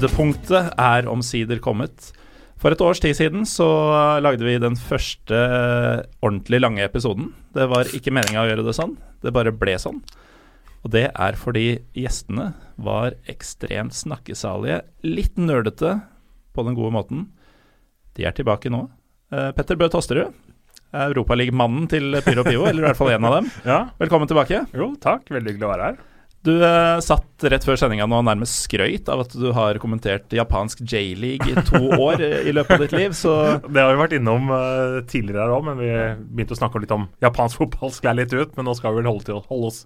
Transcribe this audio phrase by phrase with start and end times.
[0.00, 2.06] Høydepunktet er omsider kommet.
[2.56, 3.66] For et års tid siden så
[4.24, 5.36] lagde vi den første
[6.24, 7.34] ordentlig lange episoden.
[7.52, 9.98] Det var ikke meninga å gjøre det sånn, det bare ble sånn.
[10.80, 15.98] Og det er fordi gjestene var ekstremt snakkesalige, litt nerdete
[16.56, 17.26] på den gode måten.
[18.16, 18.86] De er tilbake nå.
[19.36, 20.32] Eh, Petter Bø Tosterud,
[20.96, 23.52] Europaliga-mannen til Pyro Pivo, eller i hvert fall en av dem.
[23.68, 24.64] Ja, Velkommen tilbake.
[24.72, 25.28] jo, takk.
[25.28, 26.06] Veldig hyggelig å være her.
[26.40, 30.78] Du eh, satt rett før sendinga nå nærmest skrøyt av at du har kommentert japansk
[30.88, 33.34] J-league i to år i løpet av ditt liv, så
[33.66, 35.90] Det har vi vært innom eh, tidligere her òg, men vi
[36.32, 37.92] begynte å snakke litt om japansk fotball.
[37.92, 39.82] Sklei litt ut, men nå skal vi vel holde, til, holde oss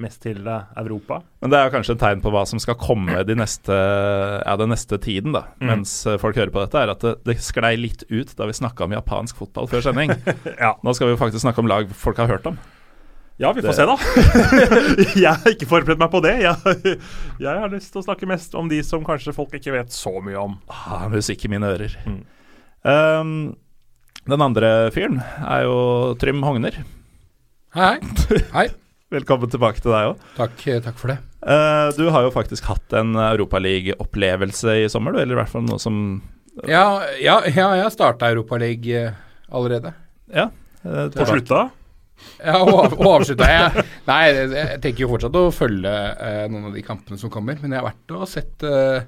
[0.00, 1.20] mest til eh, Europa.
[1.44, 4.72] Men det er kanskje et tegn på hva som skal komme de neste, ja, den
[4.72, 5.66] neste tiden, da, Mm.
[5.74, 8.54] mens eh, folk hører på dette, er at det, det sklei litt ut da vi
[8.56, 10.16] snakka om japansk fotball før sending.
[10.56, 10.72] Ja.
[10.84, 12.56] Nå skal vi jo faktisk snakke om lag folk har hørt om.
[13.38, 13.96] Ja, vi får Det- se, da.
[15.24, 16.34] jeg har ikke forberedt meg på det.
[16.42, 16.96] Jeg,
[17.38, 20.10] jeg har lyst til å snakke mest om de som kanskje folk ikke vet så
[20.18, 20.56] mye om.
[20.66, 21.94] Ah, musikk i mine ører.
[22.02, 22.18] Mm.
[22.82, 23.30] Um,
[24.28, 25.78] den andre fyren er jo
[26.18, 26.80] Trym Hogner.
[27.78, 28.42] Hei, hei.
[28.56, 28.66] hei.
[29.14, 30.26] Velkommen tilbake til deg òg.
[30.36, 31.20] Takk, takk for det.
[31.38, 35.62] Uh, du har jo faktisk hatt en Europaliga-opplevelse i sommer, du, eller i hvert fall
[35.64, 36.18] noe som
[36.66, 39.12] Ja, ja, ja jeg starta Europaliga
[39.48, 39.94] allerede.
[40.26, 40.50] Ja.
[40.82, 41.68] uh, På slutta.
[42.38, 43.84] Ja, og, og avslutta jeg.
[44.08, 47.74] Nei, jeg, tenker jo fortsatt å følge eh, noen av de kampene som kommer, men
[47.74, 49.00] jeg har vært og sett eh,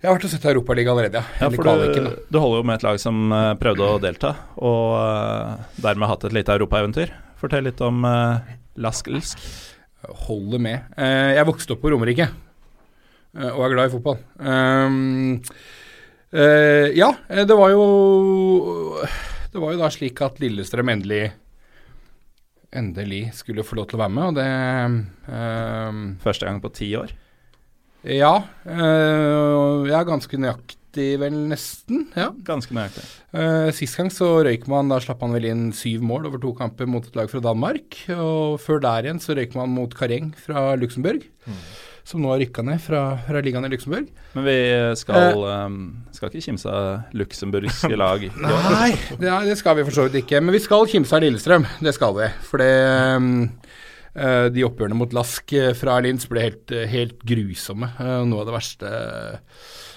[0.00, 1.44] Jeg har vært og sett Europaligaen allerede, ja.
[1.46, 4.96] Ja, for du, du holder jo med et lag som uh, prøvde å delta, og
[4.98, 7.14] uh, dermed hatt et lite europaeventyr.
[7.40, 8.42] Fortell litt om uh,
[8.80, 9.40] Lask Ilsk.
[10.26, 10.90] Holder med.
[10.98, 12.28] Uh, jeg vokste opp på Romerike
[13.34, 14.18] eh, og er glad i fotball.
[14.38, 15.40] Um,
[16.32, 17.86] eh, ja, eh, det var jo
[19.52, 21.28] Det var jo da slik at Lillestrøm endelig
[22.74, 24.46] Endelig skulle få lov til å være med, og det
[25.30, 27.12] ehm, Første gang på ti år.
[28.04, 28.34] Ja.
[28.68, 32.04] Jeg ja, ganske nøyaktig, vel, nesten.
[32.18, 32.28] Ja.
[32.46, 33.04] Ganske nøyaktig.
[33.32, 36.52] Uh, Sist gang så røyk man, da slapp man vel inn syv mål over to
[36.58, 37.96] kamper mot et lag fra Danmark.
[38.12, 41.24] Og før der igjen så røyk man mot Kareng fra Luxembourg,
[42.04, 44.10] som nå har rykka ned fra, fra ligaen i Luxembourg.
[44.34, 44.56] Men vi
[45.00, 45.76] skal, eh,
[46.12, 48.26] skal ikke kimse av luxemburgske lag.
[48.44, 50.42] Nei, det, det skal vi for så vidt ikke.
[50.44, 52.28] Men vi skal kimse av Lillestrøm, det skal vi.
[52.44, 52.74] For det
[53.16, 53.30] um,
[54.54, 57.88] de oppgjørene mot Lask eh, fra Linz ble helt, eh, helt grusomme.
[57.98, 58.92] noe av det verste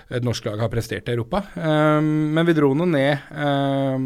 [0.08, 1.44] et norsk lag har prestert i Europa.
[1.60, 4.06] Um, men vi dro nå ned um,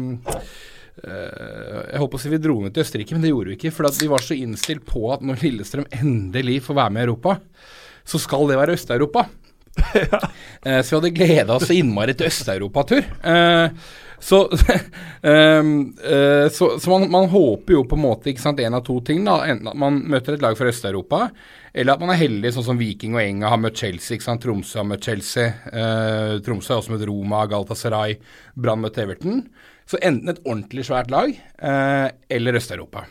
[0.98, 3.72] Jeg på å si vi dro ned til Østerrike, men det gjorde vi ikke.
[3.72, 7.38] For vi var så innstilt på at når Lillestrøm endelig får være med i Europa,
[8.04, 9.26] så skal det være Øst-Europa.
[9.96, 10.18] ja.
[10.82, 13.06] så vi hadde gleda oss så innmari til Øst-Europa-tur.
[13.24, 13.84] Eh,
[14.22, 14.38] så
[15.22, 18.84] ehm, eh, så, så man, man håper jo på en måte ikke sant, en av
[18.86, 19.24] to ting.
[19.26, 21.24] da, Enten at man møter et lag fra Øst-Europa,
[21.74, 24.14] eller at man er heldig, sånn som Viking og Enga har møtt Chelsea.
[24.14, 25.48] ikke sant, Tromsø har møtt Chelsea.
[25.72, 28.14] Eh, Tromsø har også møtt Roma, Galatasaray,
[28.54, 29.42] Brann møtt Everton.
[29.90, 33.08] Så enten et ordentlig svært lag eh, eller Øst-Europa.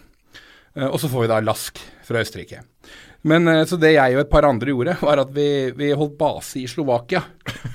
[0.77, 2.63] Eh, og så får vi da Lask fra Østerrike.
[3.27, 6.17] Men eh, Så det jeg og et par andre gjorde, var at vi, vi holdt
[6.19, 7.23] base i Slovakia.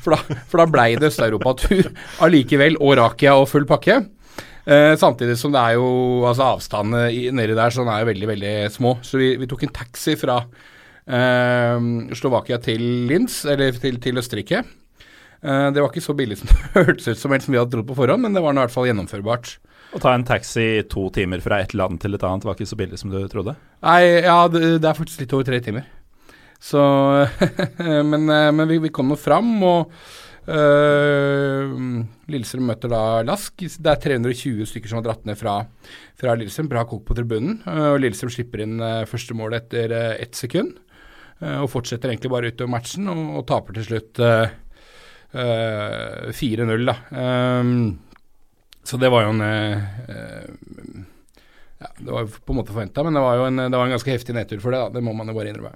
[0.03, 1.91] For da, for da blei det Øst-Europa-tur
[2.27, 4.01] allikevel, og Rakia og full pakke.
[4.67, 8.55] Eh, samtidig som det er jo altså avstandene nedi der sånn er jo veldig, veldig
[8.75, 8.97] små.
[9.07, 11.87] Så vi, vi tok en taxi fra eh,
[12.19, 14.65] Slovakia til Linz, eller til, til Østerrike.
[15.47, 17.75] Eh, det var ikke så billig som det hørtes ut som helst som vi hadde
[17.77, 19.57] trodd på forhånd, men det var nå i hvert fall gjennomførbart.
[19.97, 22.77] Å ta en taxi to timer fra et land til et annet var ikke så
[22.77, 23.55] billig som du trodde?
[23.87, 25.87] Nei, ja, det, det er faktisk litt over tre timer.
[26.61, 26.83] Så
[28.11, 29.95] Men, eh, men vi, vi kom nå fram, og
[30.53, 31.73] øh,
[32.29, 33.57] Lillestrøm møter da Lask.
[33.57, 35.63] Det er 320 stykker som har dratt ned fra,
[36.21, 36.69] fra Lillestrøm.
[36.73, 37.63] Bra kok på tribunen.
[37.65, 38.77] øh, og Lillestrøm slipper inn
[39.09, 40.77] første målet etter ett sekund.
[41.41, 44.47] og fortsetter egentlig bare utover matchen, og, og taper til slutt øh,
[46.33, 46.95] 4-0, da.
[47.61, 47.99] Um,
[48.87, 51.01] så det var jo en øh, øh,
[51.83, 53.97] ja, Det var på en måte forventa, men det var jo en, det var en
[53.97, 54.81] ganske heftig nedtur for det.
[54.85, 55.75] da, Det må man jo bare innrømme.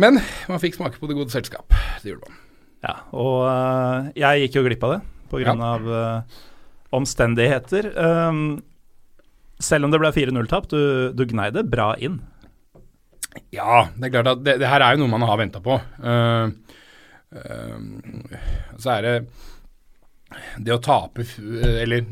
[0.00, 1.72] Men man fikk smake på det gode selskap.
[2.02, 2.40] Det gjorde man.
[2.84, 5.42] Ja, og uh, jeg gikk jo glipp av det pga.
[5.42, 5.54] Ja.
[5.74, 6.22] av eh,
[6.94, 7.88] omstendigheter.
[7.98, 8.62] Um,
[9.58, 12.20] selv om det ble 4-0-tap, du, du gnei det bra inn.
[13.52, 15.80] Ja, det er klart at det, det her er jo noe man har venta på.
[15.98, 16.52] Uh,
[17.34, 18.38] uh,
[18.78, 19.16] så er det
[20.58, 22.04] det å tape Eller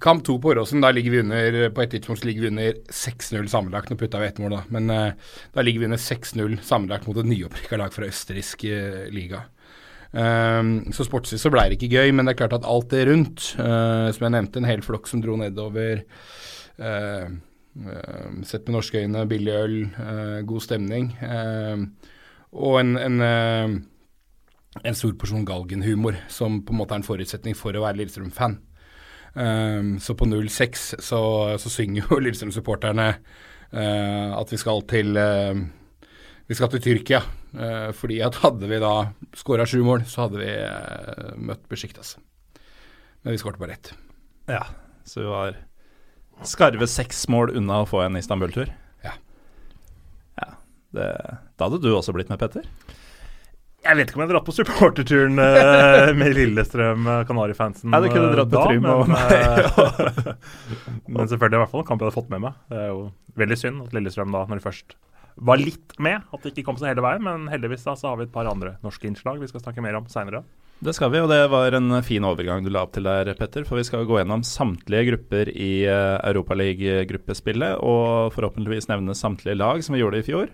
[0.00, 3.46] kamp to på Åråsen, da ligger vi under På et tidspunkt ligger vi under 6-0
[3.48, 3.90] sammenlagt.
[3.90, 4.62] Nå putta vi ett mål, da.
[4.74, 9.06] Men uh, da ligger vi under 6-0 sammenlagt mot et nyopprykka lag fra østerriksk uh,
[9.14, 9.46] liga.
[10.12, 13.04] Um, så sportslig så ble det ikke gøy, men det er klart at alt det
[13.08, 16.04] rundt, uh, som jeg nevnte, en hel flokk som dro nedover
[17.78, 19.74] Sett med norske øyne, billig øl,
[20.46, 21.08] god stemning.
[22.54, 23.18] Og en, en,
[24.84, 28.58] en stor porsjon galgenhumor, som på en måte er en forutsetning for å være Lillestrøm-fan.
[29.38, 31.20] Um, så på 06 så,
[31.60, 35.52] så synger jo Lillestrøm-supporterne uh, at vi skal til uh,
[36.48, 37.22] vi skal til Tyrkia.
[37.52, 38.94] Uh, fordi at hadde vi da
[39.36, 40.50] skåra sju mål, så hadde vi
[41.48, 42.16] møtt Besjiktas.
[43.22, 43.92] Men vi skårte bare ett.
[44.48, 44.64] Ja,
[45.04, 45.56] så vi var
[46.46, 48.70] skarve seks mål unna å få en Istanbul-tur.
[49.04, 49.16] Ja.
[50.38, 50.52] ja
[50.94, 51.08] det,
[51.58, 52.68] da hadde du også blitt med, Petter?
[53.88, 57.88] Jeg vet ikke om jeg dratt på supporterturen uh, med Lillestrøm uh, Kanarifansen.
[57.88, 59.30] Nei, du kunne dratt på Trym og meg.
[61.14, 62.58] men selvfølgelig i hvert fall en kamp jeg hadde fått med meg.
[62.68, 62.98] Det er jo
[63.40, 64.98] veldig synd at Lillestrøm da, når de først
[65.48, 67.24] var litt med, at de ikke kom seg hele veien.
[67.24, 69.96] Men heldigvis da, så har vi et par andre norske innslag vi skal snakke mer
[69.96, 70.42] om seinere.
[70.84, 73.64] Det skal vi, og det var en fin overgang du la opp til der, Petter.
[73.66, 79.96] For vi skal gå gjennom samtlige grupper i Europaliga-gruppespillet, og forhåpentligvis nevne samtlige lag, som
[79.96, 80.52] vi gjorde i fjor.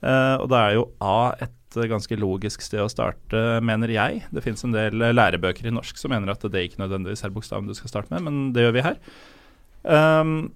[0.00, 4.24] Uh, og det er jo A et ganske logisk sted å starte, mener jeg.
[4.34, 7.68] Det finnes en del lærebøker i norsk som mener at det ikke nødvendigvis er bokstaven
[7.68, 8.98] du skal starte med, men det gjør vi her.
[9.82, 10.52] Um,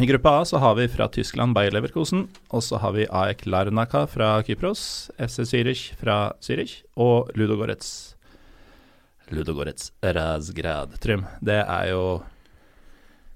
[0.00, 3.46] I gruppa A så har vi fra Tyskland Bayer Leverkosen, og så har vi AEK
[3.50, 8.14] Larnaka fra Kypros, FC Zürich fra Zürich og Ludogorets
[9.32, 10.98] Ludogorets Razgrad.
[11.00, 12.22] Trym, det er jo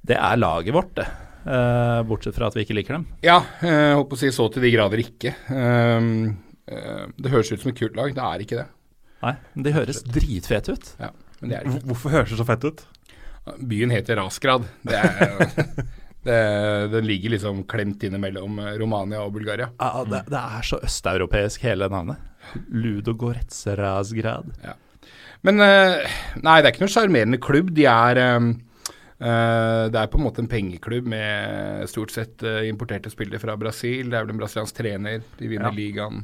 [0.04, 1.08] Det er laget vårt, det.
[1.48, 3.06] Uh, bortsett fra at vi ikke liker dem.
[3.24, 5.32] Ja, jeg holdt på å si så til de grader ikke.
[5.48, 6.34] Uh,
[6.68, 8.68] det høres ut som et kult lag, det er ikke det.
[9.22, 10.90] Nei, men de høres dritfete ut.
[11.00, 11.10] Ja,
[11.40, 11.86] men det er ikke.
[11.90, 12.84] Hvorfor høres det så fett ut?
[13.64, 14.66] Byen heter Rasgrad.
[14.86, 15.62] Det er,
[16.28, 16.38] det,
[16.92, 19.70] den ligger liksom klemt innimellom Romania og Bulgaria.
[19.80, 22.20] Ja, det, det er så østeuropeisk hele navnet.
[22.68, 24.52] Ludogorets Rasgrad.
[24.64, 24.76] Ja.
[25.46, 26.06] Men eh,
[26.42, 27.74] nei, det er ikke noen sjarmerende klubb.
[27.76, 28.24] De er
[29.18, 33.56] Uh, det er på en måte en pengeklubb med stort sett uh, importerte spillere fra
[33.58, 34.06] Brasil.
[34.06, 35.24] Det er vel en brasiliansk trener.
[35.40, 35.74] De vinner ja.
[35.74, 36.20] ligaen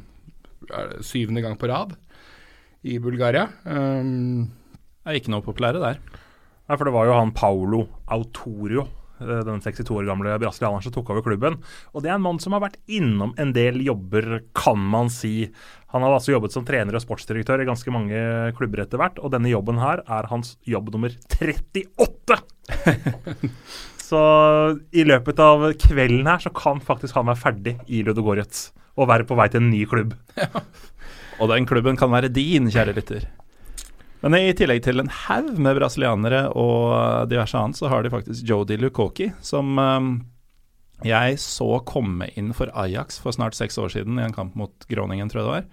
[1.04, 1.94] syvende gang på rad
[2.84, 3.46] i Bulgaria.
[3.64, 4.50] Um,
[5.04, 6.02] er ikke noe populære der.
[6.64, 8.86] Nei, for det var jo han Paulo Autorio
[9.20, 11.58] Eh, den 62 år gamle brasilianeren som tok over klubben.
[11.94, 15.50] Og Det er en mann som har vært innom en del jobber, kan man si.
[15.94, 19.30] Han har altså jobbet som trener og sportsdirektør i ganske mange klubber etter hvert, og
[19.30, 22.40] denne jobben her er hans jobb nummer 38!
[24.08, 24.22] så
[24.92, 29.26] i løpet av kvelden her så kan faktisk han være ferdig i Ludogorets og være
[29.28, 30.16] på vei til en ny klubb.
[30.40, 30.50] Ja.
[31.42, 33.24] Og den klubben kan være din, kjære lytter.
[34.22, 38.46] Men i tillegg til en haug med brasilianere og diverse annet, så har de faktisk
[38.46, 40.12] Jodi Lukoki, som um,
[41.04, 44.86] jeg så komme inn for Ajax for snart seks år siden i en kamp mot
[44.88, 45.66] Groningen, tror jeg det var.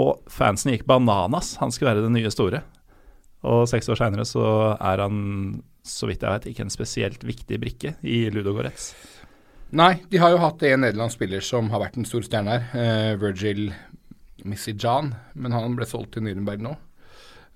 [0.00, 1.58] Og fansen gikk bananas.
[1.60, 2.64] Han skulle være det nye store.
[3.46, 4.44] Og seks år seinere så
[4.74, 8.92] er han, så vidt jeg vet, ikke en spesielt viktig brikke i Ludogorets.
[9.76, 12.64] Nei, de har jo hatt en nederlandsk spiller som har vært en stor stjerne her,
[12.74, 13.68] uh, Virgil
[14.48, 16.74] Missijan, men han ble solgt til Nürnberg nå.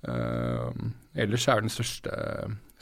[0.07, 0.71] Uh,
[1.17, 2.13] ellers er den største,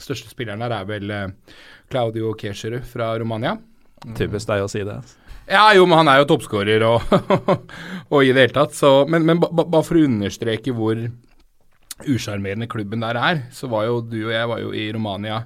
[0.01, 1.57] største spilleren her er vel uh,
[1.89, 3.55] Claudio Kescherud fra Romania.
[4.17, 4.99] Typisk deg å si det.
[5.49, 7.09] Ja, jo, men han er jo toppskårer og,
[8.13, 8.75] og, i det hele tatt.
[8.77, 10.99] Så, men, men bare for å understreke hvor
[12.03, 15.41] usjarmerende klubben der er, så var jo du og jeg var jo i Romania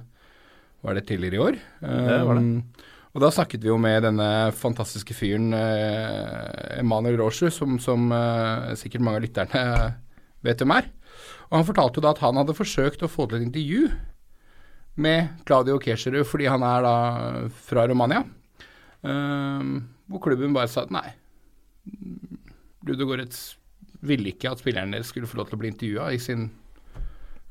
[0.86, 1.56] var det tidligere i år.
[1.82, 2.44] det var det.
[2.44, 2.77] Um,
[3.18, 8.76] og da snakket vi jo med denne fantastiske fyren eh, Emanuel Roshu, som, som eh,
[8.78, 9.62] sikkert mange av lytterne
[10.46, 10.86] vet hvem er.
[11.48, 13.88] Og Han fortalte jo da at han hadde forsøkt å få til et intervju
[15.02, 16.94] med Claudio Kescherud, fordi han er da
[17.66, 18.22] fra Romania.
[19.02, 19.66] Eh,
[20.06, 21.08] hvor klubben bare sa at nei,
[22.86, 23.56] Ludogorets
[24.06, 26.52] ville ikke at spillerne deres skulle få lov til å bli intervjua i sin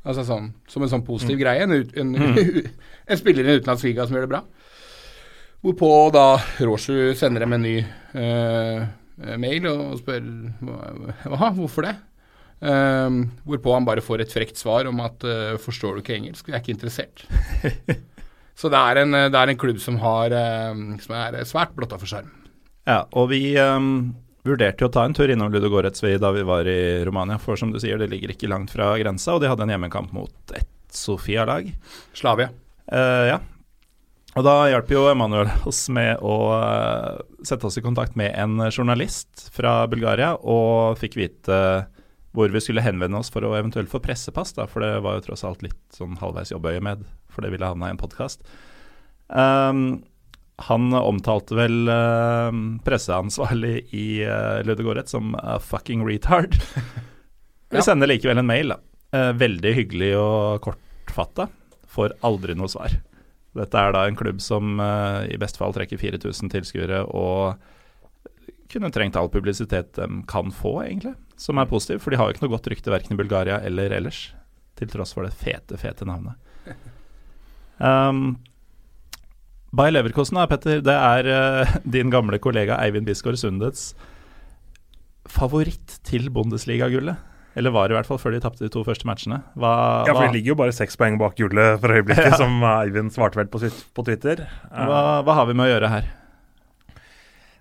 [0.08, 1.40] Altså sånn, som en sånn positiv mm.
[1.42, 1.64] greie.
[1.66, 2.38] En, en, en,
[3.12, 4.40] en, spiller i en utenlandsliga som gjør det bra.
[5.66, 8.84] Hvorpå da Råsju sender dem en ny uh,
[9.42, 10.28] mail og spør
[10.62, 11.96] hva, hvorfor det?
[12.58, 16.48] Um, hvorpå han bare får et frekt svar om at uh, 'forstår du ikke engelsk',
[16.48, 17.26] vi er ikke interessert.
[18.58, 20.34] Så det er, en, det er en, klubb som, har,
[21.04, 22.32] som er svært blotta for sjarm.
[22.90, 24.16] Ja, og vi um,
[24.48, 27.38] vurderte jo å ta en tur innom Ludogoretsvi da vi var i Romania.
[27.38, 30.10] For som du sier, det ligger ikke langt fra grensa, og de hadde en hjemmekamp
[30.16, 31.70] mot et Sofia-lag.
[32.18, 32.50] Slavia.
[32.90, 33.38] Uh, ja.
[34.38, 38.60] Og da hjalp jo Emanuel oss med å uh, sette oss i kontakt med en
[38.70, 41.88] journalist fra Bulgaria, og fikk vite uh,
[42.38, 45.24] hvor vi skulle henvende oss for å eventuelt få pressepass, da, for det var jo
[45.26, 47.02] tross alt litt sånn halvveis jobbøye med,
[47.34, 48.46] for det ville havna i en podkast.
[49.26, 49.82] Um, ehm,
[50.68, 52.54] han omtalte vel uh,
[52.86, 56.58] presseansvarlig i uh, Ludegårdet som a fucking retard.
[57.74, 58.80] vi sender likevel en mail, da.
[59.14, 61.50] Uh, veldig hyggelig og kortfatta.
[61.90, 63.00] Får aldri noe svar.
[63.58, 67.58] Dette er da en klubb som uh, i beste fall trekker 4000 tilskuere og
[68.72, 71.16] kunne trengt all publisitet de kan få, egentlig.
[71.40, 73.96] Som er positiv, for de har jo ikke noe godt rykte verken i Bulgaria eller
[73.96, 74.28] ellers.
[74.78, 76.38] Til tross for det fete, fete navnet.
[77.78, 78.40] Um,
[79.70, 83.92] Bayer Leverkosten, da, Petter, det er uh, din gamle kollega Eivind Bisgaard Sundets
[85.30, 87.20] favoritt til Bundesliga-gullet.
[87.58, 89.42] Eller var det i hvert fall før de tapte de to første matchene.
[89.58, 89.74] Hva,
[90.06, 93.16] Ja, for hva, de ligger jo bare seks poeng bak gullet for øyeblikket, som Eivind
[93.16, 94.46] svarte vel på, på Twitter.
[94.70, 96.10] hva, hva har vi med å gjøre her?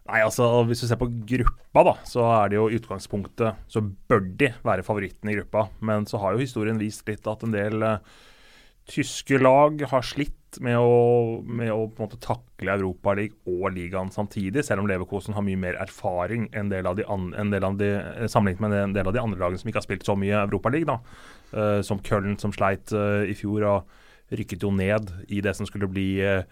[0.07, 3.83] Nei, altså Hvis du ser på gruppa, da, så er det jo i utgangspunktet Så
[3.83, 5.67] bør de være favoritten i gruppa.
[5.83, 7.99] Men så har jo historien vist litt at en del uh,
[8.91, 10.35] tyske lag har slitt
[10.65, 15.37] med å, med å på en måte takle Europaligaen og ligaen samtidig, selv om Leverkosen
[15.37, 18.65] har mye mer erfaring enn del av de an, en del av de, eh, sammenlignet
[18.65, 21.01] med en del av de andre lagene som ikke har spilt så mye Europaliga.
[21.55, 25.69] Uh, som Köln, som sleit uh, i fjor og rykket jo ned i det som
[25.69, 26.43] skulle bli uh,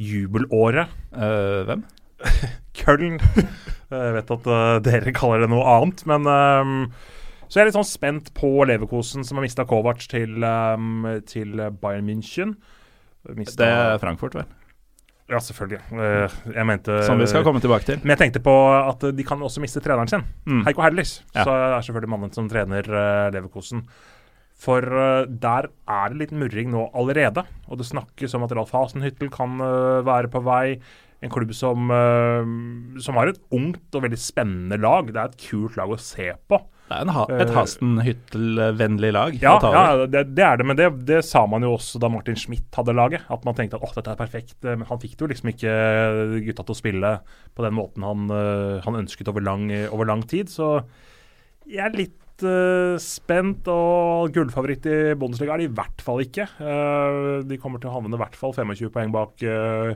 [0.00, 0.88] jubelåret.
[1.12, 1.84] Uh, hvem?
[2.78, 3.20] Köln.
[3.88, 6.72] Jeg vet at eh, dere kaller det noe annet, men um,
[7.48, 11.56] Så jeg er litt sånn spent på Leverkosen, som har mista Kovac til, um, til
[11.80, 12.58] Bayern München.
[13.36, 14.44] Mistet- Det er Frankfurt, vel.
[15.28, 15.80] Ja, selvfølgelig.
[15.92, 17.98] Eh, jeg mente Som vi skal komme tilbake til.
[18.00, 18.54] Men jeg tenkte på
[18.88, 20.22] at de kan også miste treneren sin.
[20.46, 20.62] Mm.
[20.64, 21.18] Heiko Herlis.
[21.34, 21.44] Ja.
[21.44, 23.82] Så er selvfølgelig mannen som trener eh, Leverkosen.
[24.58, 27.44] For eh, der er det litt murring nå allerede.
[27.68, 30.78] Og det snakkes om at Ralf Hasenhyttel kan være på vei.
[31.20, 31.90] En klubb som,
[33.02, 35.08] som har et ungt og veldig spennende lag.
[35.12, 36.60] Det er et kult lag å se på.
[36.88, 39.34] Det er ha et Hasten-Hyttel-vennlig lag.
[39.42, 42.38] Ja, ja det, det er det, men det, det sa man jo også da Martin
[42.38, 43.26] Schmidt hadde laget.
[43.32, 44.56] At man tenkte at åh, dette er perfekt.
[44.64, 45.74] Eh, Men han fikk jo liksom ikke
[46.46, 47.12] gutta til å spille
[47.56, 50.48] på den måten han, eh, han ønsket over lang, over lang tid.
[50.52, 50.78] Så
[51.68, 56.48] jeg er litt uh, spent, og gullfavoritt i Bundesliga er de i hvert fall ikke.
[56.56, 59.92] Uh, de kommer til å havne i hvert fall 25 poeng bak uh,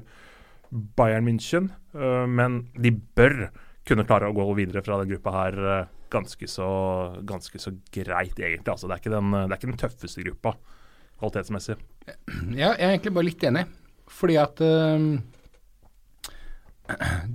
[0.72, 3.50] Bayern München, eh, men de bør
[3.88, 6.68] kunne klare å gå videre fra den gruppa her eh, ganske så,
[7.28, 8.68] ganske så greit, egentlig.
[8.68, 10.56] Altså, det, er ikke den, det er ikke den tøffeste gruppa
[11.22, 11.78] kvalitetsmessig.
[12.56, 13.66] Ja, jeg er egentlig bare litt enig.
[14.12, 14.98] Fordi at uh,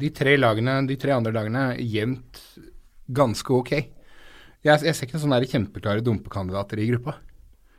[0.02, 2.44] de tre lagene, de tre andre lagene er jevnt
[3.08, 3.74] ganske ok.
[4.66, 7.18] Jeg, jeg ser ikke sånne kjempeklare dumpekandidater i gruppa.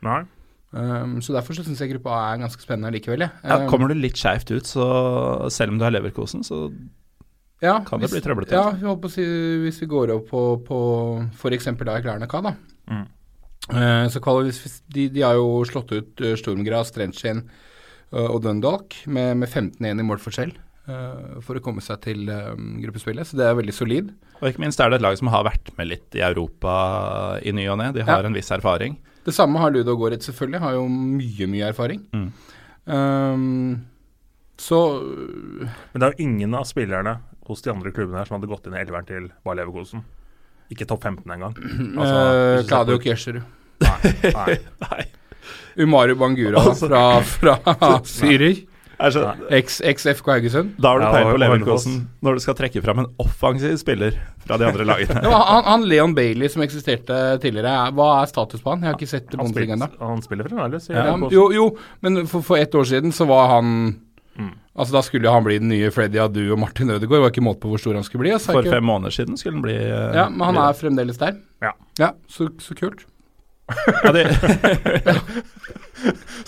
[0.05, 0.23] Nei.
[0.69, 3.25] Um, så derfor så syns jeg gruppa A er ganske spennende likevel.
[3.25, 3.33] jeg.
[3.43, 4.85] Ja, kommer du litt skeivt ut, så
[5.53, 6.67] selv om du har leverkosen, så
[7.61, 8.55] ja, kan det bli trøblete.
[8.55, 9.25] Ja, vi holdt på å si,
[9.65, 10.77] hvis vi går opp på, på
[11.33, 11.65] f.eks.
[11.83, 12.53] da i Klærneka, da.
[12.89, 13.05] Mm.
[13.69, 17.43] Uh, så hvis- hvis- de, de har jo slått ut uh, Stormgras, Strentskien
[18.13, 20.53] uh, og Dundalk med, med 15-1 i målforskjell
[20.89, 24.09] uh, for å komme seg til gruppespillet, så det er veldig solid.
[24.41, 27.51] Og ikke minst er det et lag som har vært med litt i Europa i
[27.53, 27.91] ny og ne.
[27.93, 28.27] De har Ja.
[28.31, 28.97] en viss erfaring.
[29.25, 32.01] Det samme har Ludo Goretz selvfølgelig, har jo mye, mye erfaring.
[32.15, 32.29] Mm.
[32.89, 33.85] Um,
[34.59, 34.77] så
[35.93, 38.67] Men det er jo ingen av spillerne hos de andre klubbene her som hadde gått
[38.69, 40.05] inn i elveren til Bayer Leverkosen.
[40.69, 41.55] Ikke topp 15 engang.
[41.99, 42.17] Altså,
[42.63, 43.43] uh, på- Kjescherud.
[43.81, 44.57] Nei, nei.
[44.85, 45.03] Nei.
[45.79, 48.65] Umaru Bangura Altså- fra, fra Syrer.
[48.99, 49.15] Er
[49.55, 50.73] Eks-FK Haugesund.
[50.75, 51.93] da har du peiling peil på Leverkosen
[52.27, 55.21] når du skal trekke fram en offensiv spiller fra de andre lagene.
[55.23, 58.83] Ja, han, han Leon Bailey som eksisterte tidligere, er- hva er status på han?
[58.83, 59.87] Jeg har ikke sett Bundesliga ennå.
[60.03, 60.89] han spiller fremdeles.
[60.91, 61.37] i Ja, Leverkosen.
[61.37, 61.69] jo, jo,
[62.03, 63.71] men for, for ett år siden så var han
[64.39, 64.51] Mm.
[64.79, 67.25] Altså Da skulle han bli den nye Freddy Adu og Martin Ødegaard.
[67.25, 68.31] Var ikke måte på hvor stor han skulle bli.
[68.39, 71.19] For ikke, fem måneder siden skulle han bli uh, ja, Men han bli- er fremdeles
[71.19, 71.39] der.
[71.65, 71.73] Ja.
[71.99, 73.03] Ja, Så, så kult.
[74.05, 74.23] ja, det...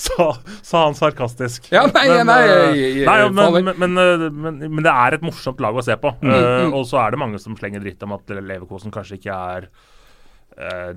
[0.01, 0.31] Sa,
[0.63, 1.67] sa han sarkastisk.
[1.73, 4.93] Ja, nei, Men, nei, eh, jeg- jeg- nei men, men, men, eh, men, men det
[4.93, 6.13] er et morsomt lag å se på.
[6.23, 6.71] Mm, mm.
[6.71, 9.67] Uh, og så er det mange som slenger dritt om at Leverkosen kanskje ikke er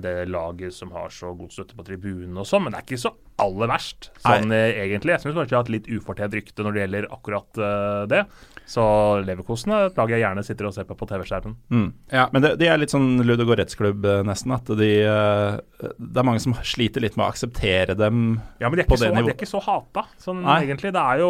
[0.01, 2.99] det laget som har så god støtte på tribunen og sånn, men det er ikke
[3.05, 4.59] så aller verst, sånn Nei.
[4.85, 5.11] egentlig.
[5.15, 8.21] Jeg syns kanskje jeg har hatt litt ufortjent rykte når det gjelder akkurat uh, det.
[8.65, 8.81] Så
[9.27, 11.55] Leverkosen er et lag jeg gjerne sitter og ser på på TV-skjermen.
[11.69, 11.89] mm.
[12.15, 12.23] Ja.
[12.33, 14.55] Men det, de er litt sånn Ludo Goretz-klubb, eh, nesten.
[14.55, 15.59] At de uh,
[15.99, 18.39] Det er mange som sliter litt med å akseptere dem.
[18.63, 20.61] Ja, men de er På det så, de er ikke så hata, sånn Nei.
[20.65, 20.93] egentlig.
[20.95, 21.29] Det er jo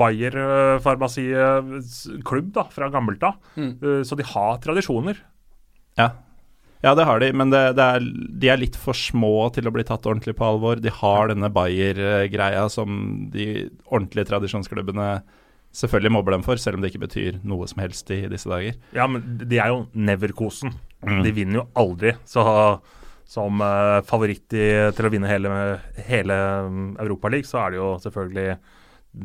[0.00, 3.72] Bayer-farmasiklubb Farmasi-klubb da, fra gammelt av, Mm.
[3.82, 5.18] uh, så de har tradisjoner.
[5.98, 6.12] Ja.
[6.80, 8.06] Ja, det har de, men det, det er,
[8.40, 10.80] de er litt for små til å bli tatt ordentlig på alvor.
[10.80, 15.10] De har denne Bayer-greia som de ordentlige tradisjonsklubbene
[15.76, 18.78] selvfølgelig mobber dem for, selv om det ikke betyr noe som helst i disse dager.
[18.96, 20.72] Ja, men de er jo Neverkosen.
[21.04, 21.20] Mm.
[21.26, 22.14] De vinner jo aldri.
[22.28, 22.44] Så
[23.30, 25.52] som uh, favoritt i, til å vinne hele,
[26.08, 28.48] hele um, Europaligaen, så er det jo selvfølgelig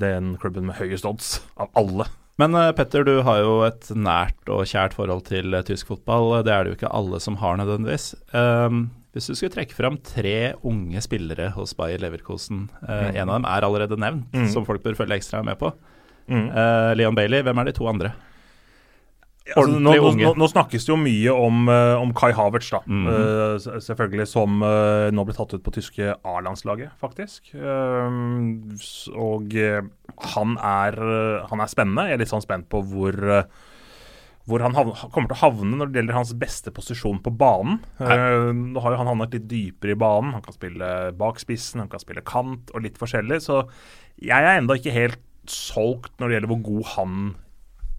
[0.05, 2.05] den klubben med høyest odds av alle.
[2.41, 6.41] Men eh, Petter, du har jo et nært og kjært forhold til eh, tysk fotball.
[6.43, 8.09] Det er det jo ikke alle som har nødvendigvis.
[8.35, 13.15] Um, hvis du skulle trekke fram tre unge spillere hos Bayer Leverkosen, uh, Mm.
[13.15, 14.49] en av dem er allerede nevnt, Mm.
[14.51, 15.71] som folk bør følge ekstra med på.
[16.27, 16.49] Mm.
[16.51, 18.11] Uh, Leon Bailey, hvem er de to andre?
[19.53, 22.79] Altså, nå, nå, nå, snakkes det jo mye om, eh, om Kai Havertz, da.
[22.89, 23.03] Mm
[23.61, 27.51] s- selvfølgelig som uh, nå ble tatt ut på tyske A-landslaget, faktisk.
[27.53, 28.73] Uh,
[29.13, 29.53] og
[30.33, 30.97] han er,
[31.51, 32.07] han er spennende.
[32.09, 33.21] Jeg er litt sånn spent på hvor
[34.45, 37.79] hvor han havn, kommer til å havne når det gjelder hans beste posisjon på banen.
[37.97, 40.35] Uh, nå har jo han havnet litt dypere i banen.
[40.37, 43.39] Han kan spille bak spissen, han kan spille kant og litt forskjellig.
[43.41, 43.63] Så
[44.21, 47.17] jeg er ennå ikke helt solgt når det gjelder hvor god han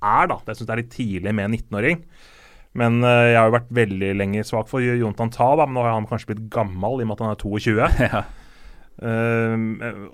[0.06, 0.40] er, da.
[0.46, 2.02] Jeg syns det er litt tidlig med en 19-åring.
[2.76, 5.84] Men eh, jeg har jo vært veldig lenge svak for Jontan Ta, da, men nå
[5.86, 7.78] har han kanskje blitt gammel i og med at han er 22.
[8.06, 8.26] Ja.
[8.96, 9.60] Uh,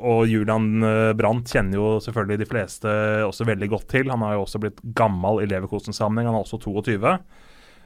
[0.03, 4.11] og Julian eh, Brandt kjenner jo selvfølgelig de fleste også veldig godt til.
[4.11, 6.99] Han har jo også blitt gammel i Leverkosen-sammenheng, han er også 22.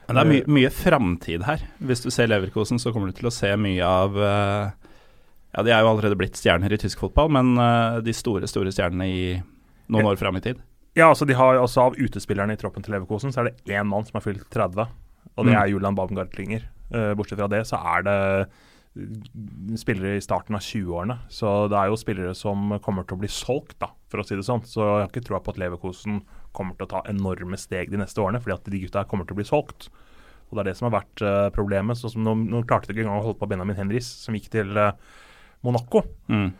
[0.07, 1.61] Men det er my mye framtid her.
[1.85, 4.73] Hvis du ser Leverkosen, så kommer du til å se mye av uh,
[5.53, 8.73] Ja, de er jo allerede blitt stjerner i tysk fotball, men uh, de store, store
[8.73, 9.21] stjernene i
[9.93, 10.65] noen år fram i tid.
[10.97, 13.85] Ja, altså de har også Av utespillerne i troppen til Leverkosen så er det én
[13.85, 14.87] mann som har fylt 30,
[15.37, 15.59] og det Mm.
[15.61, 16.63] er Julian Baumgartlinger.
[16.89, 18.15] Uh, bortsett fra det så er det
[18.97, 21.17] eh, spillere i starten av 20-årene.
[21.29, 24.35] Så det er jo spillere som kommer til å bli solgt, da, for å si
[24.39, 24.63] det sånn.
[24.65, 26.21] Så jeg har ikke troa på at Leverkosen
[26.57, 29.27] kommer til å ta enorme steg de neste årene, fordi at de gutta her kommer
[29.29, 29.89] til å bli solgt.
[30.49, 31.99] Og Det er det som har vært uh, problemet.
[31.99, 34.49] sånn som Nå, nå klarte de ikke engang å holde på Benjamin Henris, som gikk
[34.49, 34.93] til uh,
[35.67, 36.01] Monaco.
[36.31, 36.53] Mm.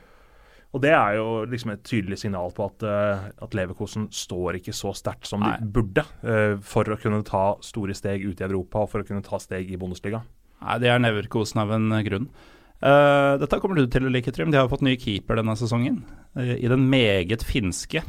[0.77, 4.75] Og det er jo liksom et tydelig signal på at, eh, at Leverkosen står ikke
[4.77, 5.55] så sterkt som Nei.
[5.57, 9.07] de burde uh, for å kunne ta store steg ut i Europa og for å
[9.07, 10.21] kunne ta steg i Bundesliga.
[10.61, 12.29] Nei, det er Leverkosen av en grunn.
[12.77, 14.53] Uh, dette kommer du til å like, Trym.
[14.53, 16.03] De har fått ny keeper denne sesongen.
[16.37, 18.05] Uh, I den meget finske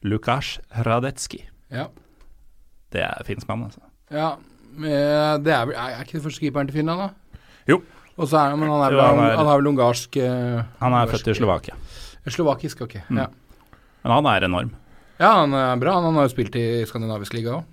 [0.00, 0.56] Lukas
[0.88, 1.42] Radetski.
[1.68, 1.90] Ja.
[2.90, 3.84] Det er finsk mann, altså.
[4.08, 4.32] ja.
[4.72, 7.42] men Det er, er er ikke det første keeperen til Finland, da?
[7.68, 7.82] Jo.
[8.18, 10.92] Og så er, men han er Jo, han er- han er vel ungarsk uh, Han
[10.92, 11.74] er ungarsk- født i Slovakia.
[12.28, 12.94] Slovakisk, ok.
[13.08, 13.18] Mm.
[13.22, 13.26] Ja.
[14.04, 14.70] Men han er enorm.
[15.20, 16.00] ja, han er bra.
[16.00, 17.64] Han har jo spilt i skandinavisk liga òg.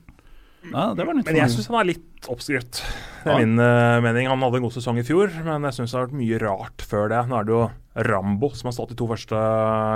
[0.68, 1.52] Ja, det var nytt Men jeg meg.
[1.54, 2.82] syns han er litt oppskrytt.
[3.24, 3.38] Det Ja.
[3.38, 4.28] er min uh, mening.
[4.28, 6.78] Han hadde en god sesong i fjor, men jeg syns det har vært mye rart
[6.84, 7.22] før det.
[7.30, 7.72] Nå er det jo
[8.08, 9.36] Rambo som har stått de to første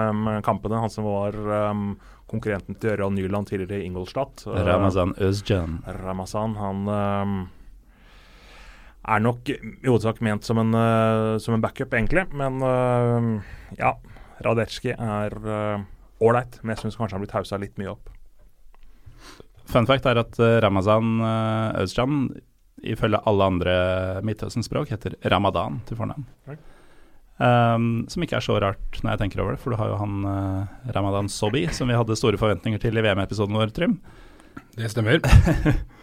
[0.10, 0.80] um, kampene.
[0.80, 1.36] Han som var
[1.72, 1.98] um,
[2.30, 4.46] konkurrenten til Ørjan Nyland tidligere i Ingolstadt.
[4.48, 5.80] Eh, Ramazan Özcan.
[5.86, 7.36] Ramazan, han ehm,
[9.02, 12.28] er nok i hovedsak ment som en, uh, som en backup, egentlig.
[12.38, 13.96] Men uh, ja,
[14.46, 15.38] Radetsjki er
[16.22, 18.12] ålreit, uh, men jeg syns kanskje han blir haussa litt mye opp.
[19.72, 22.26] Fun fact er at eh, Ramazan uh, Özcan
[22.82, 23.74] ifølge alle andre
[24.26, 26.26] Midtøsten-språk heter Ramadan til fornavn.
[27.42, 30.00] Um, som ikke er så rart når jeg tenker over det, for du har jo
[30.02, 34.00] han eh, Ramadan Sobi, som vi hadde store forventninger til i VM-episoden vår, Trym.
[34.78, 35.22] Det stemmer.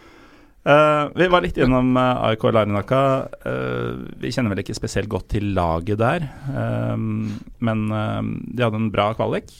[0.65, 2.99] Eh, vi var litt innom uh, AIK Larinaka.
[3.45, 7.29] Uh, vi kjenner vel ikke spesielt godt til laget der, um,
[7.63, 8.19] men eh,
[8.57, 9.53] de hadde en bra kvalik.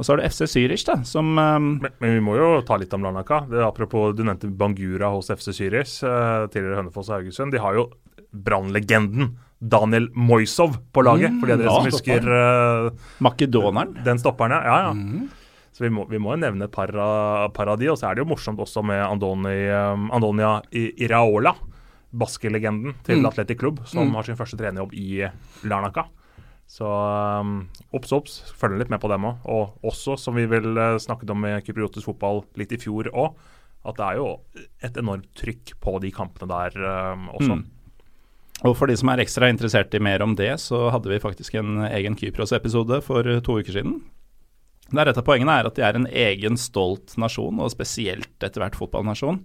[0.00, 2.78] Og så har du FC Zürich, da, som um, Men, men vi må jo ta
[2.80, 3.42] litt om Larnaka.
[3.50, 7.52] Det, apropos, du nevnte Bangura hos FC Zürich, eh, tidligere Hønefoss og Haugesund.
[7.52, 7.90] De har jo
[8.32, 13.92] brannlegenden Daniel Moisov på laget, Mm, for de av dere som husker eh, makedoneren.
[14.06, 14.62] den stopperen, ja.
[14.64, 15.28] ja, ja.
[15.80, 18.20] Så vi må, vi må jo nevne et par, av- de, og så er det
[18.26, 21.54] jo morsomt også med Andoni, um, Andonia Iraola,
[22.12, 23.26] baskelegenden til Mm.
[23.30, 24.14] Atletic Klubb, som Mm.
[24.14, 25.24] har sin første trenerjobb i
[25.64, 26.04] Larnaca.
[26.68, 26.84] Så
[27.40, 29.38] um, obs, obs, følg litt med på dem òg.
[29.46, 33.34] Og også, som vi vel uh, snakket om med kypriotisk fotball litt i fjor òg,
[33.86, 34.40] at det er jo
[34.84, 37.56] et enormt trykk på de kampene der um, også.
[37.56, 37.64] Mm.
[38.68, 41.54] Og for de som er ekstra interessert i mer om det, så hadde vi faktisk
[41.56, 44.02] en egen Kypros-episode for eh, to uker siden.
[44.92, 48.64] Der et av poengene er at de er en egen stolt nasjon, og spesielt etter
[48.64, 49.40] hvert fotballnasjon.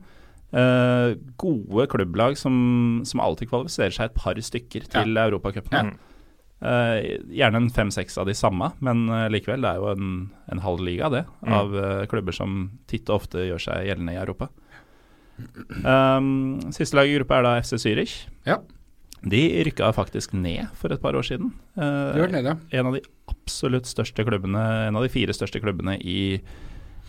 [0.55, 5.93] Eh, gode klubblag som, som alltid kvalifiserer seg et par stykker til Europacupene.
[5.93, 6.11] Ja.
[6.65, 10.11] Eh, gjerne en fem-seks av de samme, men eh, likevel, det er jo en,
[10.53, 11.53] en halv liga det, Mm.
[11.53, 12.55] av eh, klubber som
[12.89, 14.47] titt og ofte gjør seg gjeldende i Europa.
[15.83, 18.13] Um, siste lag i gruppa er da FC Zürich.
[18.47, 18.61] Ja.
[19.27, 21.51] De rykka faktisk ned for et par år siden.
[21.75, 25.97] De ned, Eh, en av de absolutt største klubbene, en av de fire største klubbene
[26.01, 26.39] i,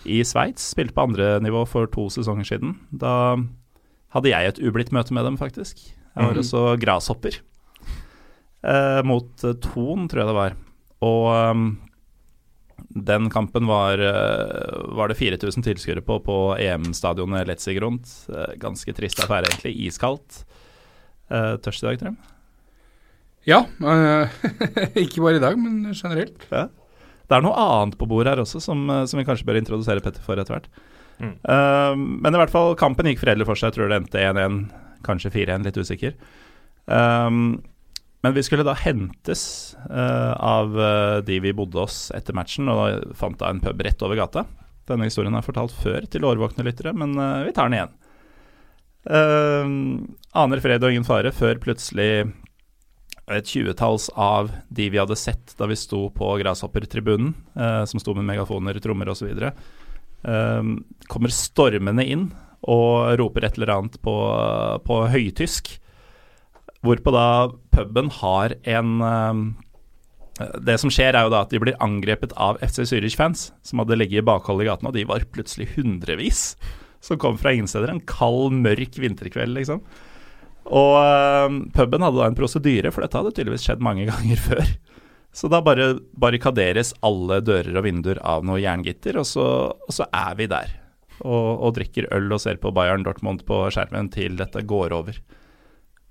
[0.07, 0.73] i Sveits.
[0.75, 2.77] Spilte på andre nivå for to sesonger siden.
[2.91, 3.37] Da
[4.15, 5.77] hadde jeg et ublidt møte med dem, faktisk.
[6.17, 6.41] Jeg var Mhm.
[6.41, 7.41] også grashopper.
[8.65, 10.55] Eh, mot eh, Thon, tror jeg det var.
[11.03, 11.79] Og um,
[12.97, 18.09] den kampen var, eh, var det 4000 tilskuere på på EM-stadionet Letzigrund.
[18.33, 19.77] Eh, ganske trist affære, egentlig.
[19.87, 20.45] Iskaldt.
[21.27, 22.17] Uh, tørst i dag, tror.
[23.47, 23.63] Ja.
[23.83, 24.27] Uh,
[25.05, 26.45] ikke bare i dag, men generelt.
[27.27, 30.03] Det er noe annet på bordet her også som, eh, som vi kanskje bør introdusere
[30.03, 30.69] Petter for etter hvert.
[31.17, 31.33] Mm.
[31.49, 33.73] Uh, men i hvert fall, kampen gikk fredelig for seg.
[33.73, 34.61] Jeg tror det endte 1-1,
[35.07, 36.15] kanskje 4-1, litt usikker.
[36.87, 37.59] Um,
[38.23, 40.79] men vi skulle da hentes uh, av
[41.27, 44.47] de vi bodde hos etter matchen, og fant da en pub rett over gata.
[44.87, 47.95] Denne historien er fortalt før til årvåkne lyttere, men vi tar den igjen.
[49.07, 49.69] Eh,
[50.37, 52.11] aner fred og ingen fare før plutselig
[53.27, 58.15] et tjuetalls av de vi hadde sett da vi sto på Grasshopper-tribunen, uh, som sto
[58.15, 60.63] med megafoner, trommer osv., uh,
[61.11, 62.29] kommer stormende inn
[62.67, 64.15] og roper et eller annet på,
[64.87, 65.75] på høytysk.
[66.87, 67.29] Hvorpå da
[67.75, 72.59] puben har en eh, Det som skjer, er jo da at de blir angrepet av
[72.63, 76.57] FC Zürich-fans, som hadde ligget i bakhold i gaten, og de var plutselig hundrevis
[77.07, 77.93] som kom fra ingen steder.
[77.93, 79.83] En kald, mørk vinterkveld, liksom.
[80.67, 84.73] Og uh, puben hadde da en prosedyre, for dette hadde tydeligvis skjedd mange ganger før.
[85.37, 90.09] Så da bare barrikaderes alle dører og vinduer av noe jerngitter, og så, og så
[90.09, 90.73] er vi der.
[91.21, 95.17] Og, og, drikker øl og ser på Bayern Dortmund på skjermen til dette går over.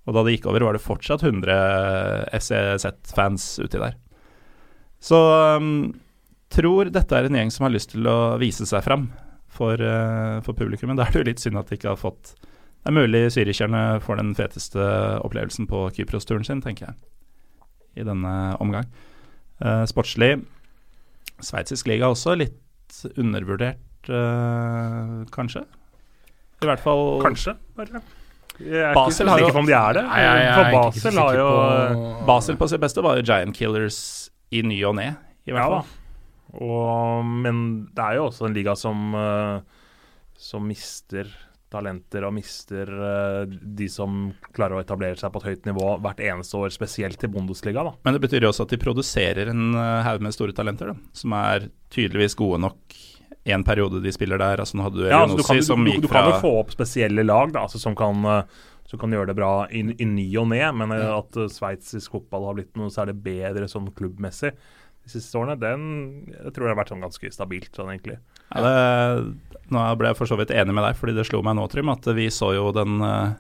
[0.06, 3.98] Og da det gikk over, var det fortsatt 100 SEZ-fans uti der.
[5.02, 5.18] Så
[5.58, 5.70] um,
[6.54, 9.10] tror dette er en gjeng som har lyst til å vise seg fram
[9.56, 10.92] for, uh, for publikum.
[10.92, 12.36] Men da er det jo litt synd at de ikke har fått
[12.86, 14.84] Det er mulig syriskerne får den feteste
[15.26, 16.96] opplevelsen på Kypros-turen sin, tenker jeg,
[17.98, 18.86] i denne omgang.
[19.58, 20.36] Uh, sportslig
[21.42, 25.66] Sveitsisk liga også, litt undervurdert, uh, kanskje.
[26.64, 28.00] I hvert fall Kanskje, bare.
[28.62, 30.04] Jeg er Basel ikke har jo- sikker på om de er det.
[30.06, 33.56] Nei, nei, er For Basel har jo på- Basel på sitt beste var jo Giant
[33.58, 35.10] Killers i ny og ne,
[35.46, 35.84] i hvert Ja da.
[36.64, 37.66] Og, men
[37.96, 39.84] det er jo også en liga som, eh,
[40.40, 41.32] som mister
[41.76, 46.22] talenter og mister eh, de som klarer å etablere seg på et høyt nivå hvert
[46.24, 47.84] eneste år, spesielt til Bundesliga.
[47.88, 47.96] da.
[48.06, 51.18] Men det betyr jo også at de produserer en eh, haug med store talenter, da,
[51.18, 53.02] som er tydeligvis gode nok
[53.46, 54.62] i en periode de spiller der.
[54.64, 56.72] Altså, nå hadde du Ja, altså, du, kan, du, du, du kan jo få opp
[56.74, 58.24] spesielle lag da, altså, som, kan,
[58.90, 62.58] som kan gjøre det bra i, i ny og ne, men at sveitsisk fotball har
[62.58, 64.56] blitt noe særlig bedre sånn klubbmessig
[65.06, 65.84] de siste årene, den
[66.34, 67.72] jeg tror det har vært sånn ganske stabilt.
[67.78, 68.18] sånn egentlig.
[68.50, 71.56] ja, det, Nå ble jeg for så vidt enig med deg, fordi det slo meg
[71.58, 73.34] nå, Trym, at vi så jo den eh,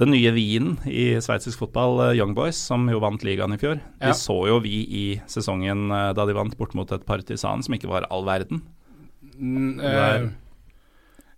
[0.00, 3.76] den nye vinen i sveitsisk fotball, eh, Young Boys, som jo vant ligaen i fjor.
[4.00, 4.08] Ja.
[4.08, 7.76] De så jo vi i sesongen eh, da de vant bort mot et partisan som
[7.76, 8.62] ikke var all verden.
[9.36, 9.78] Mm,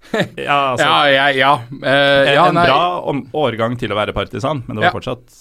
[0.38, 1.52] Ja, altså, ja, ja, ja.
[1.72, 4.94] Uh, ja en nei, bra om, årgang til å være partisan, men det var Ja.
[4.94, 5.34] fortsatt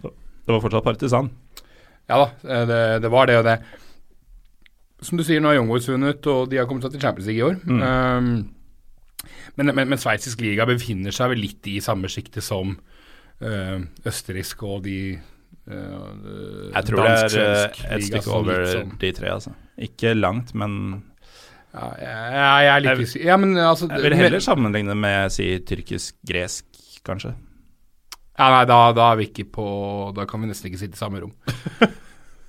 [0.00, 1.28] Det var fortsatt partisan.
[2.08, 3.58] Ja da, eh, det, det var det og det.
[5.04, 7.28] Som du sier, nå har Young Boys vunnet, og de har kommet seg til Champions
[7.28, 7.58] League i år.
[7.68, 7.82] Mm.
[7.84, 13.78] Um, men, men, men sveitsisk liga befinner seg vel litt i samme sjiktet som uh,
[14.08, 14.98] østerriksk og de
[15.70, 19.54] uh, Jeg tror det er et stykke over sånn- de tre, altså.
[19.78, 21.04] Ikke langt, men
[21.74, 23.26] Ja, jeg, jeg jeg, litt Jeg-.
[23.28, 26.64] Ja, altså jeg vil heller sammenligne med si tyrkisk-gresk,
[27.06, 27.36] kanskje.
[28.38, 29.68] Ja, nei, da, da er vi ikke på
[30.14, 31.32] Da kan vi nesten ikke sitte i samme rom.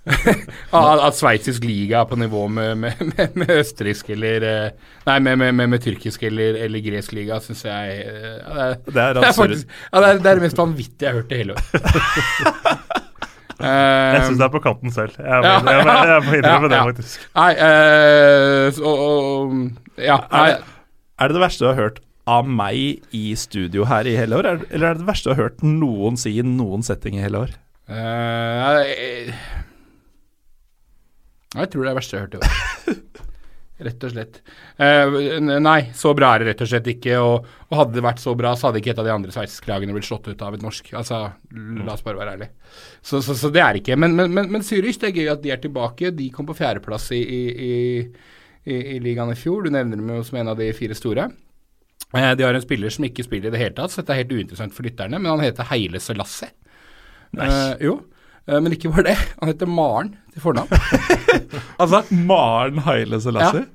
[0.10, 4.70] at at sveitsisk liga er på nivå med, med, med, med østerriksk eller eh,
[5.06, 8.64] Nei, med, med, med, med tyrkisk eller, eller gresk liga, syns jeg eh, ja, det,
[8.64, 11.14] er, Det er det, er faktisk, ja, det, er, det er det mest vanvittige jeg
[11.14, 11.62] har hørt i hele år.
[13.60, 15.18] Jeg syns det er på kanten selv.
[15.20, 17.26] Jeg, må, jeg, jeg, jeg må innrømme det, faktisk.
[17.36, 19.58] Nei, uh, så, og,
[20.00, 20.46] Ja, nei.
[20.48, 20.78] Er det,
[21.20, 24.48] er det det verste du har hørt av meg i studio her i hele år,
[24.54, 27.24] er- eller er det det verste du har hørt noen si i noen setting i
[27.26, 27.56] hele år?
[27.90, 29.34] Uh, jeg,
[31.58, 33.00] jeg tror det er det verste jeg har hørt i år.
[33.80, 34.42] Rett og slett.
[34.76, 37.14] Uh, nei, så bra er det rett og slett ikke.
[37.24, 39.70] Og, og hadde det vært så bra, så hadde ikke et av de andre sveitsiske
[39.72, 40.90] lagene blitt slått ut av et norsk.
[41.00, 41.22] Altså,
[41.56, 42.52] la oss bare være ærlige.
[43.00, 43.96] Så, så, så det er ikke.
[43.96, 46.12] Men, men, men, men Zürich, det er gøy at de er tilbake.
[46.18, 47.70] De kom på fjerdeplass i, i,
[48.68, 49.64] i, i ligaen i fjor.
[49.64, 51.30] Du nevner dem jo som en av de fire store.
[52.16, 54.24] Eh, de har en spiller som ikke spiller i det hele tatt, så dette er
[54.24, 56.52] helt uinteressant for lytterne, men han heter Heile Selassie.
[57.38, 58.00] Uh, jo,
[58.50, 59.18] Uh, men ikke bare det.
[59.38, 60.72] Han heter Maren til fornavn.
[61.82, 63.68] altså, Maren Heile Selassie?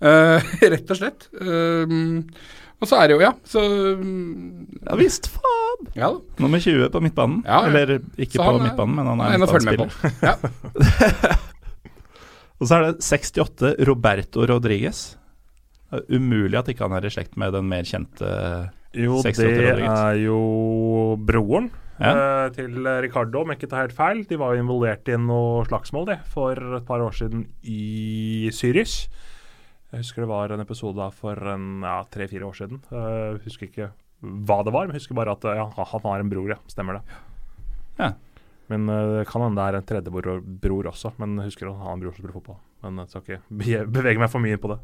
[0.00, 1.26] eh, rett og slett.
[2.80, 3.60] Og så er det jo, ja, så
[4.00, 5.90] um, Ja visst, faen!
[5.96, 6.08] Ja.
[6.40, 7.42] Nummer 20 på midtbanen.
[7.44, 7.68] Ja, ja.
[7.68, 9.92] Eller ikke på er- midtbanen, men han er er midtbanespiller.
[10.24, 10.34] Ja.
[12.60, 15.04] Og så er det 68 Roberto Rodriguez.
[16.10, 18.28] Umulig at ikke han er i slekt med den mer kjente
[18.94, 19.34] Jo, det
[19.84, 20.38] er jo
[21.18, 22.10] broren Ja.
[22.44, 24.24] eh, til Ricardo, om jeg ikke tar helt feil.
[24.26, 29.08] De var jo involvert i noe slagsmål de, for et par år siden i Syris.
[29.94, 32.80] Jeg husker det var en episode for ja, tre-fire år siden.
[32.90, 33.90] Eh, Jeg husker ikke
[34.24, 36.58] hva det var, men husker bare at eh, ja, han har en bror, ja.
[36.66, 37.02] Stemmer det.
[38.00, 38.12] Ja.
[38.72, 41.12] Men eh, det kan hende det er en tredje bror, bror også.
[41.22, 42.58] Men husker han har en bror som spiller fotball.
[42.82, 44.80] Men jeg skal ikke bevege meg for mye på det.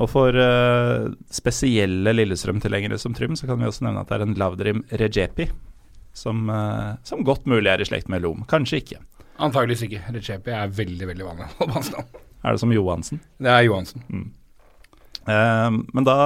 [0.00, 4.26] Og for uh, spesielle Lillestrøm-tilhengere som Trym, så kan vi også nevne at det er
[4.26, 5.50] en Lavdrim Rejepi.
[6.16, 8.46] Som, uh, som godt mulig er i slekt med Lom.
[8.48, 9.00] Kanskje ikke.
[9.42, 10.04] Antageligvis ikke.
[10.16, 11.92] Rejepi er veldig, veldig vanlig hans.
[12.42, 13.20] Er det som Johansen?
[13.40, 14.02] Det er Johansen.
[15.22, 16.16] Eh, men da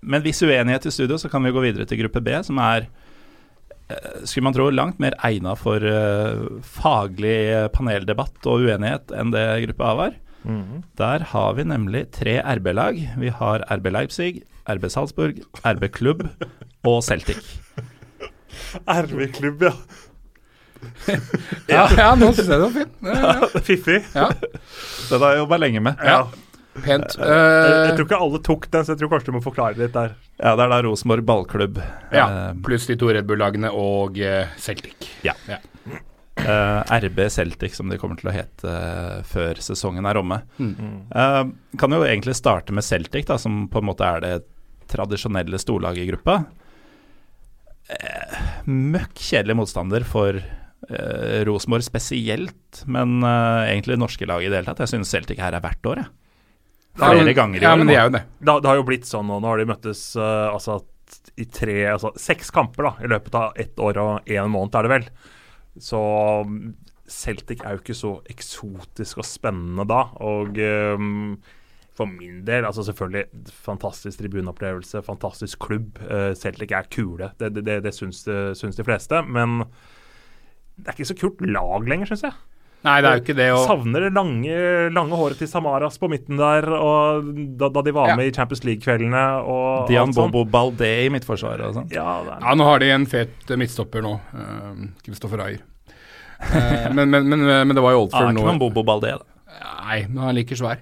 [0.00, 2.58] Med en viss uenighet i studio, så kan vi gå videre til gruppe B, som
[2.64, 2.88] er
[4.22, 5.82] skulle man tro langt mer egna for
[6.62, 7.34] faglig
[7.74, 10.14] paneldebatt og uenighet enn det gruppe A var.
[10.44, 10.82] Mhm.
[10.96, 12.96] Der har vi nemlig tre RB-lag.
[13.18, 16.22] Vi har RB Leipzig, RB Salzburg, RB Klubb
[16.84, 17.42] og Celtic.
[18.88, 19.72] RB Klubb, ja.
[21.68, 22.94] Ja, ja nå syns jeg det var fint.
[23.04, 23.48] Ja, ja.
[23.68, 23.98] Fiffig.
[24.16, 24.30] ja.
[25.10, 26.00] Den har jeg jobba lenge med.
[26.04, 26.22] Ja.
[26.80, 27.16] Pent.
[27.18, 29.76] Jeg, jeg Eh, tror ikke alle tok den, så jeg tror kanskje du må forklare
[29.76, 30.14] litt der.
[30.40, 31.80] Ja, det er da Rosenborg ballklubb.
[32.14, 34.16] ja, Eh, pluss de to Red Bull-lagene og
[34.56, 35.10] Celtic.
[36.40, 40.40] Eh, RB Celtic, som de kommer til å hete eh, før sesongen er omme.
[40.58, 41.10] Mm.
[41.12, 41.42] Uh,
[41.80, 44.32] kan jo egentlig starte med Celtic, da, som på en måte er det
[44.90, 46.38] tradisjonelle storlaget i gruppa.
[47.90, 54.60] Uh, møkk kjedelig motstander for uh, Rosenborg spesielt, men egentlig det norske laget i det
[54.60, 54.84] hele tatt.
[54.86, 56.12] Jeg synes Celtic her er hvert år, jeg.
[57.00, 57.92] Ja, Flere men- ganger i Ja, år men nå.
[57.92, 58.22] de er jo det.
[58.40, 59.36] Det, har- det har jo blitt sånn nå.
[59.40, 60.80] Nå har de møttes altså,
[61.38, 64.82] i tre Altså seks kamper da, i løpet av ett år og én måned, er
[64.86, 65.06] det vel.
[65.78, 66.00] Så
[66.46, 66.74] mm,
[67.10, 70.02] Celtic er jo ikke så eksotisk og spennende da.
[70.24, 70.58] Og
[70.96, 71.38] um,
[71.96, 75.98] for min del, altså selvfølgelig fantastisk tribuneopplevelse, fantastisk klubb.
[76.02, 78.24] Uh, Celtic er kule, det, det, det, det syns,
[78.58, 79.22] syns de fleste.
[79.26, 79.62] Men
[80.80, 82.38] det er ikke så kult lag lenger, syns jeg.
[82.86, 83.46] Nei, det er jo ikke det.
[83.52, 84.54] Og, Savner det lange,
[84.96, 87.26] lange håret til Samaras på midten der, og
[87.60, 88.16] da, da de var Ja.
[88.16, 90.14] med i Champions League-kveldene og Dian.
[90.16, 91.90] Bobo Balde i midtforsvaret og sånn.
[91.92, 94.14] Ja, er, ja, nå har de en fet eh, midtstopper nå.
[94.32, 95.60] Uh, Kristoffer Ayer.
[96.40, 99.58] Uh, men, men, men, men det var jo Ah, Oldford ikke noen Bobo Balde, da.
[99.84, 100.80] Nei, men han er like svær.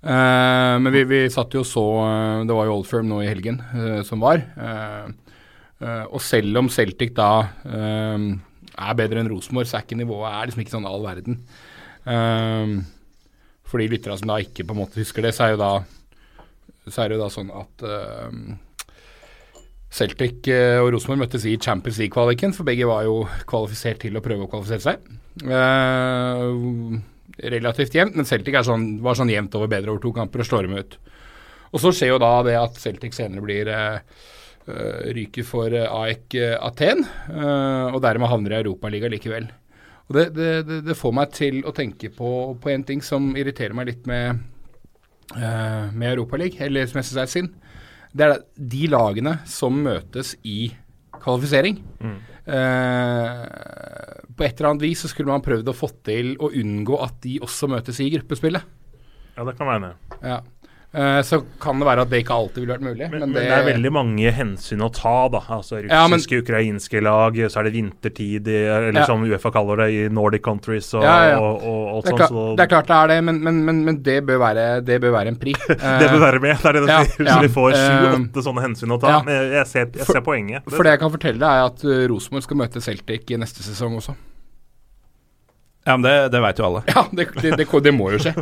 [0.00, 3.18] Uh, men vi, vi satt jo og så eh, Det var jo Old Firm nå
[3.20, 4.40] i helgen eh, som var.
[4.40, 5.10] Eh,
[5.84, 7.28] eh, og selv om Celtic da
[7.68, 8.24] eh,
[8.80, 11.38] er bedre enn Rosenborg, så er ikke nivået er liksom ikke sånn all verden.
[12.04, 12.74] Um,
[13.68, 15.72] for de lytterne som da ikke på en måte husker det, så er jo da
[16.90, 18.42] så er det jo da sånn at um,
[19.90, 24.22] Celtic eh, og Rosenborg møttes i Champions League-kvaliken, for begge var jo kvalifisert til å
[24.24, 25.08] prøve å kvalifisere seg.
[25.44, 26.98] Uh,
[27.50, 30.68] relativt jevnt, men Celtic sånn, var sånn jevnt over bedre over to kamper og slår
[30.68, 30.98] dem ut.
[31.70, 34.00] Og så skjer jo da det at Celtic senere blir eh,
[35.16, 39.50] ryker for eh, AEK Aten, eh, og dermed havner i Europaligaen likevel.
[40.10, 43.76] Og det, det, det, får meg til å tenke på, på en ting som irriterer
[43.78, 44.40] meg litt med,
[45.36, 47.52] uh, med Europaligaen, eller som jeg syns er synd.
[48.10, 48.40] Det er
[48.74, 50.72] de lagene som møtes i
[51.22, 51.78] kvalifisering.
[52.50, 53.40] Eh,
[54.34, 57.20] på et eller annet vis så skulle man prøvd å få til å unngå at
[57.22, 58.64] de også møtes i gruppespillet.
[59.36, 60.40] ja, det kan være det Ja.
[60.92, 63.06] Eh, så kan det være at det ikke alltid ville vært mulig.
[63.12, 65.38] Men, Men, men det, er veldig mange hensyn å ta, da.
[65.54, 69.04] Altså Ja, men- Russiske, ukrainske lag, så er det vintertid, i, eller Ja.
[69.06, 71.38] som Uefa kaller det, i Nordic countries og, Ja, ja.
[71.38, 72.30] og, og alt det, sånt.
[72.34, 74.98] Så det er klart det er det, men, men, men, men det, bør være, det
[75.00, 75.54] bør være en pri.
[75.68, 76.56] det bør være med.
[76.58, 77.30] Det er det det sier.
[77.30, 79.22] Så vi får Eh, sju-åtte sånne hensyn å ta.
[79.30, 80.66] jeg, ser, jeg For- ser poenget.
[80.74, 83.62] For det jeg kan fortelle deg, er at uh, Rosenborg skal møte Celtic i neste
[83.62, 84.16] sesong også.
[85.84, 86.82] Ja, men det, det veit jo alle.
[86.94, 88.34] Ja, det, det, det, må jo skje.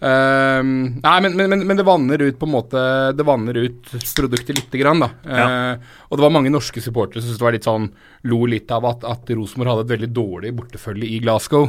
[0.00, 4.54] Uh, nei, men, men, men, det vanner ut på en måte Det vanner ut produktet
[4.56, 5.10] lite grann, da.
[5.28, 7.90] Eh, og det var mange norske supportere som syntes det var litt sånn
[8.32, 11.68] lo litt av at, at Rosenborg hadde et veldig dårlig bortefølge i Glasgow.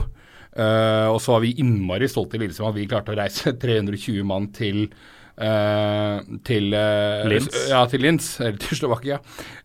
[0.51, 4.21] Uh, og så var vi innmari stolte i Lillestrøm at vi klarte å reise 320
[4.27, 4.85] mann til
[5.41, 7.47] Uh, til uh, Linz.
[7.71, 9.15] Ja, til Linz, eller til Slovakia.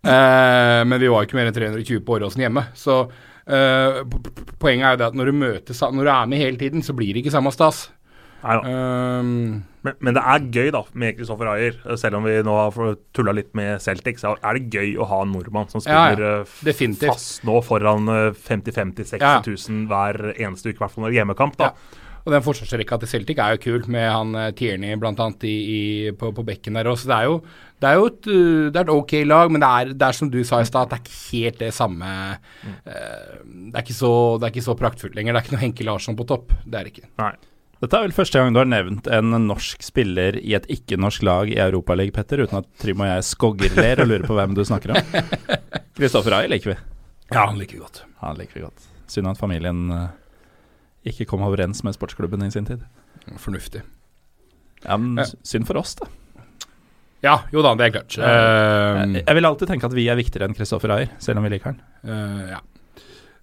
[0.01, 2.63] Uh, men vi var ikke mer enn 320 på Åråsen hjemme.
[2.79, 3.03] Så
[3.49, 4.23] eh, po-
[4.59, 6.93] poenget er jo det at når du møter Når du er med hele tiden, så
[6.97, 7.91] blir det ikke samme stas.
[8.45, 8.75] Nei, da.
[9.21, 11.77] Um, Men, men det er gøy da med Kristoffer Ayer.
[11.97, 15.21] Selv om vi nå har tulla litt med Celtic, så er det gøy å ha
[15.23, 16.43] en nordmann som Ja, ja.
[16.45, 19.43] spiller eh, fast nå foran eh, 50 50 60 Ja, ja.
[19.47, 21.57] 000 hver eneste uke, i hvert fall når det hjemmekamp.
[21.57, 21.71] da.
[22.27, 24.97] Og den forsvarsrekka til Celtic er jo kul, med han eh, Tierney
[25.47, 27.07] i, på, på bekken der også.
[27.07, 27.37] Det er jo,
[27.79, 30.17] det er jo et, uh, det er et ok lag, men det er, det er
[30.19, 33.95] som du sa i stad, det er ikke helt det samme eh, det, er ikke
[33.95, 34.11] så,
[34.41, 35.37] det er ikke så praktfullt lenger.
[35.37, 36.51] Det er ikke noe Henke Larsson på topp.
[36.65, 37.13] Det er det ikke.
[37.23, 37.37] Nei.
[37.77, 41.51] Dette er vel første gang du har nevnt en norsk spiller i et ikke-norsk lag
[41.53, 44.97] i Europaligaen, Petter, uten at Trym og jeg skoggerler og lurer på hvem du snakker
[44.97, 45.17] om.
[45.99, 46.79] Kristoffer Ai liker vi.
[47.29, 48.01] Ja, han liker vi godt.
[48.25, 48.89] Han liker vi godt.
[49.13, 50.09] Synd at familien eh,
[51.07, 52.83] ikke kom overens med sportsklubben i sin tid.
[53.43, 53.83] Fornuftig.
[54.85, 55.31] Ja, men Ja.
[55.43, 56.09] synd for oss, da.
[57.25, 58.17] Ja, jo da, det er klart.
[58.21, 61.55] Uh, jeg, vil alltid tenke at vi er viktigere enn Kristoffer Ayer, selv om vi
[61.55, 61.81] liker han.
[62.07, 62.61] Uh, ja.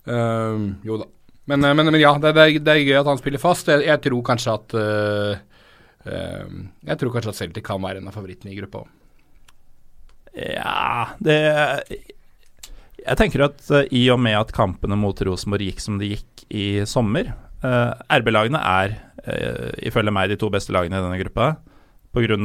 [0.08, 1.10] Uh, jo da.
[1.52, 3.68] Men, men, men ja, det, det, er, det er gøy at han spiller fast.
[3.68, 4.76] Jeg, jeg tror kanskje at
[6.08, 8.94] Jeg tror kanskje at Celtic kan være en av favorittene i gruppa òg.
[10.34, 11.36] Ja, det
[13.04, 16.66] Jeg tenker at i og med at kampene mot Rosenborg gikk som de gikk i
[16.88, 21.54] sommer, Uh, RB-lagene er uh, ifølge meg de to beste lagene i denne gruppa.
[22.14, 22.38] Pga.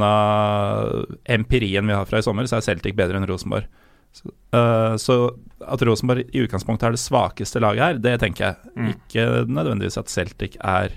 [1.29, 3.67] empirien vi har fra i sommer, så er Celtic bedre enn Rosenborg.
[4.15, 5.17] Så, uh, så,
[5.61, 8.73] at Rosenborg i utgangspunktet er det svakeste laget her, det tenker jeg.
[8.73, 8.89] Mm.
[8.95, 10.95] Ikke nødvendigvis at Celtic er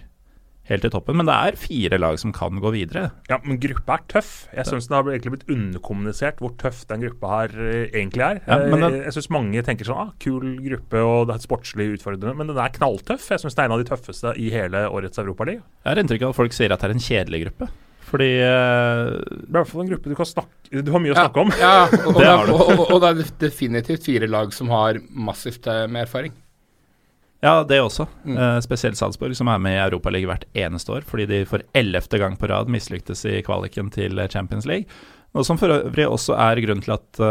[0.70, 3.08] helt i toppen, men det er fire lag som kan gå videre.
[3.30, 4.32] Ja, men gruppa er tøff.
[4.54, 8.42] Jeg syns det har egentlig blitt underkommunisert hvor tøff den gruppa her uh, egentlig er.
[8.46, 11.88] Ja, den, jeg jeg syns mange tenker sånn ah, kul gruppe og det er sportslig
[11.96, 13.30] utfordrende, men den er knalltøff.
[13.34, 15.64] Jeg syns det er en av de tøffeste i hele årets Europaliga.
[15.82, 17.72] Jeg har inntrykk av at folk sier at det er en kjedelig gruppe.
[18.12, 21.14] Fordi uh, Det er i hvert fall en gruppe du kan snakke Du har mye
[21.14, 21.52] å snakke om.
[21.60, 26.04] Ja, og, det og, og, og, det er definitivt fire lag som har massivt med
[26.04, 26.34] erfaring.
[27.42, 28.06] Ja, det også.
[28.22, 28.36] Mm.
[28.38, 32.20] Uh, spesielt Salzburg, som er med i Europaligaen hvert eneste år, fordi de for ellevte
[32.22, 34.86] gang på rad mislyktes i kvaliken til Champions League.
[35.34, 37.22] Noe som for øvrig også er grunnen til at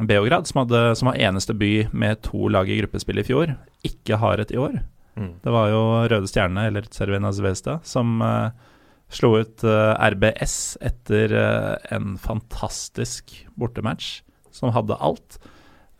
[0.00, 3.52] Beograd, som, hadde, som var eneste by med to lag i gruppespill i fjor,
[3.84, 4.78] ikke har et i år.
[5.20, 5.34] Mm.
[5.44, 8.48] Det var jo Røde Stjerne, eller Cervena Zvezda, som uh,
[9.12, 11.34] Slo ut uh, RBS etter
[11.92, 14.22] en fantastisk bortematch
[14.56, 15.36] som hadde alt.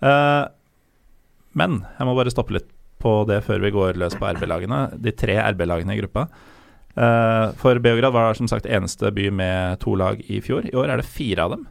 [0.00, 2.72] Men jeg må bare stoppe litt
[3.02, 4.84] på det før vi går løs på RB-lagene.
[5.02, 6.28] De tre RB-lagene i gruppa.
[7.56, 10.66] for Beograd var som sagt eneste by med to lag i fjor.
[10.68, 11.62] I år er det fire av dem.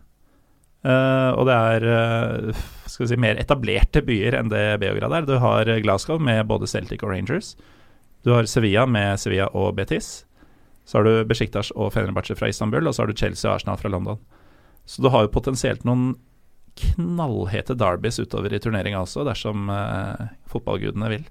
[1.37, 2.55] og det er
[2.89, 5.27] skal vi si, mer etablerte byer enn det Beograd er.
[5.29, 7.55] Du har Glasgow med både Celtic og Rangers.
[8.25, 10.25] Du har Sevilla med Sevilla og Betis.
[10.85, 13.79] Så har du Besjiktas og Fenerbahçe fra Istanbul, og så har du Chelsea og Arsenal
[13.79, 14.19] fra London.
[14.85, 16.15] Så du har jo potensielt noen
[16.79, 21.25] knallhete derbys utover i turneringa også, dersom eh, fotballgudene vil.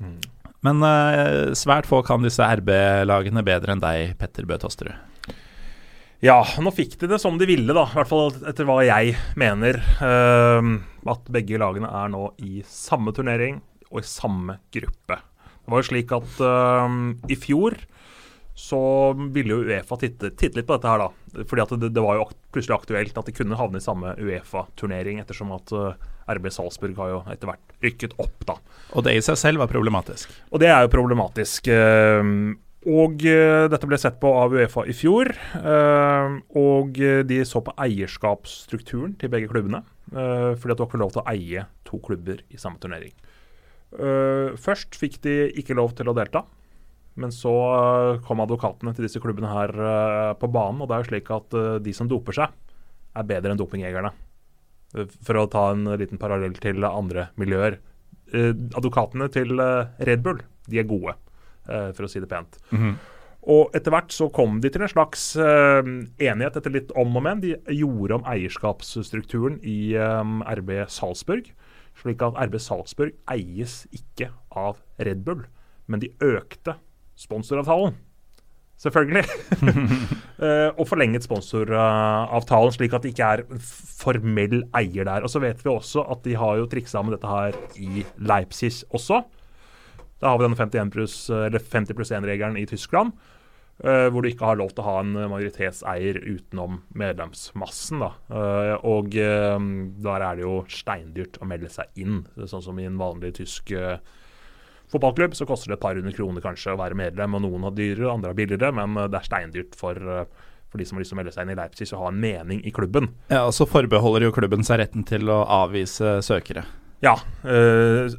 [0.00, 0.18] Mm.
[0.66, 4.96] Men eh, svært få kan disse RB-lagene bedre enn deg, Petter Bø Tosterud.
[6.20, 7.86] Ja, nå fikk de det som de ville, da.
[7.88, 9.78] I hvert fall etter hva jeg mener.
[10.04, 10.76] Uh,
[11.08, 15.16] at begge lagene er nå i samme turnering og i samme gruppe.
[15.16, 16.92] Det var jo slik at uh,
[17.24, 17.78] i fjor
[18.60, 21.44] så ville jo Uefa titte, titte, litt på dette her, da.
[21.48, 25.20] Fordi at det, det, var jo plutselig aktuelt at de kunne havne i samme Uefa-turnering,
[25.22, 25.94] ettersom at uh,
[26.30, 28.58] RB Salzburg har jo etter hvert rykket opp, da.
[28.92, 30.34] Og det i seg selv var problematisk?
[30.52, 31.72] Og det er jo problematisk.
[31.72, 32.52] Uh,
[32.90, 35.32] og uh, dette ble sett på av Uefa i fjor.
[36.60, 39.82] og de så på eierskapsstrukturen til begge klubbene.
[40.10, 43.12] fordi at du har ikke lov til å eie to klubber i samme turnering.
[44.58, 46.44] Først fikk de ikke lov til å delta.
[47.18, 47.52] Men så
[48.26, 50.80] kom advokatene til disse klubbene her uh, på banen.
[50.80, 52.58] Og det er jo slik at de som doper seg,
[53.18, 54.12] er bedre enn dopingjegerne.
[55.26, 57.78] For å ta en liten parallell til andre miljøer.
[58.78, 61.14] advokatene til Red Bull, de er gode,
[61.66, 62.58] for å si det pent.
[62.70, 62.94] Mm -hmm.
[63.42, 67.40] Og etter hvert så kom de til en slags enighet etter litt om og men.
[67.40, 69.94] De gjorde om eierskapsstrukturen i
[70.58, 71.50] RB Salzburg
[72.00, 75.44] slik at RB Salzburg eies ikke av Red Bull,
[75.90, 76.76] men de økte
[77.20, 77.98] sponsoravtalen.
[78.80, 79.24] Selvfølgelig.
[79.60, 83.42] uh, og forlenget sponsoravtalen, slik at det ikke er
[84.00, 85.26] formell eier der.
[85.26, 88.72] Og så vet vi også at de har jo triksa med dette her i Leipzig
[88.88, 89.20] også.
[90.20, 93.12] Da har vi denne 51 plus, 50 pluss 1-regelen i Tyskland.
[93.80, 98.02] Uh, hvor du ikke har lov til å ha en majoritetseier utenom medlemsmassen.
[98.04, 98.10] Da.
[98.28, 99.56] Uh, og uh,
[100.04, 102.22] der er det jo steindyrt å melde seg inn.
[102.44, 103.72] Sånn som i en vanlig tysk
[104.92, 107.36] fotballklubb, så koster det et par hundre kroner kanskje å være medlem.
[107.38, 109.94] og Noen har dyrere, andre har billigere, men det er steindyrt for,
[110.70, 112.20] for de som har lyst til å melde seg inn i Leipzig, å ha en
[112.22, 113.12] mening i klubben.
[113.30, 116.66] Ja, og Så forbeholder jo klubben seg retten til å avvise søkere.
[117.00, 117.14] Ja,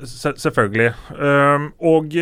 [0.02, 0.94] selvfølgelig.
[1.78, 2.16] og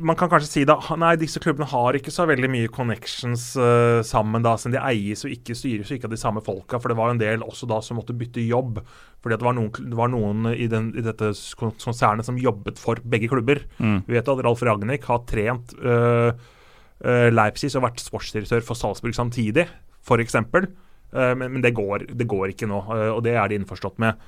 [0.00, 4.00] man kan kanskje si da Nei, disse klubbene har ikke så veldig mye connections uh,
[4.06, 6.80] sammen, da, siden de eies og ikke styres ikke av de samme folka.
[6.80, 8.80] For det var en del også da som måtte bytte jobb.
[9.20, 13.02] Fordi det var noen, det var noen i, den, i, dette konsernet som jobbet for
[13.12, 13.62] begge klubber.
[13.78, 14.00] Mm.
[14.08, 16.32] Vi vet at Ralf Ragnhild har trent uh,
[17.04, 19.68] uh, Leipzig og vært sportsdirektør for Salzburg samtidig,
[20.06, 20.40] f.eks.
[20.40, 22.82] Uh, men, men det, går, det, går, ikke nå,
[23.12, 24.18] og det er de innforstått med.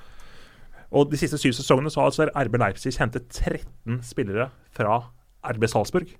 [0.92, 5.00] Og De siste syv sesongene så har altså RB Leipzig hentet 13 spillere fra
[5.43, 6.14] RB Salzburg.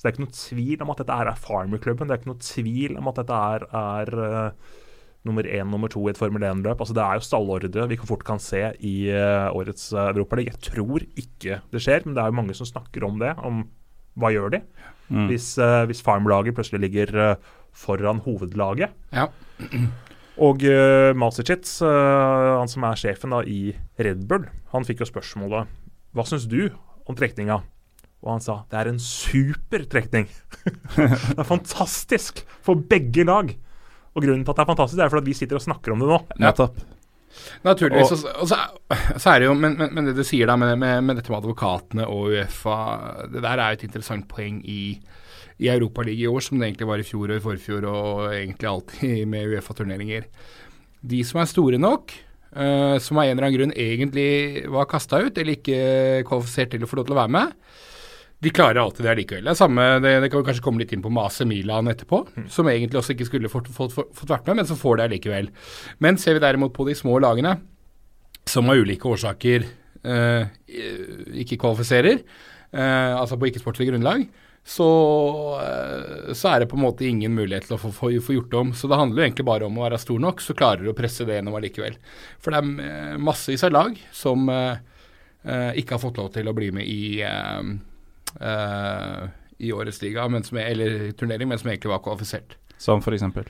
[0.00, 2.08] Så det er ikke noe tvil om at dette er Farmer-klubben.
[2.08, 4.78] Det er ikke noe tvil om at dette er, er uh,
[5.28, 6.80] nummer én, nummer to i et Formel 1-løp.
[6.80, 10.54] Altså, det er jo stallordre vi fort kan se i uh, årets uh, Europaliga.
[10.54, 13.34] Jeg tror ikke det skjer, men det er jo mange som snakker om det.
[13.44, 13.66] Om
[14.20, 14.62] hva gjør de
[15.12, 15.26] mm.
[15.28, 17.36] hvis, uh, hvis Farm-laget plutselig ligger
[17.76, 18.96] foran hovedlaget.
[19.12, 19.28] Ja.
[20.40, 25.68] Og uh, Masicic, han som er sjefen da, i Red Bull, han fikk jo spørsmålet
[26.16, 26.70] Hva syns du
[27.04, 27.60] om trekninga?
[28.20, 30.26] Og han sa det er en super trekning.
[30.96, 33.52] det er fantastisk for begge lag.
[34.10, 36.08] Og grunnen til at det er fantastisk, er fordi vi sitter og snakker om det
[36.10, 36.18] nå.
[36.42, 36.80] Nettopp.
[37.64, 38.10] Naturligvis.
[38.10, 38.58] Og- Og, og så,
[39.22, 41.30] så er det jo Men, men, men det du sier da med, med, med dette
[41.30, 42.74] med advokatene og Uefa
[43.30, 44.98] Det der er jo et interessant poeng i,
[45.62, 48.68] i Europaligaen i år, som det egentlig var i fjor og i forfjor, og egentlig
[48.68, 50.26] alltid med Uefa-turneringer.
[51.00, 52.12] De som er store nok,
[52.56, 56.84] uh, som av en eller annen grunn egentlig var kasta ut, eller ikke kvalifisert til
[56.84, 57.54] å få lov til å være med,
[58.40, 59.44] de klarer alltid det allikevel.
[59.44, 62.22] Det er samme, det, det kan vi kanskje komme litt inn på Mase Milan etterpå,
[62.48, 65.08] som egentlig også ikke skulle fått, fått, fått, fått vært med, men som får det
[65.10, 65.50] allikevel.
[66.00, 67.58] Men ser vi derimot på de små lagene,
[68.48, 69.66] som av ulike årsaker
[70.02, 70.46] eh,
[71.42, 72.22] ikke kvalifiserer,
[72.72, 74.24] eh, altså på ikke-sportslig grunnlag,
[74.64, 74.88] så,
[75.60, 78.56] eh, så er det på en måte ingen mulighet til å få, få, få gjort
[78.60, 78.72] om.
[78.76, 80.96] Så det handler jo egentlig bare om å være stor nok, så klarer du å
[80.96, 81.96] presse det gjennom allikevel.
[82.40, 84.80] For det er eh, massevis av lag som eh,
[85.44, 87.62] eh, ikke har fått lov til å bli med i eh,
[89.58, 92.56] i årets liga, men som, er- eller turnering, men som egentlig var kvalifisert.
[92.78, 93.44] Som for eksempel.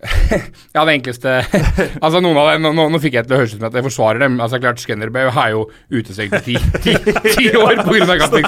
[0.74, 1.32] Ja, det enkleste
[2.04, 3.86] Altså, noen av dem, nå, nå fikk jeg til å høres ut som at jeg
[3.86, 4.38] forsvarer dem.
[4.42, 6.94] Altså, klart, Skanderbø er jo utestengt i ti, ti,
[7.26, 8.18] ti år pga.
[8.30, 8.38] som.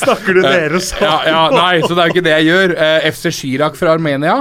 [0.00, 0.98] Snakker du dere så?
[1.04, 2.74] Ja, ja, nei, så det er jo ikke det jeg gjør.
[2.86, 4.36] Eh, FC Chirag fra Armenia,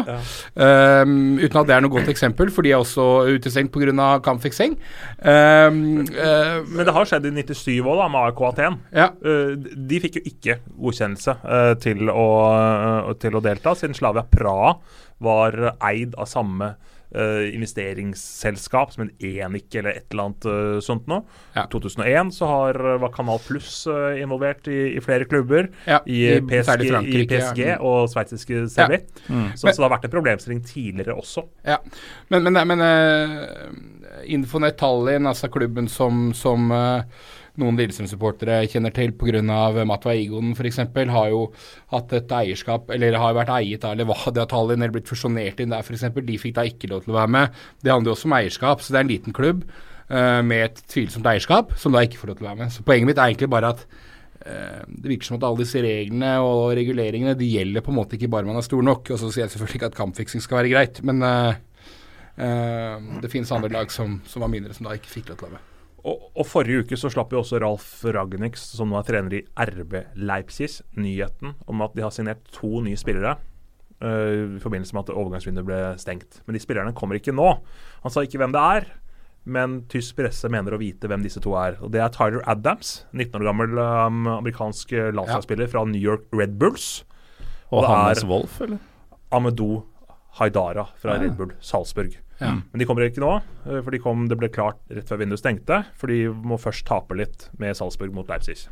[0.55, 4.09] um, uten at det er noe godt eksempel, for de er også utestengt pga.
[4.25, 4.77] kampfiksing.
[5.19, 8.79] Um, uh, Men det har skjedd i 97 òg, med AIK Aten.
[8.95, 9.09] ja.
[9.25, 9.55] Uh,
[9.89, 14.75] de fikk jo ikke godkjennelse uh, til, å, eh, til å delta, siden Slavia Praha
[15.23, 16.73] var eid av samme
[17.15, 21.23] uh, investeringsselskap som en Enik eller et eller annet uh, sånt noe.
[21.55, 21.65] Ja.
[21.65, 25.69] I 2001 så har, var Kanal Pluss uh, involvert i, i flere klubber.
[25.89, 27.77] Ja, I, i- PSG, i PSG ja.
[27.83, 28.99] og sveitsiske CV.
[29.27, 29.49] Mm.
[29.55, 31.45] Så, så det har vært en problemstilling tidligere også.
[31.67, 31.79] Ja,
[32.29, 33.73] men, men, men uh,
[34.29, 37.03] Infonet Tallinn, altså klubben som, som eh,
[37.59, 39.43] noen Lillestrøm-supportere kjenner til pga.
[39.87, 40.81] Matva Igonen f.eks.,
[41.13, 41.43] har jo
[41.93, 45.85] hatt et eierskap, eller har vært eiet av Levadia Tallinn, eller blitt fusjonert inn der
[45.85, 46.07] f.eks.
[46.15, 47.63] De fikk da ikke lov til å være med.
[47.83, 50.83] Det handler jo også om eierskap, så det er en liten klubb uh, med et
[50.91, 52.75] tvilsomt eierskap som da ikke får lov til å være med.
[52.75, 53.85] Så poenget mitt er egentlig bare at
[54.45, 58.17] eh, det virker som at alle disse reglene og reguleringene de gjelder på en måte
[58.17, 59.13] ikke bare man er stor nok.
[59.13, 61.51] Og så sier jeg selvfølgelig ikke at kampfiksing skal være greit, men uh,
[63.19, 65.51] det finnes andre lag som, som var mindre, som da ikke fikk lov til å
[65.51, 65.68] være med.
[66.09, 69.43] Og, og Forrige uke så slapp jo også Ralf Ragnix, som nå er trener i
[69.69, 75.05] RB Leipzig, nyheten om at de har signert to nye spillere uh, i forbindelse med
[75.05, 76.41] at overgangsvinduet ble stengt.
[76.47, 77.51] Men de spillerne kommer ikke nå.
[78.05, 78.89] Han sa ikke hvem det er,
[79.49, 81.77] men tysk presse mener å vite hvem disse to er.
[81.83, 85.73] Og Det er Tyler Adams, 19 år gammel um, amerikansk landslagsspiller ja.
[85.75, 87.03] fra New York Red Bulls.
[87.69, 88.81] Og er- Hannes Wolff, eller?
[89.35, 89.83] Amedou
[90.39, 91.23] Haidara fra ja.
[91.25, 92.17] Red Bull Salzburg.
[92.39, 92.53] Ja.
[92.71, 93.33] Men de kommer ikke nå,
[93.67, 95.83] eh, for de kom, det ble klart rett før vinduet stengte.
[95.99, 98.69] For de må først tape litt med Salzburg mot Leipzig.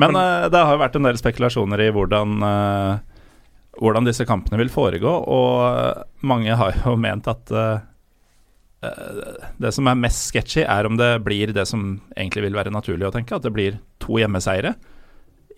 [0.00, 3.28] Men uh, det har jo vært en del spekulasjoner i hvordan, uh,
[3.80, 7.82] hvordan disse kampene vil foregå, og mange har jo ment at uh,
[9.60, 13.10] det som er mest sketchy, er om det blir det som egentlig vil være naturlig
[13.10, 14.72] å tenke, at det blir to hjemmeseiere.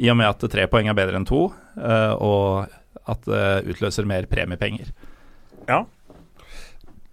[0.02, 2.72] I og med at tre poeng er bedre enn to, og
[3.12, 4.88] at det utløser mer premiepenger.
[5.68, 5.84] Ja.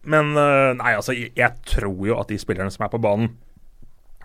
[0.04, 3.34] Men eh, nei, altså, jeg, tror jo at de spillerne som er på banen,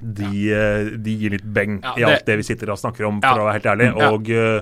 [0.00, 3.06] de, eh, de gir litt beng Ja, i alt det- det vi sitter og snakker
[3.08, 3.32] om, Ja.
[3.34, 3.88] for å være helt ærlig.
[3.96, 4.60] Og eh,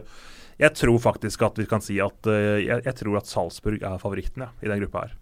[0.58, 4.44] jeg tror faktisk at vi kan si at jeg, jeg tror at Salzburg er favoritten
[4.46, 5.12] ja, i den gruppa her.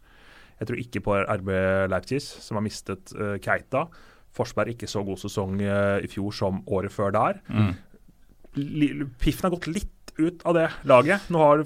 [0.61, 1.49] Jeg tror ikke på RB
[1.89, 3.87] Leipzig, som har mistet uh, Keita.
[4.37, 7.41] Forsberg ikke så god sesong uh, i fjor som året før der.
[7.49, 7.73] Mm.
[9.19, 9.89] Piffen har gått litt
[10.21, 11.29] ut av det laget.
[11.33, 11.65] Nå har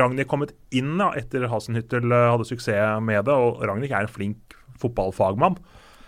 [0.00, 4.14] Ragnhild kommet inn da, etter Hasenhyttel eh, hadde suksess med det, og Ragnhild er en
[4.14, 5.58] flink fotballfagmann.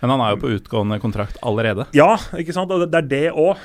[0.01, 1.87] Men han er jo på utgående kontrakt allerede.
[1.97, 2.73] Ja, ikke sant?
[2.73, 3.63] og det er det òg.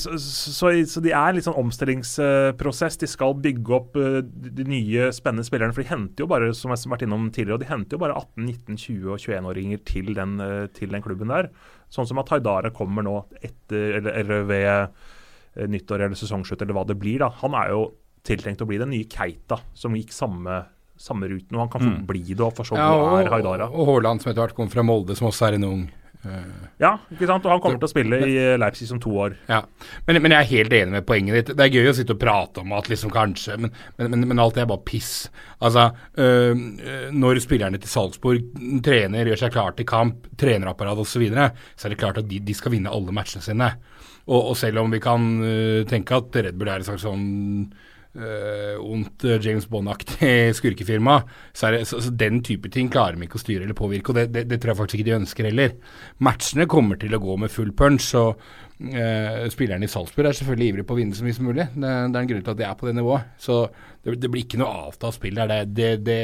[0.00, 2.96] Så, så, så de er en litt sånn omstillingsprosess.
[3.02, 5.76] De skal bygge opp eh, de nye, spennende spillerne.
[5.76, 8.02] For de henter jo bare som jeg har vært innom tidligere, og de henter jo
[8.02, 11.52] bare 18-, 19-, 20- og 21-åringer til, eh, til den klubben der.
[11.92, 15.10] Sånn som at Haidara kommer nå etter, eller, eller ved eh,
[15.56, 17.18] nyttår eller sesongslutt, eller hva det blir.
[17.18, 17.28] da.
[17.42, 17.92] Han er jo
[18.24, 20.64] tiltenkt å bli den nye Keita, som gikk samme,
[20.96, 21.56] samme ruten.
[21.56, 22.06] Og han kan få Mm.
[22.06, 23.66] bli det, og for så Ja, vidt er Haidara.
[23.70, 25.90] og Haaland, som etter hvert kom fra Molde, som også er en ung
[26.24, 26.44] eh,
[26.78, 27.44] Ja, ikke sant?
[27.44, 29.34] Og han kommer til å spille i Leipzig som to år.
[29.48, 29.62] Ja,
[30.06, 31.56] men, men jeg er helt enig med poenget ditt.
[31.56, 34.38] Det er gøy å sitte og prate om at liksom kanskje, men, men, men, men
[34.38, 35.28] alt det er bare piss.
[35.60, 38.40] Altså, øh, øh, når spillerne til Salzburg
[38.84, 42.28] trener, gjør seg klar til kamp, trenerapparat osv., så, videre, så er det klart at
[42.28, 43.72] de, de skal vinne alle matchene sine.
[44.28, 47.24] Og, og selv om vi kan uh, tenke at Red Bull er et slags sånn
[48.18, 51.20] uh, ondt øh, James Bond-aktig skurkefirma,
[51.52, 54.12] så, er det, så, så den type ting klarer de ikke å styre eller påvirke,
[54.12, 55.74] og det, det, det tror jeg faktisk ikke de ønsker heller.
[56.22, 60.72] Matchene kommer til å gå med full punch, og uh, spillerne i Salzburg er selvfølgelig
[60.72, 61.68] ivrige på å vinne så mye som mulig.
[61.74, 63.34] Det, det er en grunn til at de er på det nivået.
[63.42, 63.64] Så
[64.02, 65.68] det blir ikke noe avtalt spill der.
[65.70, 66.22] Det, det,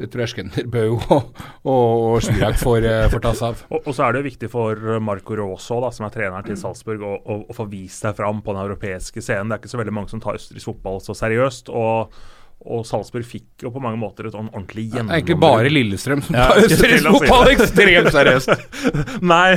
[0.00, 1.40] det, tror jeg Skenderbø og,
[1.70, 3.64] og Chirac får, får ta seg av.
[3.70, 6.58] Og, og, så er det jo viktig for Marco Rosso, da, som er treneren til
[6.60, 9.52] Salzburg, å, å få vist seg fram på den europeiske scenen.
[9.52, 11.70] Det er ikke så veldig mange som tar østerriksk fotball så seriøst.
[11.74, 12.16] og
[12.64, 15.12] og Salzburg fikk jo på mange måter et sånn ordentlig gjennombrudd.
[15.12, 18.66] Ja, egentlig bare Lillestrøm som tar ja, østerriksk fotball ekstremt seriøst.
[19.34, 19.48] Nei,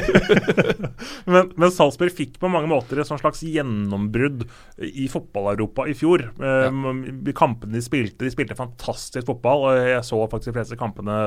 [1.32, 4.48] men, men, Salzburg fikk på mange måter et sånn slags gjennombrudd
[4.84, 6.28] i fotball-Europa i fjor.
[6.38, 6.56] Ja.
[6.68, 9.70] Eh, kampene de spilte, de spilte fantastisk fotball.
[9.70, 11.20] og Jeg så faktisk de fleste kampene,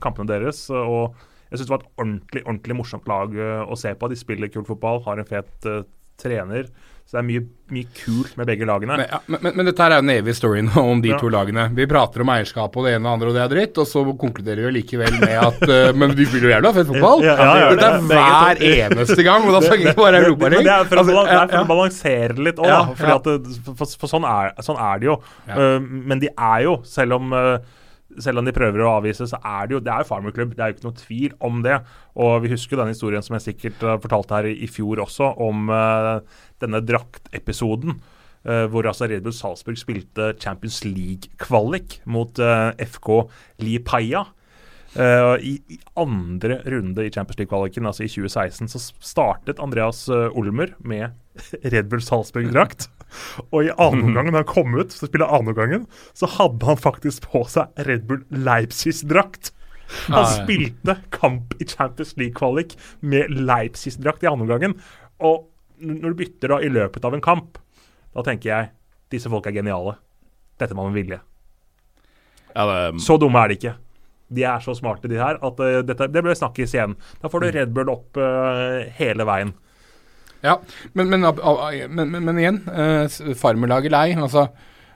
[0.00, 0.68] kampene deres.
[0.72, 1.18] og
[1.50, 4.10] jeg syns det var et ordentlig ordentlig morsomt lag eh, å se på.
[4.10, 5.82] De spiller kul fotball, har en fet uh,
[6.20, 6.70] trener.
[7.10, 7.40] Så det er mye,
[7.74, 8.94] mye kult med begge lagene.
[9.00, 11.16] Men, ja, men, men, dette her er jo en evig story om de ja.
[11.18, 11.64] to lagene.
[11.74, 13.88] Vi prater om eierskap og det ene og det andre, og det er dritt, og
[13.90, 17.24] så konkluderer vi likevel med at uh, Men de spiller jo jævla fett fotball!
[17.26, 17.34] Ja,
[17.72, 20.68] dette er hver eneste gang, og da snakker vi bare Europaligaen.
[20.68, 24.30] Det er for, altså, det er for å balansere litt òg, for, for, for sånn,
[24.30, 25.18] er, sånn, er, det jo.
[25.50, 27.56] Uh, men de er jo, selv om uh,
[28.18, 30.54] selv om de prøver å avvise, så er det jo det er jo farmerklubb.
[30.56, 31.76] Det er jo ikke noe tvil om det.
[32.20, 35.70] Og vi husker den historien som jeg sikkert uh, fortalte her i, fjor også, om
[35.72, 36.18] uh,
[36.62, 38.00] denne draktepisoden.
[38.40, 43.10] Uh, hvor altså Red Bull Salzburg spilte Champions League-kvalik mot FK
[43.62, 44.26] Lipaia.
[44.90, 50.74] Uh, i, i, andre runde i Champions League-kvaliken, altså i 2016, så startet Andreas Olmer
[50.82, 51.12] med
[51.72, 52.88] Red Bull Salzburg-drakt.
[53.50, 55.86] Og i andre omgang, da han kom ut så spiller spille andreomgangen,
[56.16, 59.52] så hadde han faktisk på seg Red Bull Leipzig-drakt.
[60.06, 64.76] Han spilte kamp i Champions League-kvalik med Leipzig-drakt i andreomgangen.
[65.18, 65.48] Og
[65.80, 67.58] når du bytter da i løpet av en kamp,
[68.14, 68.70] da tenker jeg
[69.10, 69.96] disse folk er geniale.
[70.60, 71.20] Dette må man vilje.
[73.02, 73.74] Så dumme er de ikke.
[74.30, 76.94] De er så smarte, de her, at uh, dette, det bør snakkes igjen.
[77.22, 79.54] Da får du Red Bull opp uh, hele veien.
[80.44, 80.56] Ja,
[80.96, 81.24] men, men,
[81.92, 84.08] men, men igjen, eh, farmerlaget lei.
[84.16, 84.48] altså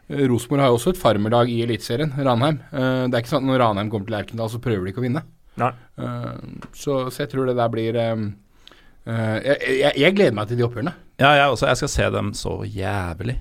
[0.09, 2.61] Rosenborg har jo også et farmerlag i Eliteserien, Ranheim.
[2.73, 5.05] Eh, det er ikke sånn at når Ranheim kommer til Lerkendal, så prøver de ikke
[5.05, 5.25] å vinne.
[5.55, 6.35] Uh,
[6.75, 8.25] så, så, jeg tror det der blir um,
[9.07, 10.95] uh, jeg, jeg, jeg, gleder meg til de oppgjørene.
[11.23, 11.69] Ja, jeg også.
[11.71, 13.37] Jeg skal se dem så jævlig.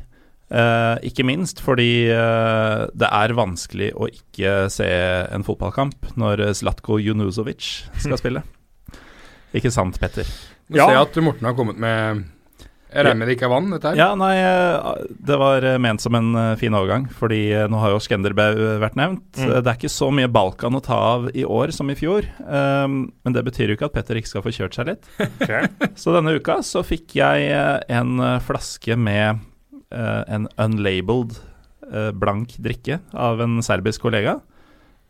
[1.09, 4.85] ikke minst fordi det er vanskelig å ikke se
[5.33, 8.43] en fotballkamp når Zlatko Junuzovic skal spille.
[9.57, 10.29] ikke sant, Petter?
[10.73, 10.89] Nå ja.
[10.89, 12.23] ser jeg at Morten har kommet med
[12.93, 13.97] jeg regner med det ikke er vann, dette her?
[13.97, 17.07] Ja, nei, eh, det var eh, ment som en eh, fin overgang.
[17.17, 19.25] Fordi nå har jo Skenderbau vært nevnt.
[19.33, 19.53] Mm.
[19.55, 22.27] Det er ikke så mye Balkan å ta av i år som i fjor.
[22.45, 25.09] Um, men det betyr jo ikke at Petter ikke skal få kjørt seg litt.
[25.43, 25.65] Okay.
[25.99, 27.47] så denne uka så fikk jeg
[27.91, 29.41] en flaske med
[29.91, 31.33] uh, en unlabeled
[31.89, 34.37] uh, blank drikke av en serbisk kollega.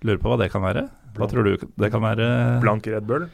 [0.07, 0.88] Lurer på hva det kan være.
[1.18, 2.30] Hva tror du det kan være?
[2.64, 3.28] Blank Red Bull?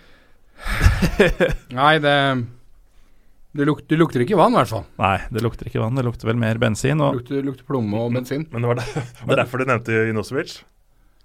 [1.80, 2.16] Nei, det
[3.52, 4.84] det, luk, det, lukter ikke vann, i hvert fall.
[5.02, 5.98] Nei, det lukter ikke vann.
[5.98, 7.00] Det lukter vel mer bensin.
[7.02, 7.16] Og...
[7.16, 8.46] Det lukter, lukter plomme og bensin.
[8.52, 10.60] Men det var, der, det var derfor du nevnte Inosevic?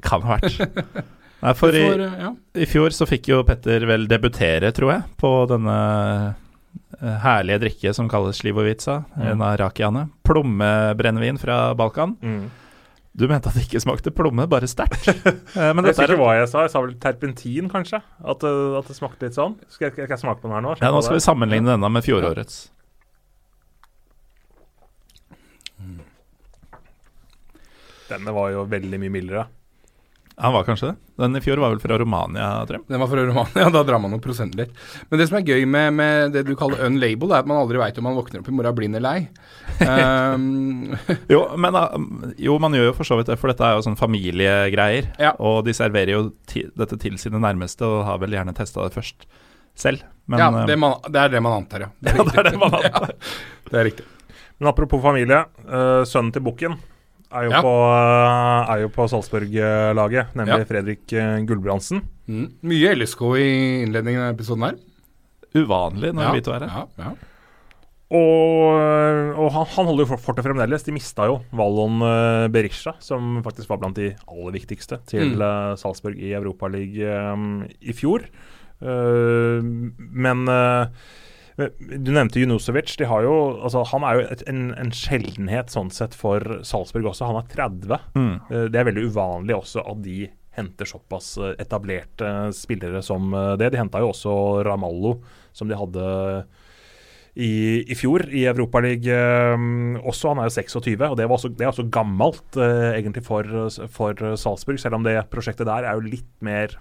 [0.04, 0.56] Kan ha vært.
[1.44, 2.30] Nei, for i, ja.
[2.56, 5.76] i, fjor så fikk jo Petter vel debutere, tror jeg, på denne
[6.32, 9.26] uh, herlige drikke som kalles slivovica, mm.
[9.34, 10.06] en av rakiane.
[10.24, 12.16] Plommebrennevin fra Balkan.
[12.24, 12.46] Mm.
[13.14, 15.06] Du mente at det ikke smakte plomme, bare sterkt.
[15.54, 16.64] Eh, men jeg vet ikke hva jeg sa.
[16.64, 18.00] Jeg sa vel terpentin, kanskje?
[18.02, 19.54] At, uh, at det smakte litt sånn.
[19.70, 20.72] Skal jeg, jeg smake på den her nå?
[20.80, 22.64] Ja, Nå skal vi sammenligne denne med fjorårets.
[28.08, 29.46] Denne var jo veldig mye mildere.
[30.36, 30.94] Han var kanskje det.
[31.16, 32.84] Den i fjor var vel fra Romania, tror jeg.
[32.90, 34.72] Den var fra Romania, da drar man noen prosenten litt.
[35.08, 37.78] Men det som er gøy med, med det du kaller unlabel, er at man aldri
[37.78, 39.28] veit om man våkner opp i morgen blind eller lei.
[39.84, 40.94] Um.
[41.30, 41.94] jo, men ah,
[42.38, 45.08] jo, man gjør jo for så vidt det, for dette er jo sånn familiegreier.
[45.22, 45.32] Ja.
[45.42, 49.26] Og de serverer jo dette til sine nærmeste, og har vel gjerne testa det først
[49.78, 50.02] selv.
[50.30, 51.92] Men, ja, det, man, det, er det man antar, ja.
[51.98, 53.14] Det er, ja, det er det man antar.
[53.14, 54.08] ja, det er riktig.
[54.58, 55.44] Men apropos familie.
[55.66, 56.78] Uh, sønnen til bukken
[57.34, 57.60] er jo, ja.
[57.64, 60.70] på, eh, er jo på Salzburg-laget, nemlig ja.
[60.70, 62.02] Fredrik eh, Gulbrandsen.
[62.30, 62.48] Mm.
[62.70, 63.46] Mye LSK i
[63.84, 64.82] innledningen av episoden her.
[65.54, 66.34] Uvanlig når ja.
[66.34, 66.90] vi to er her.
[67.00, 67.14] Ja,
[68.14, 68.76] og,
[69.40, 70.84] og, han, han holder jo fortet fremdeles.
[70.86, 75.42] De mista jo Vallon uh, Berisha, som faktisk var blant de aller viktigste til mm.
[75.42, 78.28] uh, Salzburg i Europaligaen um, i fjor.
[78.84, 79.64] Uh,
[79.98, 80.44] men
[81.56, 82.96] du nevnte Junusovic.
[82.98, 87.28] Altså, han er jo et, en, en, sjeldenhet sånn sett for Salzburg også.
[87.30, 88.08] Han er 30.
[88.18, 88.32] Mm.
[88.50, 90.24] Eh, det er veldig uvanlig også at de
[90.54, 93.70] henter såpass eh, etablerte spillere som eh, det.
[93.74, 94.36] De henta jo også
[94.66, 95.20] Ramallo,
[95.54, 96.08] som de hadde
[97.34, 100.32] i, i fjor i Europaligaen også.
[100.32, 103.46] Han er jo 26, og det, også, det er også gammelt egentlig for,
[103.94, 104.82] for Salzburg.
[104.82, 106.74] Selv om det prosjektet der er jo litt mer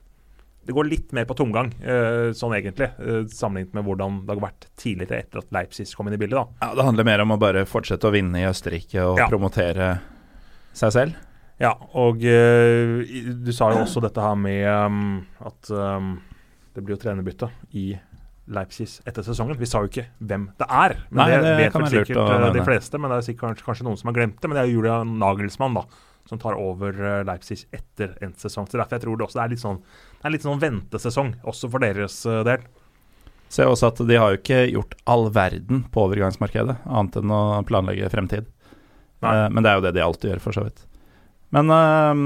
[0.63, 4.41] det går litt mer på tomgang, uh, sånn egentlig, uh, sammenlignet med hvordan det har
[4.45, 6.39] vært tidligere etter at Leipzig kom inn i bildet.
[6.39, 6.67] da.
[6.67, 9.29] Ja, Det handler mer om å bare fortsette å vinne i Østerrike og ja.
[9.31, 9.93] promotere
[10.73, 11.21] seg selv?
[11.61, 13.03] Ja, og eh,
[13.45, 16.15] du sa jo også dette her med um, at um,
[16.73, 17.91] det blir jo trenerbytte i
[18.53, 19.55] Leipzig etter sesongen.
[19.59, 20.97] Vi sa jo ikke hvem det er.
[21.11, 23.67] Men Nei, det, det vet vel sikkert eh, de fleste, men det er sikkert kanskje,
[23.69, 24.49] kanskje noen som har glemt det.
[24.49, 25.85] Men det er jo Julian Nagelsmann da,
[26.29, 28.67] som tar over eh, Leipzig etter endt sesong.
[28.69, 29.81] Så derfor jeg tror det også er litt sånn,
[30.21, 32.63] det er litt sånn ventesesong, også for deres eh, del.
[33.53, 37.43] Ser også at de har jo ikke gjort all verden på overgangsmarkedet, annet enn å
[37.69, 38.47] planlegge fremtid.
[39.23, 40.85] Eh, men det er jo det de alltid gjør, for så vidt.
[41.53, 42.23] Men eh,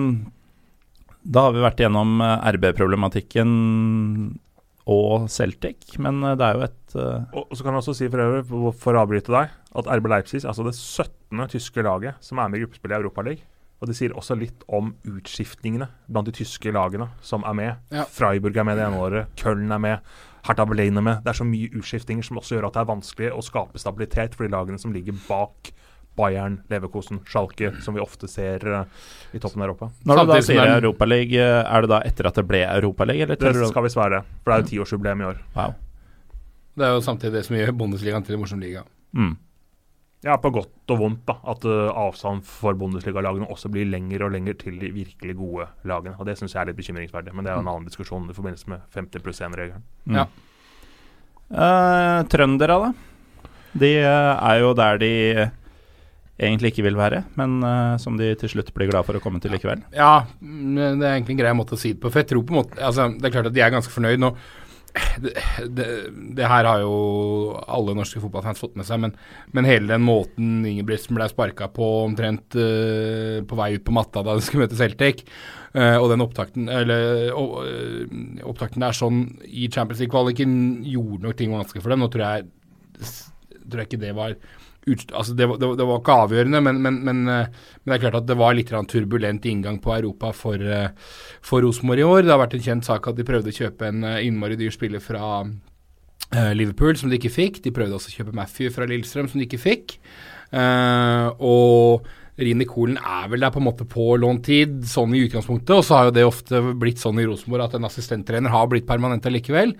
[1.27, 3.49] da har vi vært igjennom eh, RB-problematikken
[4.87, 7.25] og Celtic, men det er jo et uh...
[7.35, 8.45] Og så kan jeg også si for øvrig,
[8.79, 11.43] for- å avbryte deg, at RB Leipzig altså det 17.
[11.51, 13.43] tyske laget som er med i gruppespillet i Europaligaen.
[13.81, 17.75] Og det sier også litt om utskiftningene blant de tyske lagene som er med.
[17.93, 18.07] Ja.
[18.09, 19.99] Freiburg er med det ene året, Köln er med,
[20.47, 21.19] Hertha Berlin er med.
[21.25, 24.33] Det er så mye utskiftinger som også gjør at det er vanskelig å skape stabilitet
[24.37, 25.71] for de lagene som ligger bak
[26.17, 28.85] Bayern, Leverkosen, Schalke, som vi ofte ser eh,
[29.37, 29.91] i toppen av Europa.
[30.01, 32.47] Når du da Samtidig som sier det er- Europaliga, er det da etter at det
[32.49, 35.43] ble Europaliga, eller Det skal visst være det, for det er jo tiårsjubileum i år.
[35.53, 35.75] Wow.
[36.77, 38.81] Det er jo samtidig det som gjør Bundesligaen til en morsom liga.
[39.13, 39.37] Mm.
[40.27, 41.37] Ja, på godt og vondt, da.
[41.47, 46.17] At uh, avstanden for Bundesliga-lagene også blir lenger og lenger til de virkelig gode lagene.
[46.19, 48.35] Og det syns jeg er litt bekymringsverdig, men det er jo en annen diskusjon i
[48.35, 49.85] forbindelse med 50 pluss 1-regelen.
[50.09, 50.19] Mm.
[50.19, 50.27] Ja.
[51.47, 52.91] Uh, trøndere, da?
[53.77, 55.13] De uh, er jo der de
[56.37, 59.39] egentlig ikke vil være, men uh, som de til slutt blir glad for å komme
[59.41, 59.81] til likevel.
[59.95, 62.11] Ja, det er egentlig en grei måte å si det på.
[62.11, 64.21] For jeg tror på en måte altså, Det er klart at de er ganske fornøyd
[64.21, 64.35] nå.
[65.21, 65.87] Det,
[66.37, 66.97] det, her har jo
[67.67, 69.15] alle norske fotballfans fått med seg, men,
[69.55, 74.23] men hele den måten Ingebrigtsen ble sparka på omtrent uh, på vei ut på matta
[74.25, 75.23] da de skulle møte Celtic,
[75.75, 80.53] uh, og den opptakten eller, eh, opptakten der sånn i Champions League-kvaliken
[80.87, 82.05] gjorde nok ting vanskelig for dem.
[82.05, 82.47] Nå tror jeg,
[83.65, 84.37] tror jeg ikke det var
[84.87, 87.47] altså det, det, det var ikke avgjørende, men, men, men, eh,
[87.83, 90.91] men det er klart at det var litt turbulent inngang på Europa for, eh,
[91.45, 92.21] for Rosenborg i år.
[92.25, 94.73] Det har vært en kjent sak at de prøvde å kjøpe en eh, innmari dyr
[94.73, 95.47] spiller fra
[96.27, 97.59] Liverpool, som de ikke fikk.
[97.63, 99.93] De prøvde også å kjøpe Matthew fra Lillestrøm, som de ikke fikk.
[101.39, 102.03] Og
[102.35, 105.71] Rini Kolen er vel der på en måte på lånt tid, sånn i utgangspunktet.
[105.77, 108.89] Og så har jo det ofte blitt sånn i Rosenborg at en assistenttrener har blitt
[108.89, 109.71] permanent allikevel.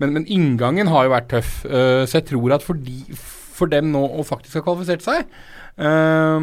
[0.00, 1.52] Men, men inngangen har jo vært tøff.
[1.68, 2.96] så jeg tror at for, de,
[3.60, 5.22] for dem nå å faktisk ha kvalifisert seg
[5.76, 6.40] eh,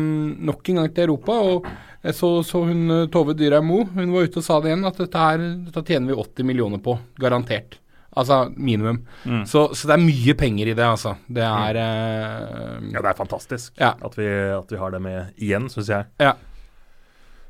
[0.48, 1.68] nok en gang til Europa og
[2.06, 4.86] jeg så, så hun eh, Tove Dyrheim Moe, hun var ute og sa det igjen,
[4.88, 6.94] at dette, her, dette tjener vi 80 millioner på.
[7.20, 7.80] Garantert.
[8.18, 9.02] Altså minimum.
[9.28, 9.42] Mm.
[9.50, 11.16] Så, så det er mye penger i det, altså.
[11.28, 13.92] Det er eh, Ja, det er fantastisk Ja.
[13.98, 16.08] at, vi, at vi har det med igjen, syns jeg.
[16.22, 16.36] Ja.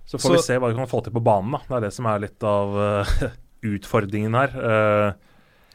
[0.08, 1.62] Så får Så- vi se hva vi kan få til på banen, da.
[1.68, 3.14] Det er det som er litt av uh,
[3.76, 4.58] utfordringen her.
[4.72, 5.27] Eh,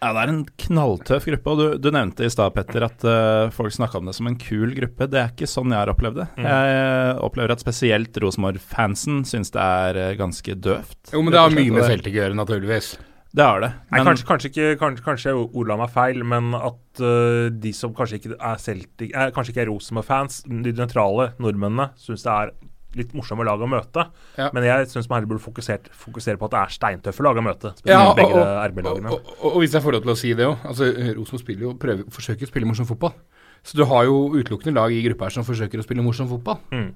[0.03, 1.53] Ja, det er en knalltøff gruppe.
[1.53, 4.39] Og du, du nevnte i stad, Petter, at uh, folk snakka om det som en
[4.41, 5.07] kul gruppe.
[5.11, 6.27] Det er ikke sånn jeg har opplevd det.
[6.35, 6.49] Mm.
[6.49, 11.15] Jeg opplever at spesielt Rosenborg-fansen syns det er eh, ganske døvt.
[11.15, 12.91] Jo, men det har mye med Celtic å gjøre, naturligvis.
[13.33, 13.71] Det har det.
[13.93, 17.73] Nei, Men kanskje, kanskje ikke kanskje, kanskje jeg ordla meg feil, men at uh, de
[17.77, 22.35] som kanskje ikke er Celtic, er, kanskje ikke er Rosenborg-fans, de nøytrale nordmennene, syns det
[22.35, 22.53] er
[22.99, 24.07] litt morsomme lag å møte.
[24.38, 24.49] Ja.
[24.55, 27.45] Men jeg syns man heller burde fokusert, fokusere på at det er steintøffe lag å
[27.45, 27.74] møte.
[27.88, 29.14] Ja, og, begge og, og, RB-lagene.
[29.14, 32.11] og, og hvis jeg får lov til å si det òg altså, Rosenborg jo, prøver,
[32.12, 33.14] forsøker å spille morsom fotball.
[33.62, 36.59] Så du har jo utelukkende lag i gruppa her som forsøker å spille morsom fotball.
[36.74, 36.90] Mm.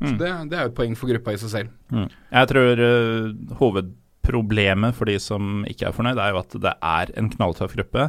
[0.00, 1.72] Så det, det er jo et poeng for gruppa i seg selv.
[1.92, 2.06] Mm.
[2.08, 7.12] Jeg tror uh, hovedproblemet for de som ikke er fornøyd, er jo at det er
[7.20, 8.08] en knalltøff gruppe,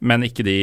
[0.00, 0.58] men ikke de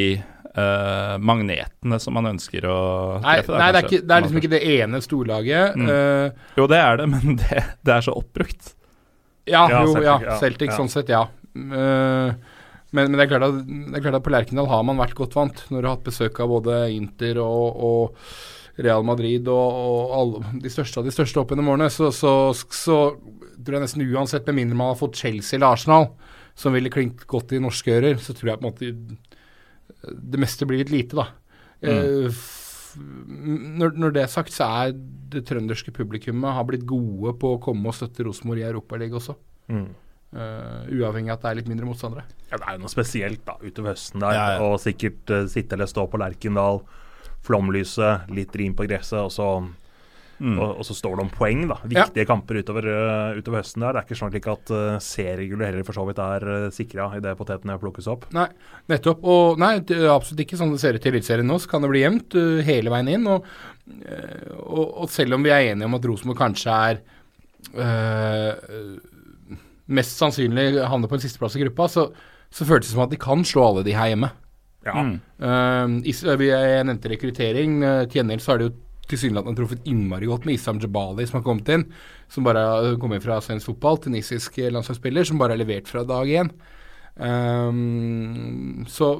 [0.55, 2.77] eh, magnetene som man ønsker å
[3.23, 3.51] Nei, treffe.
[3.53, 5.77] da, nei det, er ikke, det er liksom ikke det ene storlaget.
[5.79, 5.89] Mm.
[5.89, 8.73] Uh, Jo, det er det, men det, det er så oppbrukt.
[9.49, 10.17] ja, Ja, jo, Celtic, ja.
[10.27, 10.39] ja.
[10.39, 10.77] Celtic, Ja.
[10.79, 11.23] sånn sett, ja.
[11.53, 12.33] Uh,
[12.93, 15.15] men, men det, er klart at, det er klart at på Lerkendal har man vært
[15.17, 19.79] godt vant når du har hatt besøk av både Inter og, og Real Madrid og,
[19.79, 23.83] og alle, de største av de største opp gjennom årene, så, så, så tror jeg
[23.85, 26.07] nesten uansett, med mindre man har fått Chelsea eller Arsenal,
[26.57, 28.89] som ville klinket godt i norske ører, så tror jeg på en måte
[30.03, 31.29] det meste blir litt lite, da.
[31.83, 32.31] Mm.
[33.81, 34.93] når, når det er sagt, så er
[35.33, 39.35] det trønderske publikummet har blitt gode på å komme og støtte Rosenborg i Europaligaen også.
[39.73, 39.89] Mm.
[40.33, 42.23] Uh, uavhengig av at det er litt mindre motstandere.
[42.49, 44.33] Ja, det er jo noe spesielt da, utover høsten der.
[44.33, 44.65] Ja, ja.
[44.65, 46.81] Og sikkert uh, sitte eller stå på Lerkendal,
[47.45, 49.49] flomlyset, litt rim på gresset, og så,
[50.43, 50.57] Mm.
[50.59, 51.61] og, og så står det om poeng.
[51.69, 52.03] da, Ja.
[52.03, 53.95] Viktige kamper utover, eh, utover høsten der.
[53.95, 57.37] Det er ikke slik at uh, seriegullet heller for så vidt er uh, sikra idet
[57.39, 58.27] potetene plukkes opp.
[58.35, 58.49] Nei,
[58.91, 59.23] nettopp.
[59.23, 61.61] Og nei, det er absolutt ikke sånn det ser ut i Eliteserien nå.
[61.63, 63.31] Så kan det bli jevnt uh, hele veien inn.
[63.31, 67.03] Og, uh, og, og selv om vi er enige om at Rosenborg kanskje er
[67.79, 68.53] eh,
[69.93, 72.07] mest sannsynlig havner på en sisteplass i gruppa, så,
[72.53, 74.31] så føles det som at de kan slå alle de her hjemme.
[74.83, 75.19] Ja, Mm.
[75.39, 77.83] Uh, jeg nevnte rekruttering.
[77.83, 78.73] eh, til gjengjeld så er det jo
[79.11, 81.85] tilsynelatende truffet innmari godt med Isam Jabali, som har kommet inn.
[82.31, 86.29] Som bare har inn fra svensk fotball, tunisisk landslagsspiller, som bare har levert fra dag
[86.29, 86.53] én.
[87.13, 89.19] Um, så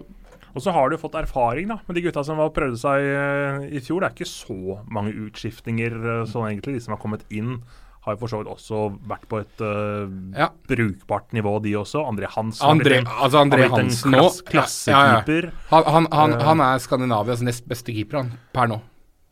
[0.53, 3.63] og så har du fått erfaring da, med de gutta som var prøvde seg uh,
[3.65, 4.03] i fjor.
[4.03, 6.77] Det er ikke så mange utskiftninger uh, sånn egentlig.
[6.77, 7.57] De som har kommet inn,
[8.05, 10.05] har for så vidt også vært på et uh,
[10.37, 10.51] ja.
[10.69, 12.03] brukbart nivå, de også.
[12.05, 15.49] André Hansen André, en, altså André Hansen nå klassekeeper.
[15.49, 18.83] Ja, ja, han, han, han, han, er Skandinavias nest beste keeper han, per nå.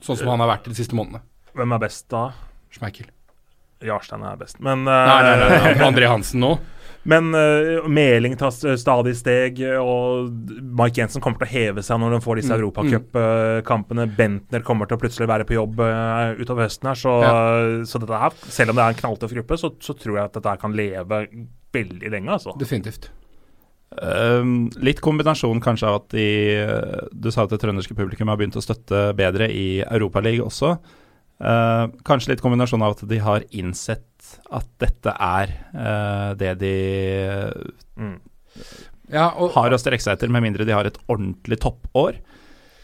[0.02, 1.24] Sånn som han har vært de siste månedene.
[1.58, 2.30] Hvem er best da?
[2.74, 3.10] Schmeichel.
[3.82, 4.93] Jarstein er best, men nei,
[5.26, 6.54] nei, nei, nei, André Hansen nå?
[7.04, 10.30] Men uh, Meling tar stadig steg, og
[10.62, 14.06] Mike Jensen kommer til å heve seg når de får disse mm, europacupkampene.
[14.06, 16.99] Uh, Bentner kommer til å plutselig være på jobb uh, utover høsten her.
[17.02, 17.32] Så, ja.
[17.89, 20.38] så, dette her, selv om det er en knalltøff gruppe, så, så, tror jeg at
[20.38, 21.24] dette kan leve
[21.74, 22.38] veldig lenge.
[22.38, 22.54] altså.
[22.62, 23.10] Definitivt.
[23.92, 26.28] Uh, litt kombinasjon kanskje av at de
[27.12, 30.78] Du sa at det trønderske publikum har begynt å støtte bedre i Europaligaen også.
[31.42, 36.76] Uh, kanskje litt kombinasjon av at de har innsett at dette er uh, det de
[37.98, 38.18] mm.
[39.10, 42.22] ja, og, har å strekke seg etter, med mindre de har et ordentlig toppår.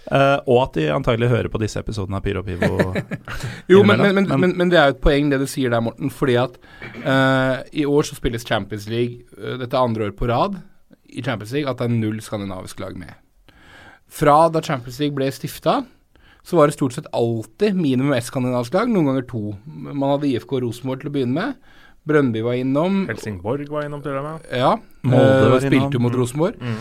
[0.07, 2.93] Uh, og at de antagelig hører på disse episodene av Pyro Pivo.
[3.71, 6.11] jo, men, men, men, men, det er jo et poeng det du sier der, Morten.
[6.13, 6.55] Fordi at
[7.03, 10.57] uh, i år så spilles Champions League uh, dette andre år på rad
[11.17, 13.15] i Champions League at det er null skandinavisk lag med.
[14.07, 15.81] Fra da Champions League ble stifta,
[16.47, 19.41] så var det stort sett alltid minimum ett skandinavisk lag, noen ganger to.
[19.65, 21.73] Man hadde IFK Rosenborg til å begynne med.
[22.07, 23.01] Brøndby var innom.
[23.09, 24.45] Helsingborg var innom til og med.
[24.55, 24.77] Ja.
[25.03, 26.19] Molde var spilte mot mm.
[26.21, 26.61] Rosenborg.
[26.61, 26.77] Mm.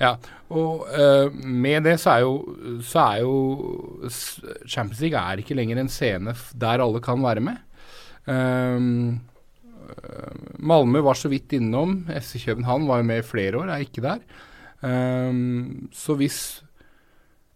[0.00, 0.16] Ja,
[0.50, 4.08] og uh, med det så er, jo, så er jo
[4.66, 7.60] Champions League er ikke lenger en scene der alle kan være med.
[8.26, 9.20] Um,
[10.58, 12.04] Malmö var så vidt innom.
[12.08, 14.22] FC København var jo med i flere år, er ikke der.
[14.84, 16.62] Um, så hvis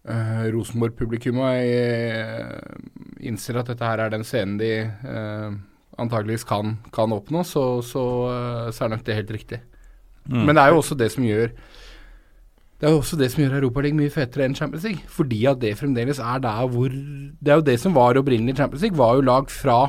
[0.09, 1.59] Uh, Rosenborg-publikummet
[3.19, 4.69] innser at dette her er den scenen de
[5.03, 5.51] uh,
[5.99, 9.59] antageligvis kan, kan oppnå, så, så, uh, så, er nok det helt riktig.
[10.23, 10.47] Mm.
[10.47, 11.51] Men det er jo også det som gjør
[12.79, 15.03] det er jo også det som gjør Europaligaen mye fetere enn Champions League.
[15.11, 18.85] Fordi at det fremdeles er der hvor Det er jo det som var opprinnelig Champions
[18.85, 19.79] League, var jo lag fra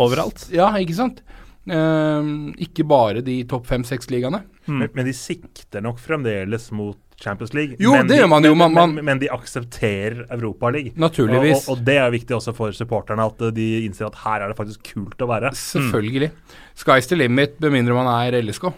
[0.00, 0.48] Overalt.
[0.48, 1.20] Ja, ikke sant.
[1.64, 4.42] Ikke bare de topp fem-seks ligaene.
[4.66, 4.78] Mm.
[4.78, 7.76] Men, men de sikter nok fremdeles mot Champions League.
[7.78, 8.54] Jo, men det gjør man jo.
[8.58, 10.96] Man, men, de aksepterer Europaligaen.
[11.00, 11.64] Naturligvis.
[11.64, 14.52] Og, og, og, det er viktig også for supporterne, at de innser at her er
[14.52, 15.54] det faktisk kult å være.
[15.58, 16.32] Selvfølgelig.
[16.34, 16.60] Mm.
[16.84, 18.70] Sky's the limit, med mindre man er LSK.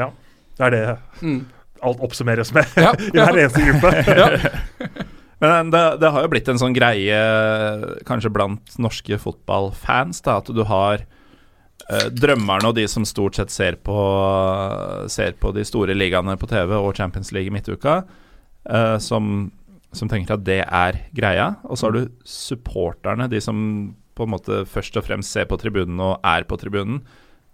[0.00, 0.10] Ja,
[0.58, 0.84] det er det
[1.20, 1.40] mm.
[1.84, 3.90] alt oppsummeres med ja, i hver eneste gruppe.
[5.42, 7.16] Men det, det, har jo blitt en sånn greie,
[8.06, 11.18] kanskje blant norske fotballfans, da, at du har Uh,
[11.90, 13.96] drømmerne og de som stort sett ser på,
[15.10, 18.02] ser på de store ligaene på TV og Champions League i midtuka,
[18.70, 19.50] uh, som,
[19.92, 21.54] som, tenker at det er greia.
[21.64, 23.58] Og så har du supporterne, de som
[24.14, 27.02] på en måte først og fremst ser på tribunen og er på tribunen.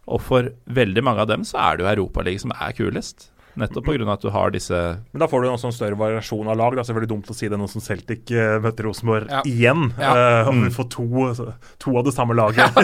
[0.08, 3.28] Og for veldig mange av dem så er det jo Europaligaen som er kulest.
[3.58, 4.06] Nettopp pga.
[4.12, 4.78] at du har disse
[5.12, 6.76] Men da får du en sånn større variasjon av lag.
[6.76, 9.42] Det er selvfølgelig dumt å si det nå som Celtic uh, møter Rosenborg ja.
[9.48, 9.88] igjen.
[9.98, 10.12] Ja.
[10.14, 11.48] Uh, og vi får to, altså,
[11.82, 12.78] to, av det samme laget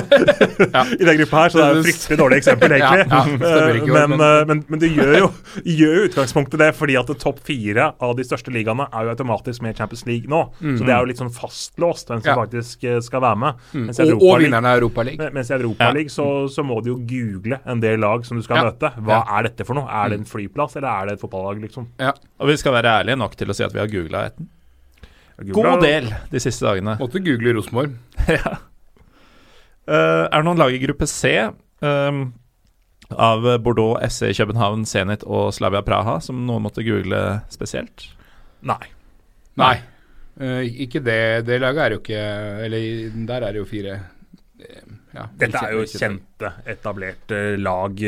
[1.01, 3.05] i den gruppa her, så det er et fryktelig dårlig eksempel, egentlig.
[3.81, 4.17] Ikke, men,
[4.51, 5.29] men, men, det gjør jo
[5.65, 9.79] gjør utgangspunktet det, fordi at topp fire av de største ligaene er jo automatisk med
[9.79, 10.43] Champions League nå.
[10.61, 10.77] Mm.
[10.79, 13.63] Så det er jo litt sånn fastlåst hvem som faktisk skal være med.
[13.75, 13.89] Mm.
[13.93, 15.35] og, og vinneren av Europaligaen.
[15.35, 18.69] Mens i Europaligaen så, så må du jo google en del lag som du skal
[18.69, 18.91] møte.
[19.05, 19.89] Hva er dette for noe?
[19.89, 20.64] Er det en flyplass?
[20.65, 21.89] Fotballplass, eller er det et fotballag, liksom?
[22.01, 22.13] Ja.
[22.41, 24.49] Og vi skal være ærlige nok til å si at vi har googla etten.
[25.51, 26.97] God del de siste dagene.
[27.01, 27.97] Måtte google Rosenborg.
[28.39, 28.57] ja.
[29.85, 31.35] Uh, er det noen lag i gruppe C
[31.85, 32.21] um,
[33.11, 38.07] av Bordeaux, SC København, Zenit og Slavia Praha som noen måtte google spesielt?
[38.65, 38.81] Nei.
[39.61, 39.77] Nei.
[40.41, 41.47] Uh, ikke det.
[41.47, 42.23] Det laget er jo ikke
[42.67, 43.99] Eller der er det jo fire.
[44.63, 48.01] Uh, ja, Dette er jo kjente, etablerte lag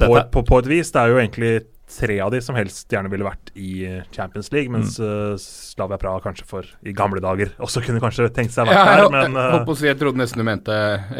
[0.00, 0.90] på, på, på, et vis.
[0.94, 1.52] Det er jo egentlig
[1.90, 3.82] tre av de som helst gjerne ville vært i
[4.14, 5.06] Champions League, mens mm.
[5.34, 8.78] uh, Slavia Praha kanskje for i gamle dager også kunne kanskje tenkt seg å være
[8.78, 10.76] ja, der, men uh, jeg, jeg, jeg, trodde nesten du mente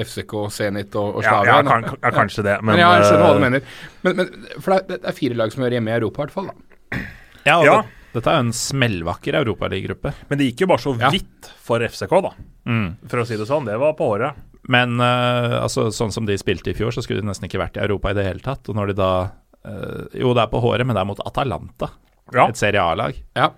[0.07, 1.57] FCK, Zenit og, og Slavia.
[1.57, 3.73] Ja, ja, kan, ja, kanskje det, men, men ja, Jeg skjønner hva du mener.
[4.07, 6.53] Men, men, for det er, fire lag som hører hjemme i Europa, i hvert fall.
[6.53, 7.01] da.
[7.49, 7.81] Ja, og ja.
[7.81, 10.13] Det, dette er jo en smellvakker europaligagruppe.
[10.31, 12.33] Men det gikk jo bare så vidt for FCK, da.
[12.67, 12.87] Mm.
[13.11, 13.69] For å si det sånn.
[13.69, 14.39] Det var på håret.
[14.71, 17.79] Men uh, altså, sånn som de spilte i fjor, så skulle de nesten ikke vært
[17.79, 18.69] i Europa i det hele tatt.
[18.71, 19.13] Og når de da
[19.67, 21.91] uh, Jo, det er på håret, men det er mot Atalanta.
[22.35, 22.47] Ja.
[22.47, 23.19] Et Serie A-lag.
[23.39, 23.51] Ja.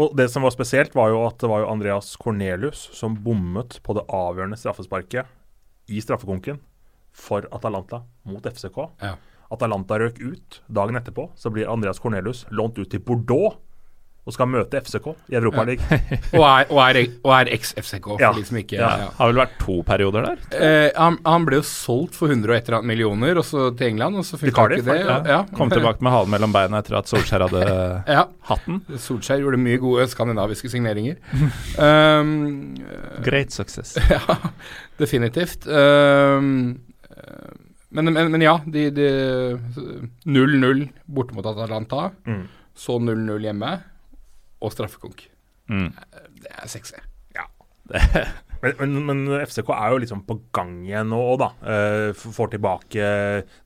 [0.00, 3.78] Og det som var spesielt, var jo at det var jo Andreas Cornelius som bommet
[3.84, 5.28] på det avgjørende straffesparket
[5.92, 6.60] i straffekonken
[7.16, 8.82] for Atalanta mot FCK.
[9.04, 9.14] Ja.
[9.52, 11.30] Atalanta røk ut dagen etterpå.
[11.38, 13.56] Så blir Andreas Cornelius lånt ut til Bordeaux
[14.26, 16.00] og skal møte FCK i Europaligaen.
[16.36, 18.32] Og er, og er, og er eks-FCK, Ja.
[18.34, 18.88] Liksom ikke Ja.
[19.04, 19.08] ja.
[19.20, 20.40] Har vel vært to perioder der.
[20.58, 23.68] Eh, han, han ble jo solgt for 100 og et eller annet millioner og så
[23.78, 24.98] til England, og så fikk han ikke det.
[25.04, 25.18] Ja.
[25.20, 25.38] og- Ja.
[25.54, 27.62] Kom tilbake med halen mellom beina etter at Solskjær hadde
[28.16, 28.26] Ja.
[28.50, 28.82] hatten.
[28.98, 31.16] Solskjær gjorde mye gode skandinaviske signeringer.
[31.86, 32.74] um,
[33.22, 33.94] Great success.
[34.10, 34.20] ja,
[34.98, 35.66] definitivt.
[35.70, 36.80] Um,
[37.94, 39.08] men, men, men ja, de, de
[40.26, 42.10] 0-0 borte mot Atalanta.
[42.26, 42.42] Mm.
[42.76, 43.70] Så 0-0 hjemme,
[44.60, 45.28] og straffekonk.
[45.68, 45.90] Mm.
[46.42, 47.02] Det er sexy.
[48.62, 51.50] Men, men, men FCK er jo liksom på gang igjen nå, da.
[51.60, 53.08] Uh, får tilbake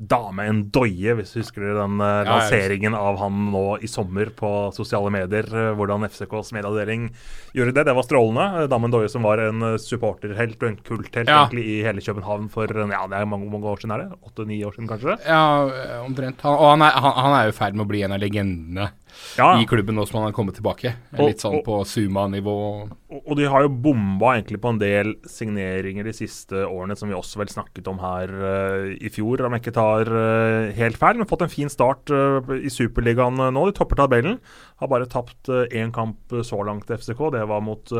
[0.03, 4.33] Dame Ndoye, hvis du husker den uh, Ja, ja, lanseringen av han nå i sommer
[4.35, 5.47] på sosiale medier.
[5.55, 7.07] Uh, hvordan FCKs medieavdeling
[7.55, 7.85] gjorde det.
[7.87, 8.47] Det var strålende.
[8.65, 11.45] Eh, Dame doie som var en eh, supporterhelt og en kulthelt Ja.
[11.45, 14.19] egentlig i hele København for eh, ja, det er mange, mange år siden, er det?
[14.27, 15.17] Åtte-ni år siden, kanskje?
[15.27, 16.43] Ja, eh, omtrent.
[16.47, 18.23] Han, og han er, han, han er jo i ferd med å bli en av
[18.23, 18.91] legendene
[19.39, 20.95] Ja, i klubben nå som han har kommet tilbake.
[21.19, 22.57] Litt sånn og- på Zuma-nivå.
[23.11, 27.11] Og og de har jo bomba egentlig på en del signeringer de siste årene, som
[27.11, 30.99] vi også vel snakket om her uh, i fjor, om jeg ikke tar uh, helt
[31.01, 31.19] feil.
[31.19, 33.65] Men fått en fin start uh, i Superligaen nå.
[33.67, 34.39] De topper tabellen.
[34.83, 37.25] Har bare tapt én kamp så langt til FCK.
[37.35, 37.91] Det var mot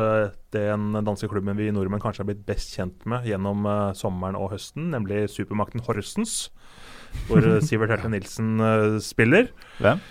[0.51, 3.67] den danske klubben vi nordmenn kanskje har blitt best kjent med gjennom
[3.97, 6.49] sommeren og høsten, nemlig supermakten Horsens.
[7.27, 8.57] Hvor Sivert Helte Nilsen
[9.03, 9.51] spiller.
[9.77, 10.01] Hvem?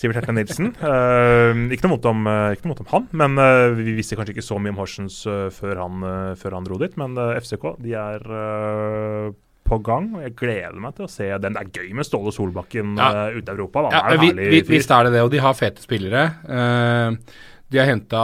[0.00, 0.70] Sivert Helte Nilsen.
[0.80, 4.16] Uh, ikke, noe mot om, uh, ikke noe vondt om han, men uh, vi visste
[4.16, 6.96] kanskje ikke så mye om Horsens eh, før, han, eh, før han dro dit.
[7.00, 9.30] Men eh, FCK de er eh,
[9.70, 11.54] på gang, og jeg gleder meg til å se den.
[11.54, 13.10] Det er gøy med Ståle Solbakken Ja.
[13.28, 13.84] eh, ute i Europa.
[13.86, 13.92] Da.
[13.94, 16.24] Ja, er vi, vi, visst er det det, og de har fete spillere.
[16.48, 17.36] Eh,
[17.70, 18.22] de har henta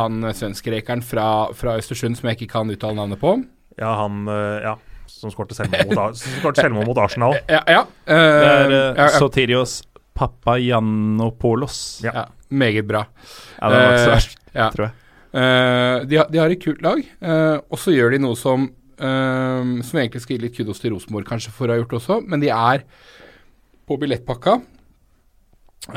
[0.00, 3.36] han svenskrekeren fra, fra Østersund som jeg ikke kan uttale navnet på.
[3.78, 4.74] Ja, han eh, ja,
[5.06, 7.38] som skårte selvmål mot, Arsenal.
[7.54, 7.84] Ja, ja.
[8.08, 9.80] Det er eh, uh, Sotirios
[10.16, 12.00] Papagiannopoulos.
[12.04, 12.12] Ja.
[12.14, 13.04] ja, meget bra.
[13.60, 14.68] Ja, det var ikke så Eh, verst, ja.
[14.74, 14.96] tror jeg.
[15.30, 18.68] Uh, de, har, de har et kult lag, uh, og så gjør de noe som
[19.00, 22.42] Som egentlig skal gi litt kudos til Rosenborg kanskje for å ha gjort også, men
[22.42, 22.82] de er
[23.88, 24.58] på billettpakka.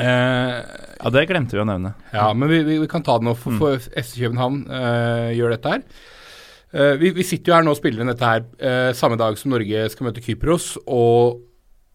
[0.00, 0.62] Eh,
[1.04, 1.90] Ja, det glemte vi å nevne.
[2.14, 5.52] ja, men vi, vi, vi kan ta det nå, for, for FC København eh, gjør
[5.52, 5.82] dette her.
[6.72, 9.52] Eh, vi, vi sitter jo her nå og spiller inn dette her samme dag som
[9.52, 11.42] Norge skal møte Kypros, og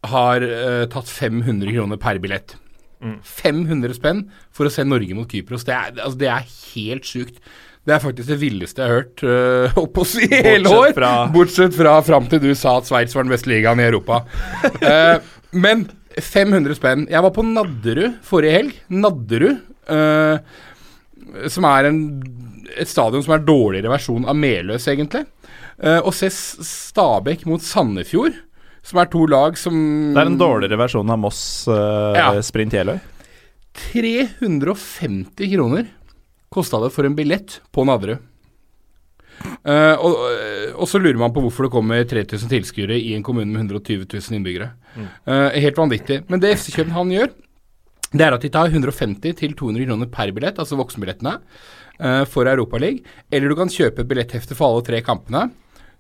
[0.07, 2.55] har uh, tatt 500 kroner per billett.
[3.03, 3.17] Mm.
[3.23, 4.21] 500 spenn
[4.55, 5.65] for å se Norge mot Kypros.
[5.67, 7.39] Det er, altså, det er helt sjukt.
[7.87, 9.21] Det er faktisk det villeste jeg har hørt
[9.77, 10.91] holdt på si i hele år.
[10.97, 14.19] Fra- Bortsett fra fram til du sa at Sveits var den beste ligaen i Europa.
[14.83, 15.17] uh,
[15.63, 15.87] men
[16.19, 17.05] 500 spenn.
[17.09, 18.75] Jeg var på Nadderud forrige helg.
[18.91, 19.63] Nadderud.
[19.89, 20.37] uh,
[21.49, 21.99] som er en,
[22.79, 25.23] et stadion som er dårligere versjon av Meløs, egentlig.
[25.79, 28.35] Uh, å se Stabæk mot Sandefjord,
[28.89, 29.77] som er to lag som
[30.15, 32.31] Det er en dårligere versjon av Moss uh, Ja.
[32.45, 32.97] Sprint Jeløy.
[33.79, 35.87] 350 kroner
[36.49, 38.25] kosta det for en billett på Nadderud.
[39.63, 40.15] Uh, og,
[40.75, 44.09] og så lurer man på hvorfor det kommer 3000 tilskuere i en kommune med 120
[44.09, 44.71] 000 innbyggere.
[44.97, 46.23] Eh, helt vanvittig.
[46.27, 47.29] Men det FC København gjør,
[48.09, 51.37] det er at de tar 150 til 200 kroner per billett, altså voksenbillettene,
[52.01, 53.03] uh, for Europaligaen.
[53.31, 55.47] Eller du kan kjøpe et billetthefte for alle tre kampene,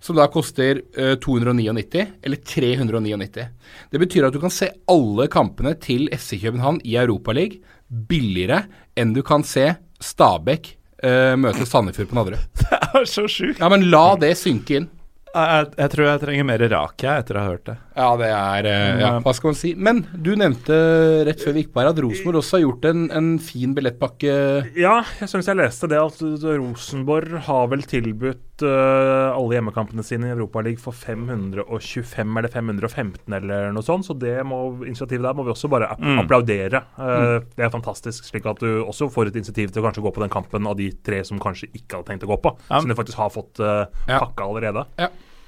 [0.03, 3.47] som da koster uh, 299 eller 399.
[3.91, 8.63] Det betyr at du kan se alle kampene til FC København i Europaligaen billigere
[8.99, 12.47] enn du kan se Stabæk uh, møte Sandefjord på Nadderud.
[12.89, 13.59] Det er så sjukt.
[13.61, 14.87] Ja, men la det synke inn.
[15.29, 17.75] Jeg, jeg tror jeg trenger mer rak jeg etter å ha hørt det.
[17.93, 19.73] Ja, det er eh, Ja, hva skal man si.
[19.77, 20.79] Men du nevnte
[21.27, 24.33] rett før vi gikk på her at Rosenborg også har gjort en, en fin billettpakke.
[24.79, 30.27] Ja, jeg syns jeg leste det at Rosenborg har vel tilbudt eh, alle hjemmekampene sine
[30.29, 35.45] i Europaligaen for 525 eller 515 eller noe sånt, så det må, initiativet der må
[35.47, 36.19] vi også bare Mm.
[36.23, 36.83] applaudere.
[36.99, 40.13] Eh, Det er fantastisk, slik at du også får et initiativ til å kanskje gå
[40.13, 42.79] på den kampen av de tre som kanskje ikke hadde tenkt å gå på, Ja.
[42.79, 44.19] som du faktisk har fått uh, Ja.
[44.19, 44.85] pakka allerede.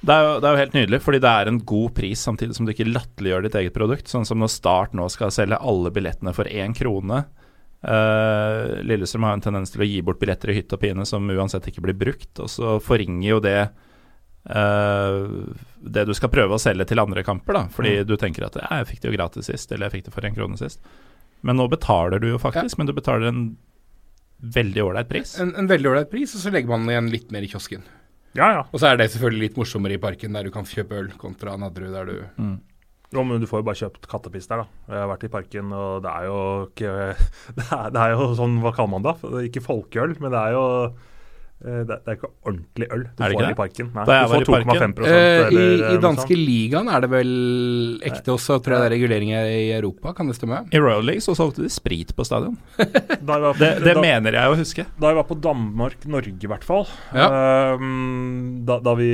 [0.04, 2.54] Det er, jo, det er jo helt nydelig, fordi det er en god pris samtidig
[2.56, 4.06] som du ikke latterliggjør ditt eget produkt.
[4.10, 7.24] Sånn som når Start nå skal selge alle billettene for én krone.
[7.82, 11.26] Eh, Lillestrøm har en tendens til å gi bort billetter i hytt og pine som
[11.34, 13.56] uansett ikke blir brukt, og så forringer jo det
[14.50, 15.26] uh,
[15.82, 17.64] det du skal prøve å selge til andre kamper, da.
[17.70, 18.06] Fordi Mm.
[18.06, 20.26] du tenker at ja, 'jeg fikk det jo gratis sist', eller 'jeg fikk det for
[20.26, 20.78] en krone sist'.
[21.42, 23.56] Men nå betaler du jo faktisk, men du betaler en
[24.42, 25.38] veldig ålreit pris.
[25.40, 27.82] En, en veldig ålreit pris, og så legger man igjen litt mer i kiosken.
[28.34, 28.60] Ja, ja.
[28.72, 31.56] Og så er det selvfølgelig litt morsommere i parken, der du kan kjøpe øl, kontra
[31.56, 32.60] Nadderud, der du Mm.
[33.12, 34.66] Jo, men du får jo bare kjøpt kattepiss der, da.
[34.88, 36.40] Jeg har vært i parken, og det er jo
[36.70, 36.92] ikke
[37.60, 39.16] Det er, det er jo sånn, hva kaller man det?
[39.50, 40.66] Ikke folkeøl, men det er jo
[41.62, 43.50] Eh, Det, det er ikke ordentlig øl du får det?
[43.52, 43.90] i parken.
[43.94, 47.30] Nei, Da jeg du får 2,5 Eh, I I danske ligaen er det vel
[48.02, 50.58] ekte også, tror jeg det er reguleringer i Europa, kan det stemme?
[50.74, 52.56] I Royal League så solgte de sprit på stadion.
[52.82, 54.88] Da jeg var, Det, det da, mener jeg å huske.
[54.98, 57.30] da jeg var på Danmark-Norge, i hvert fall, Ja.
[57.78, 59.12] um, da, da vi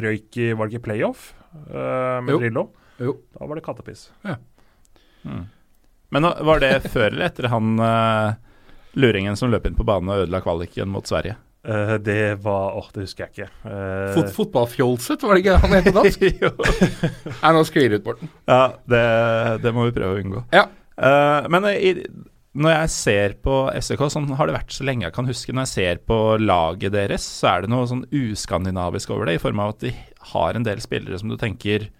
[0.00, 1.34] røyk i Var det ikke playoff
[1.68, 2.40] uh, med Jo.
[2.40, 2.64] Drillo?
[3.02, 3.16] Jo.
[3.36, 4.08] Da var det kattepiss.
[5.26, 5.46] Mm.
[6.14, 8.36] Men var det før eller etter han uh,
[8.96, 11.36] luringen som løp inn på banen og ødela kvaliken mot Sverige?
[11.66, 13.50] Uh, det var Åh, det husker jeg ikke.
[13.66, 16.24] Uh, Fot Fotballfjolset, var det ikke han het på dansk?
[16.44, 16.52] jo.
[17.42, 18.32] Nei, nå sklir det ut, Morten.
[18.46, 19.04] Ja, det,
[19.64, 20.46] det må vi prøve å unngå.
[20.54, 20.68] Ja.
[20.96, 21.92] Uh, men i,
[22.56, 25.66] når jeg ser på SEK, sånn har det vært så lenge jeg kan huske, når
[25.66, 29.60] jeg ser på laget deres, så er det noe sånn uskandinavisk over det, i form
[29.64, 29.92] av at de
[30.32, 31.90] har en del spillere som du tenker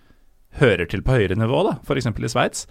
[0.60, 2.06] hører til på høyere nivå, da, f.eks.
[2.06, 2.66] i Sveits.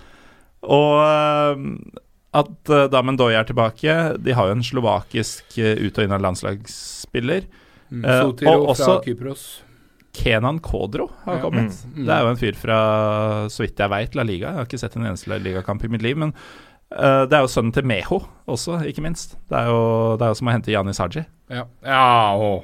[0.66, 2.02] Og eh,
[2.36, 6.24] at uh, Damen Doy er tilbake De har jo en slovakisk eh, ut- og innad
[6.26, 7.46] landslagsspiller.
[7.92, 9.46] Eh, Sotiro og også- fra Kypros.
[10.16, 11.42] Kenan Kodro har Ja.
[11.44, 11.74] kommet.
[11.94, 12.06] Mm.
[12.06, 12.78] Det er jo en fyr fra,
[13.52, 14.48] så vidt jeg veit, La Liga.
[14.48, 16.16] Jeg har ikke sett en eneste La Liga-kamp i mitt liv.
[16.18, 16.32] Men
[16.96, 19.36] uh, det er jo sønnen til Meho også, ikke minst.
[19.52, 21.26] Det er jo, det er jo som å hente Janis Haji.
[21.52, 22.64] Ja, ja å.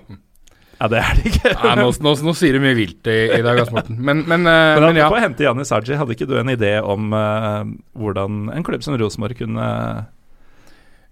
[0.82, 1.52] Ja, det er det ikke.
[1.62, 4.00] Nei, nå, nå, nå sier du mye vilt i, i dag, Ass Morten.
[4.08, 5.12] Men, men, uh, Men men ja.
[5.14, 7.62] På å hente Janni Saji, hadde ikke du en idé om uh,
[8.02, 9.68] hvordan en klubb som Rosenborg kunne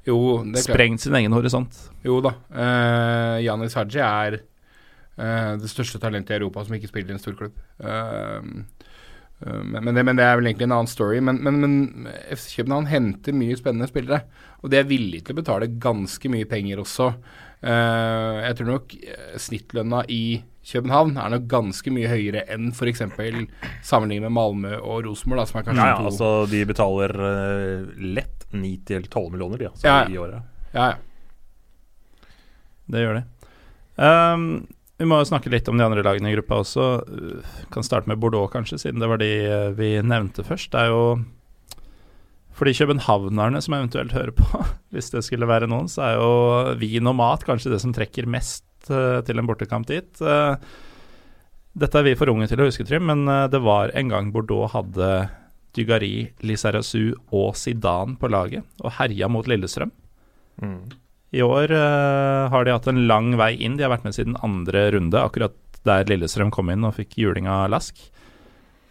[0.09, 0.17] Jo,
[0.57, 1.78] sprengt sin egen horisont?
[2.01, 2.34] Jo da.
[2.49, 4.39] Uh, Janni Saji er
[5.20, 7.57] det største talentet i Europa som ikke spiller i en stor klubb.
[7.84, 8.38] Eh,
[9.43, 11.20] eh, men, men, det, men det er vel egentlig en annen story.
[11.20, 14.22] Men, men, men FC København henter mye spennende spillere.
[14.63, 17.09] Og de er villige til å betale ganske mye penger også.
[17.60, 20.22] Eh, jeg tror nok eh, snittlønna i
[20.70, 23.01] København er nok ganske mye høyere enn f.eks.
[23.84, 27.89] sammenlignet med Malmö og Rosenborg, som er kanskje Ja, ja, to altså de betaler eh,
[28.16, 30.10] lett 9-12 millioner de, altså, Ja, ja.
[30.10, 30.43] i året.
[30.74, 30.97] ja, ja.
[32.89, 33.24] Det gjør de.
[34.01, 34.45] Um,
[34.97, 36.86] vi må snakke litt om de andre lagene i gruppa også.
[37.70, 39.30] Kan starte med Bordeaux, kanskje, siden det var de
[39.78, 40.72] vi nevnte først.
[40.74, 41.03] Det er jo
[42.60, 46.32] For de københavnerne som eventuelt hører på, hvis det skulle være noen, så er jo
[46.82, 50.10] vin og mat kanskje det som trekker mest uh, til en bortekamp dit.
[50.20, 50.60] Uh,
[51.80, 54.34] dette er vi for unge til å huske, Trym, men uh, det var en gang
[54.36, 55.30] Bordeaux hadde
[55.78, 59.93] Dygari, Lizarazu og Zidane på laget og herja mot Lillestrøm.
[60.60, 60.82] Mm.
[61.39, 63.76] I år eh, har de hatt en lang vei inn.
[63.78, 65.53] De har vært med siden andre runde, akkurat
[65.86, 68.01] der Lillestrøm kom inn og fikk juling av Lask.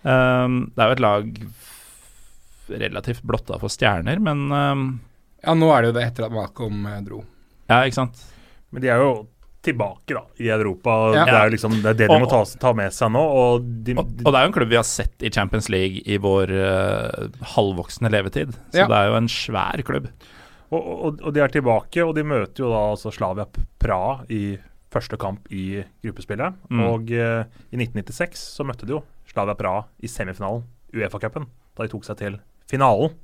[0.06, 1.26] Det er jo et lag
[2.70, 4.86] relativt blotta for stjerner, men um,
[5.42, 7.22] ja, nå er det jo det etter at Malcolm eh, dro.
[7.70, 8.22] Ja, ikke sant.
[8.70, 9.10] Men de er jo
[9.64, 10.94] tilbake da, i Europa.
[11.16, 11.24] Ja.
[11.26, 13.20] Det er jo liksom det, er det de Og- må ta, ta med seg nå.
[13.42, 16.02] Og de, Og, og det er jo en klubb vi har sett i Champions League
[16.06, 18.54] i vår uh, halvvoksne levetid.
[18.72, 18.86] Så Ja.
[18.90, 20.08] det er jo en svær klubb.
[20.70, 23.46] Og, og, og de er tilbake, og de møter jo da altså Slavia
[23.80, 24.58] Praha i
[24.92, 26.54] første kamp i gruppespillet.
[26.70, 26.82] Mm.
[26.88, 30.62] Og uh, i 1996 så møtte de jo Slavia Praha i semifinalen,
[30.94, 32.38] Uefa-cupen, da de tok seg til
[32.70, 33.14] finalen.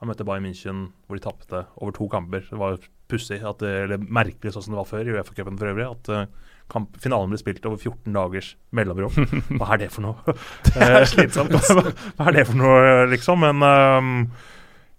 [0.00, 2.46] Han møtte Bayern München, hvor de tapte over to kamper.
[2.48, 2.78] Det var
[3.10, 6.94] pussig, eller merkelig sånn som det var før i Uefa-cupen for øvrig, at eh, kamp,
[7.02, 9.12] finalen ble spilt over 14 dagers mellomrom.
[9.60, 10.34] Hva er det for noe?
[10.70, 11.52] det er slitsomt.
[11.52, 11.82] hva,
[12.16, 13.44] hva er det for noe, liksom?
[13.44, 14.14] Men um,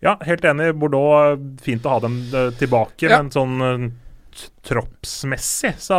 [0.05, 0.73] ja, helt enig.
[0.81, 3.21] Bordeaux, fint å ha dem eh, tilbake, Ja.
[3.23, 3.87] men sånn eh,
[4.67, 5.97] troppsmessig så,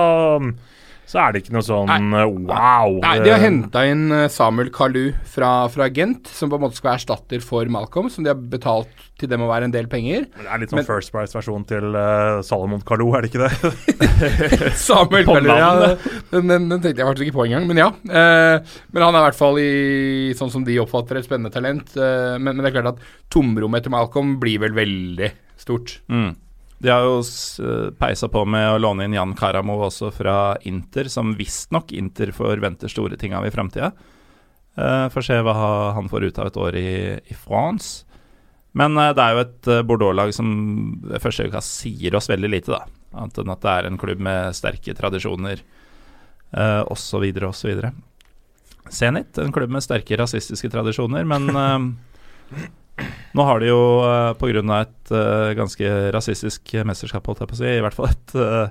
[1.09, 2.95] så er det ikke noe sånn nei, wow.
[3.03, 6.63] Nei, De har Eh, henta inn eh, Samuel Kalu fra, fra Gent, som på en
[6.65, 8.89] måte skal være erstatter for Malcolm, som de har betalt
[9.21, 10.25] til dem å være en del penger.
[10.39, 13.73] Det er litt sånn men- First Price-versjon til uh, Salomon Kalou, er det ikke det?
[14.87, 15.73] Samuel Kalu, ja,
[16.33, 17.91] den, den, den tenkte jeg faktisk ikke på engang, men ja.
[18.07, 18.63] Uh,
[18.95, 21.93] men han er i hvert fall i sånn som de oppfatter et spennende talent.
[21.99, 25.31] Uh, men, men det er klart at tomrommet etter Malcolm blir vel veldig
[25.61, 25.99] stort.
[26.11, 26.33] Mm.
[26.83, 31.11] De har jo eh, peisa på med å låne inn Jan Karamo også fra Inter,
[31.13, 33.93] som visstnok Inter forventer store ting av i framtida.
[34.73, 35.53] Uh, Får se hva
[35.93, 36.93] han får ut av et år i,
[37.29, 38.07] i France.
[38.79, 40.49] Men uh, det er jo et Bordeaux-lag som
[41.05, 42.87] ved første øyekast sier oss veldig lite, da.
[43.13, 45.61] Annet enn at det er en klubb med sterke tradisjoner,
[46.57, 47.85] uh, osv., osv.
[48.93, 52.65] Zenit, en klubb med sterke rasistiske tradisjoner, men eh,
[53.33, 54.81] nå har de jo uh, pga.
[54.83, 58.69] et eh, ganske rasistisk mesterskap, holdt jeg på å si, i hvert fall et eh,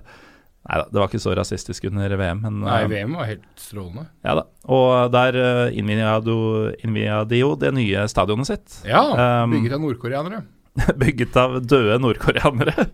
[0.62, 3.48] Nei da, det var ikke så rasistisk under VM, men Nei, eh, VM var helt
[3.58, 4.04] strålende.
[4.22, 4.44] ja da.
[4.70, 5.40] Og der
[5.74, 8.76] innvia de jo det nye stadionet sitt.
[8.86, 9.02] Ja,
[9.50, 10.44] bygget av nordkoreanere.
[11.02, 12.86] Bygget av døde nordkoreanere.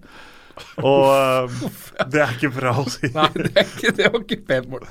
[0.80, 1.60] Og eh,
[2.10, 3.12] Det er ikke bra å si.
[3.18, 4.88] Nei, det, er ikke, det var ikke pent mål.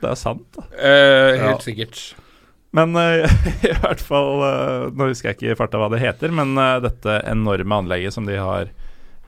[0.00, 0.64] det er sant, da.
[0.72, 1.58] Eh, helt Ja.
[1.68, 2.00] sikkert.
[2.76, 3.26] Men eh,
[3.70, 6.78] i hvert fall eh, Nå husker jeg ikke i farta hva det heter, men eh,
[6.84, 8.70] dette enorme anlegget som de har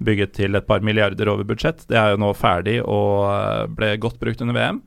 [0.02, 1.84] bygget til et par milliarder over budsjett.
[1.90, 4.80] Det er jo nå ferdig og ble godt brukt under VM.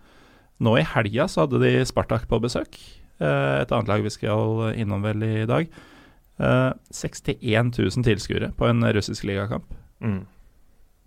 [0.66, 2.76] Nå i helga så hadde de Spartak på besøk.
[3.24, 5.72] Et annet lag vi skal innom vel i dag.
[6.36, 9.72] Eh, 61 000 tilskuere på en russisk ligakamp.
[10.04, 10.26] Mm.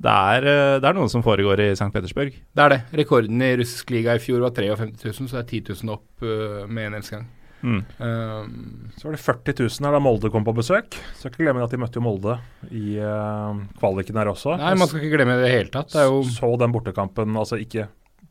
[0.00, 0.48] Det er,
[0.80, 1.90] det er noe som foregår i St.
[1.92, 2.32] Petersburg.
[2.32, 2.82] Det er det.
[3.02, 6.28] Rekorden i russisk liga i fjor var 53 000, så det er 10 000 opp
[6.70, 7.28] med en eneste gang.
[7.62, 7.80] Mm.
[7.98, 8.50] Um,
[8.96, 10.98] Så var det 40 000 her da Molde kom på besøk.
[11.18, 12.38] Skal ikke glemme at de møtte jo Molde
[12.70, 14.56] i uh, kvaliken her også.
[14.60, 15.90] nei, man skal ikke glemme det i det hele tatt.
[15.94, 17.88] Det er jo Så den bortekampen, altså ikke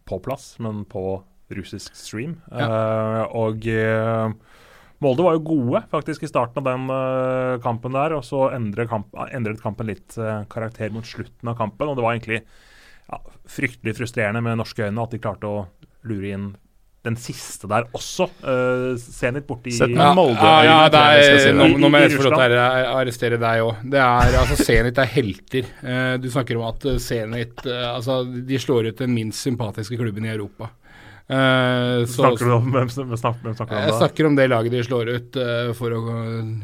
[0.08, 1.22] på plass, men på
[1.54, 2.38] russisk stream.
[2.52, 4.32] Eh, og eh,
[5.04, 8.90] Molde var jo gode faktisk i starten av den eh, kampen der, og så endret,
[8.92, 11.92] kamp, endret kampen litt eh, karakter mot slutten av kampen.
[11.92, 15.66] Og det var egentlig ja, fryktelig frustrerende med norske øyne at de klarte å
[16.08, 16.48] lure inn
[17.06, 18.28] den siste der også.
[18.42, 21.54] Uh, Zenit borti Sett med ja, Molde ja, ja, si er, det.
[21.56, 22.66] nå, nå må jeg i få lov til å
[22.98, 23.86] arrestere deg òg.
[23.94, 25.70] Det er altså Zenit er helter.
[25.84, 30.00] Uh, du snakker om at eh, Zenit eh, Altså, de slår ut den minst sympatiske
[30.00, 30.72] klubben i Europa.
[31.28, 34.46] Uh, så, Snakker du om hvem, snakker, hvem snakker du om jeg snakker om det
[34.48, 36.04] laget de slår ut uh, for å,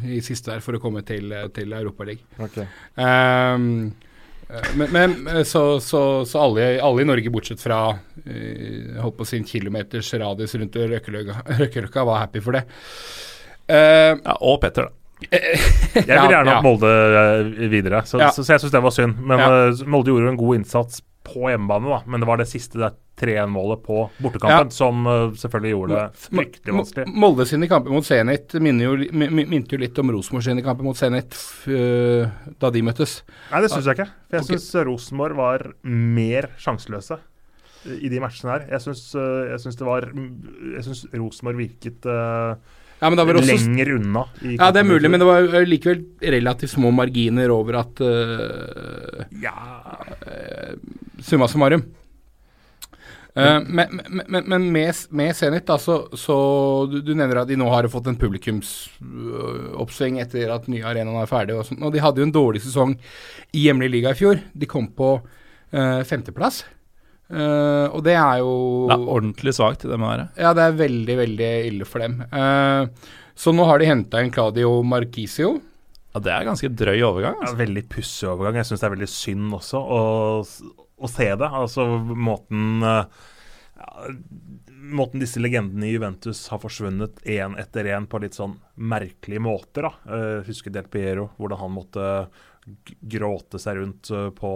[0.07, 2.23] i siste der for å komme til, eh, til Europaligaen.
[2.39, 2.61] Ok.
[2.95, 4.11] Um, eh,
[4.75, 7.79] men, men eh, så, så, så alle, alle i Norge, bortsett fra
[8.25, 12.65] eh, holdt på å si en kilometers radius rundt Røkkeløkka, var happy for det.
[13.69, 14.99] Uh, Ja, og Petter, da.
[15.31, 16.57] Jeg vil gjerne ja.
[16.57, 16.61] ja.
[16.65, 18.31] Molde eh, videre, så, Ja.
[18.35, 19.21] så, så jeg syns det var synd.
[19.23, 19.49] Men Ja.
[19.69, 22.01] eh, Molde gjorde jo en god innsats på hjemmebane, da.
[22.05, 26.73] Men det var det siste det 3-1-målet på bortekampen som uh, selvfølgelig gjorde det fryktelig
[26.75, 27.05] vanskelig.
[27.07, 30.09] Mo- Molde sine kamper mot Zenit minte jo, li- mi- mi- minte jo litt om
[30.15, 31.37] Rosenborg sine kamper mot Zenit
[31.69, 32.27] øh,
[32.59, 33.19] da de møttes.
[33.51, 34.09] Nei, det syns jeg ikke.
[34.31, 34.49] For jeg Ok.
[34.55, 37.19] syns Rosenborg var mer sjanseløse
[37.99, 38.65] i de matchene her.
[38.73, 42.55] Jeg syns, uh, jeg syns det var Jeg syns Rosenborg virket eh,
[43.03, 44.21] Ja, men det var også lenger unna.
[44.47, 49.25] Ja, det er mulig, men det var øh, likevel relativt små marginer over at uh,
[49.43, 49.57] Ja,
[50.23, 50.77] uh,
[51.19, 51.83] Summa summarum.
[53.35, 56.35] Eh, men men, men, med, med Zenit, da, så, så
[56.89, 61.29] du, du nevner at de nå har fått en publikumsoppsving etter at nye arenaen er
[61.29, 61.55] ferdig.
[61.57, 62.93] Og, sånt, og de hadde jo en dårlig sesong
[63.53, 64.41] i hjemlig liga i fjor.
[64.53, 66.63] De kom på eh, femteplass.
[67.33, 68.53] Eh, og det er jo
[68.89, 70.29] Det er ordentlig svakt, det med være.
[70.37, 72.19] Ja, det er veldig, veldig ille for dem.
[72.29, 72.85] Uh,
[73.33, 75.55] så nå har de henta inn Claudio Marquisio.
[76.13, 77.35] Ja, Det er ganske drøy overgang.
[77.39, 77.57] ja Altså.
[77.57, 78.55] veldig pussig overgang.
[78.61, 80.01] Jeg syns det er veldig synd også å,
[80.77, 81.49] å se det.
[81.49, 83.05] Altså måten eh,
[83.81, 84.13] ja,
[84.83, 89.87] Måten disse legendene i Juventus har forsvunnet én etter én på litt sånn merkelige måter.
[89.87, 89.93] da.
[90.05, 92.07] Uh, husker Del Piero, hvordan han måtte
[93.13, 94.51] gråte seg rundt eh, på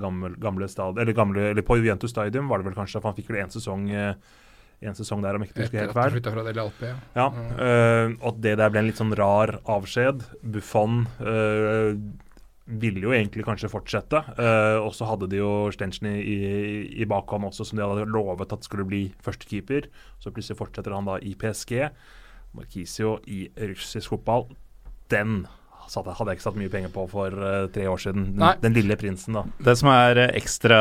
[0.00, 3.00] gamle, gamle stad, eller, gamle, eller på Juventus Stadium, var det vel kanskje.
[3.00, 4.40] For han fikk vel én sesong, eh,
[4.82, 6.34] en sesong der, om ikke ikke husker Etter helt at feil.
[6.34, 6.90] fra Del Alpe.
[6.90, 6.98] Ja.
[7.20, 7.28] Ja,
[7.68, 10.26] øh, og at det der ble en litt sånn rar avskjed.
[10.42, 11.94] Buffon uh,
[12.66, 14.24] ville jo egentlig kanskje fortsette.
[14.34, 16.40] Uh, og så hadde de jo Stenchen i, i,
[16.98, 19.86] i bakhånd også, som de hadde lovet at skulle bli førstekeeper.
[20.18, 21.78] Så plutselig fortsetter han da i PSG.
[22.58, 24.48] Markisio i russisk fotball,
[25.14, 25.44] den
[25.90, 28.28] hadde jeg ikke satt mye penger på for øh, tre år siden.
[28.38, 29.44] Den, den lille prinsen, da.
[29.62, 30.78] Det som er eh, ekstra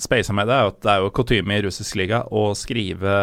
[0.00, 3.14] speisa med det, er at det er jo kutyme i russisk liga å skrive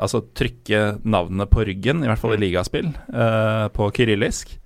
[0.00, 4.56] Altså trykke navnet på ryggen, i hvert fall i ligaspill, eh, på kyrillisk.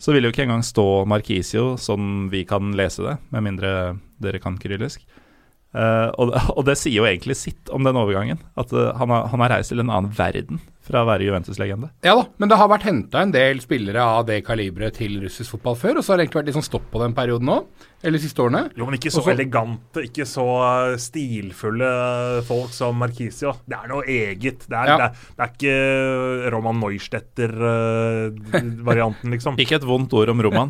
[0.00, 3.72] Så vil det jo ikke engang stå Markisio som vi kan lese det, med mindre
[4.22, 5.04] dere kan kyrillisk.
[5.70, 8.40] Eh, og, og det sier jo egentlig sitt om den overgangen.
[8.58, 11.88] At uh, han, har, han har reist til en annen verden fra å være Juventus-legende.
[12.06, 15.48] Ja da, men det har vært henta en del spillere av det kaliberet til russisk
[15.56, 17.58] fotball før, og så har det egentlig vært litt sånn stopp på den perioden nå,
[18.02, 18.62] eller de siste årene.
[18.78, 21.90] Jo, men ikke så Også- elegante, ikke så uh, stilfulle
[22.48, 23.52] folk som Markisio.
[23.68, 24.58] Det er noe eget.
[24.66, 24.96] Det er, Ja.
[24.96, 25.76] det det er ikke
[26.54, 29.54] Roman Neustetter-varianten, liksom.
[29.62, 30.68] Ikke et vondt ord om Roman.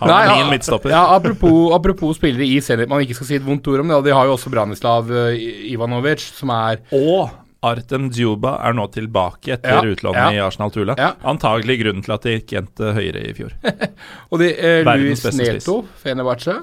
[0.00, 0.90] Han er min midtstopper.
[0.94, 3.96] Ja, apropos, apropos spillere i Zenit, man ikke skal si et vondt ord om det,
[4.00, 5.34] og de har jo også Branislav eh,
[5.74, 7.22] Ivanovic, som er Og
[7.62, 10.32] Artem Djuba er nå tilbake etter Ja, utlånet ja.
[10.32, 10.94] i Arsenal Tula.
[10.96, 11.10] Ja.
[11.28, 13.52] Antagelig grunnen til at de ikke endte høyere i fjor.
[14.32, 15.36] Og de, eh, Verdens Luis.
[15.42, 16.54] Neto, Fenebache.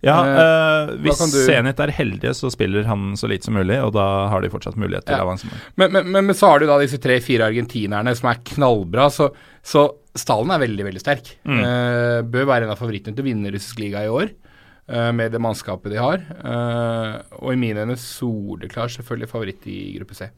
[0.00, 3.76] Ja, Eh, eh, hvis du- Zenit er heldige, så spiller han så lite som mulig,
[3.84, 5.22] og da har de fortsatt mulighet til Ja.
[5.24, 5.56] avansement.
[5.76, 9.28] Men, men, men, men så har du da disse tre-fire argentinerne som er knallbra, så,
[9.62, 11.34] så stallen er veldig, veldig sterk.
[11.44, 11.60] Mm.
[11.60, 14.49] Eh, bør være en av favorittene til å vinne russisk liga i år, eh,
[15.14, 16.22] med det mannskapet de har.
[16.42, 20.30] Eh, og i mine øyne soleklar selvfølgelig favoritt i gruppe C.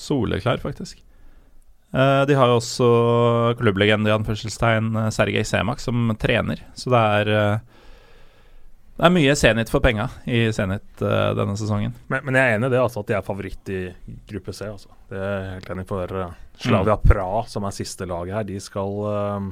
[0.00, 1.00] Soleklar, faktisk.
[1.92, 2.88] Eh, de har jo også
[3.58, 7.68] klubblegende i anførselstegn eh, Sergej Semak som trener, så det er eh,
[9.00, 11.94] det er mye Zenit for penga i Zenit uh, denne sesongen.
[12.12, 13.78] Men, men jeg er enig i det, altså, at de er favoritt i
[14.28, 14.66] gruppe C.
[14.68, 14.90] Altså.
[15.08, 16.12] Det er jeg helt enig for.
[16.12, 19.46] uh, Slavia Pra, som er siste laget her, de skal uh,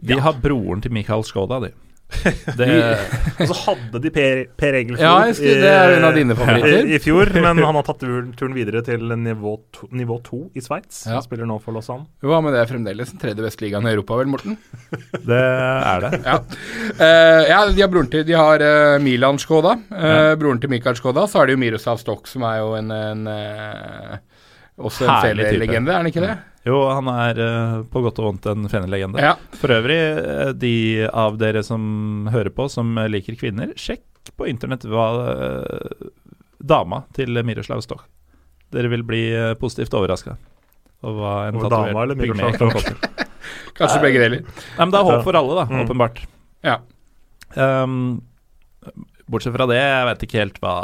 [0.00, 0.22] De Ja.
[0.24, 1.74] har broren til Mikael Skoda, de.
[2.08, 2.66] Det,
[3.42, 6.32] Og så hadde de Per, per Egelfjord Ja, jeg skulle, det er en av dine
[6.32, 6.88] i, favoritter.
[6.88, 11.02] i fjor, men han har tatt turen, videre til nivå to, nivå to i Sveits.
[11.04, 11.18] Ja.
[11.18, 12.08] Han spiller nå for Lausanne.
[12.24, 14.56] Jo, men det er fremdeles den tredje beste ligaen i Europa, vel, Morten?
[15.28, 16.12] det er det.
[16.24, 16.38] Ja.
[16.40, 19.76] uh, ja, de har broren til De har uh, Milan Skoda.
[19.92, 21.26] eh, Broren til Mikael Skoda.
[21.28, 23.28] Så er det jo Miroslav Stokk, som er jo en, en
[24.78, 25.44] også en Herlig.
[25.52, 26.36] Feller-legende, er han ikke det?
[26.68, 29.22] Jo, han er eh, på godt og vondt en fenelegende.
[29.24, 29.34] Ja.
[29.56, 30.74] For øvrig, eh, de
[31.08, 34.04] av dere som hører på, som liker kvinner, sjekk
[34.36, 36.08] på internett hva eh,
[36.60, 38.02] dama til Miroslav Stoch
[38.74, 40.34] Dere vil bli eh, positivt overraska.
[41.06, 42.98] Og hva en tatovert pygme kan få til.
[43.78, 44.42] Kanskje begge deler.
[44.42, 45.84] Nei, men det er håp for alle, da, Mm.
[45.86, 46.18] åpenbart.
[46.66, 46.74] Ja.
[47.56, 47.94] Um,
[49.30, 50.74] bortsett fra det, jeg vet ikke helt hva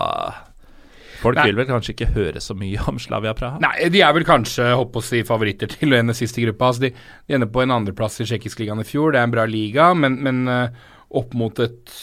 [1.23, 1.45] Folk Nei.
[1.51, 3.59] vil vel kanskje ikke høre så mye om Slavia Praha?
[3.63, 6.73] Nei, de er vel kanskje håper å si, favoritter til den siste gruppa.
[6.73, 6.91] Altså, de,
[7.29, 9.13] de ender på en andreplass i tsjekkisk ligaen i fjor.
[9.15, 10.85] Det er en bra liga, men, men eh,
[11.15, 11.95] opp mot et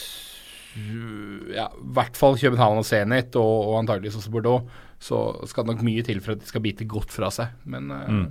[1.52, 4.68] ja, i hvert fall København og Zenit, og, og antageligvis også Bordeaux,
[5.02, 5.18] så
[5.50, 7.52] skal det nok mye til for at de skal bite godt fra seg.
[7.68, 8.28] Men eh, Mm.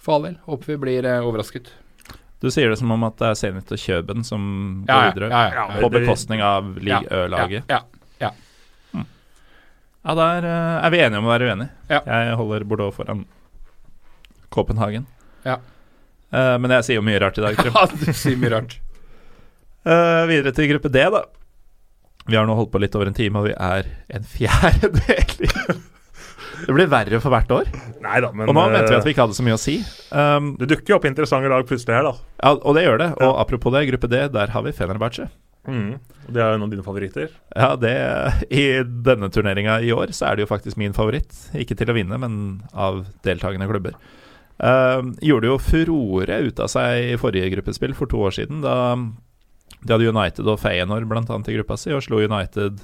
[0.00, 1.70] for all del, håper vi blir eh, overrasket.
[2.40, 4.44] Du sier det som om at det er Zenit og Kjøben som
[4.88, 5.80] går Ja, ja, videre, ja, ja, ja.
[5.82, 7.64] på bekostning av Ja, Ø-laget.
[7.68, 7.82] Ja,
[10.00, 11.72] ja, der eh, er vi enige om å være uenige.
[11.92, 12.00] Ja.
[12.06, 13.26] Jeg holder Bordeaux foran
[14.50, 15.04] Copenhagen.
[15.44, 15.58] Ja.
[16.30, 17.74] Uh, men jeg sier jo mye rart i dag, Trym.
[17.78, 17.84] ja.
[17.90, 18.78] du sier mye rart.
[19.84, 21.24] uh, videre til gruppe D, da.
[22.30, 25.80] Vi har nå holdt på litt over en time, og vi er en fjerdedel
[26.60, 27.68] Det blir verre for hvert år.
[28.04, 29.78] Neida, men Og nå mente vi at vi ikke hadde så mye å si.
[30.12, 32.12] Um, det dukker jo opp interessante lag plutselig her, da.
[32.42, 33.08] ja, og det gjør det.
[33.24, 35.30] Og apropos det, gruppe D, der har vi Fenerbahçe.
[35.68, 35.98] Mm.
[36.26, 37.32] Og Det er en av dine favoritter.
[37.56, 37.94] Ja, det
[38.48, 41.34] I denne turneringa i år så er det jo faktisk min favoritt.
[41.54, 43.98] Ikke til å vinne, men av deltakende klubber.
[44.60, 48.60] Uh, gjorde jo furore ut av seg i forrige gruppespill for to år siden.
[48.64, 48.96] Da
[49.80, 52.82] de hadde United og Feyenoord annet i gruppa si, og slo United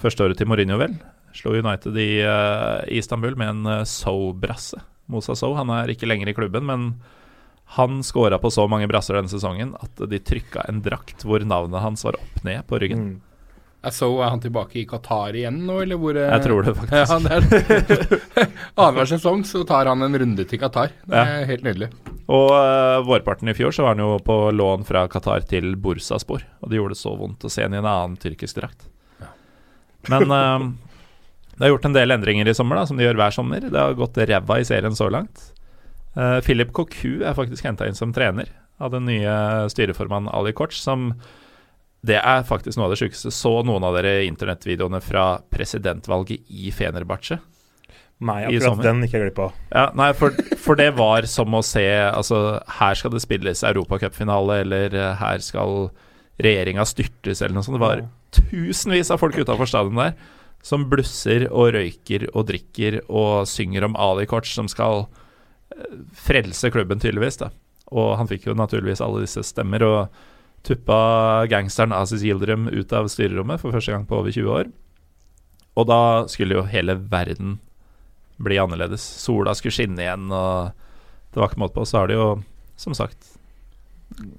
[0.00, 0.96] første året til Mourinho, vel.
[1.36, 4.80] Slo United i uh, Istanbul med en uh, So-brasse.
[5.10, 5.52] Mosa So.
[5.58, 6.92] Han er ikke lenger i klubben, men
[7.76, 11.84] han scora på så mange brasser denne sesongen at de trykka en drakt hvor navnet
[11.84, 13.04] hans var opp ned på ryggen.
[13.04, 13.18] Mm.
[13.80, 16.74] Jeg så er han tilbake i Qatar igjen nå, eller hvor eh, Jeg tror det,
[16.76, 16.92] faktisk.
[16.92, 20.92] Ja, er Annenhver sesong så tar han en runde til Qatar.
[21.06, 21.88] Det er helt nydelig.
[22.30, 26.44] Og uh, vårparten i fjor så var han jo på lån fra Qatar til Bursaspor.
[26.60, 28.84] Og det gjorde det så vondt å se han i en annen tyrkisk drakt.
[30.12, 30.68] Men uh,
[31.56, 33.64] det er gjort en del endringer i sommer, da, som de gjør hver sommer.
[33.64, 35.54] Det har gått ræva i serien så langt.
[36.16, 38.50] Uh, Philip Cocu er faktisk henta inn som trener
[38.80, 39.34] av den nye
[39.70, 41.12] styreformannen Ali Koch, som
[42.00, 43.28] Det er faktisk noe av det sjukeste.
[43.28, 47.36] Så noen av dere internettvideoene fra presidentvalget i Fenerbahçe?
[48.24, 49.58] Nei, akkurat den gikk jeg glipp av.
[49.68, 54.62] Ja, nei, for, for det var som å se Altså, her skal det spilles europacupfinale,
[54.64, 55.90] eller eh, her skal
[56.40, 57.76] regjeringa styrtes, eller noe sånt.
[57.76, 58.04] Det var
[58.36, 60.16] tusenvis av folk utafor stadion der
[60.64, 65.06] som blusser og røyker og drikker og synger om Ali Koch, som skal
[66.16, 67.40] frelse klubben, tydeligvis.
[67.40, 67.50] da
[67.90, 70.20] Og han fikk jo naturligvis alle disse stemmer, og
[70.66, 74.70] tuppa gangsteren Aziz Yildirim ut av styrerommet for første gang på over 20 år.
[75.78, 77.58] Og da skulle jo hele verden
[78.40, 79.02] bli annerledes.
[79.02, 80.72] Sola skulle skinne igjen, og
[81.32, 81.86] det var ikke måte på.
[81.88, 82.28] Så har det jo,
[82.80, 83.36] som sagt,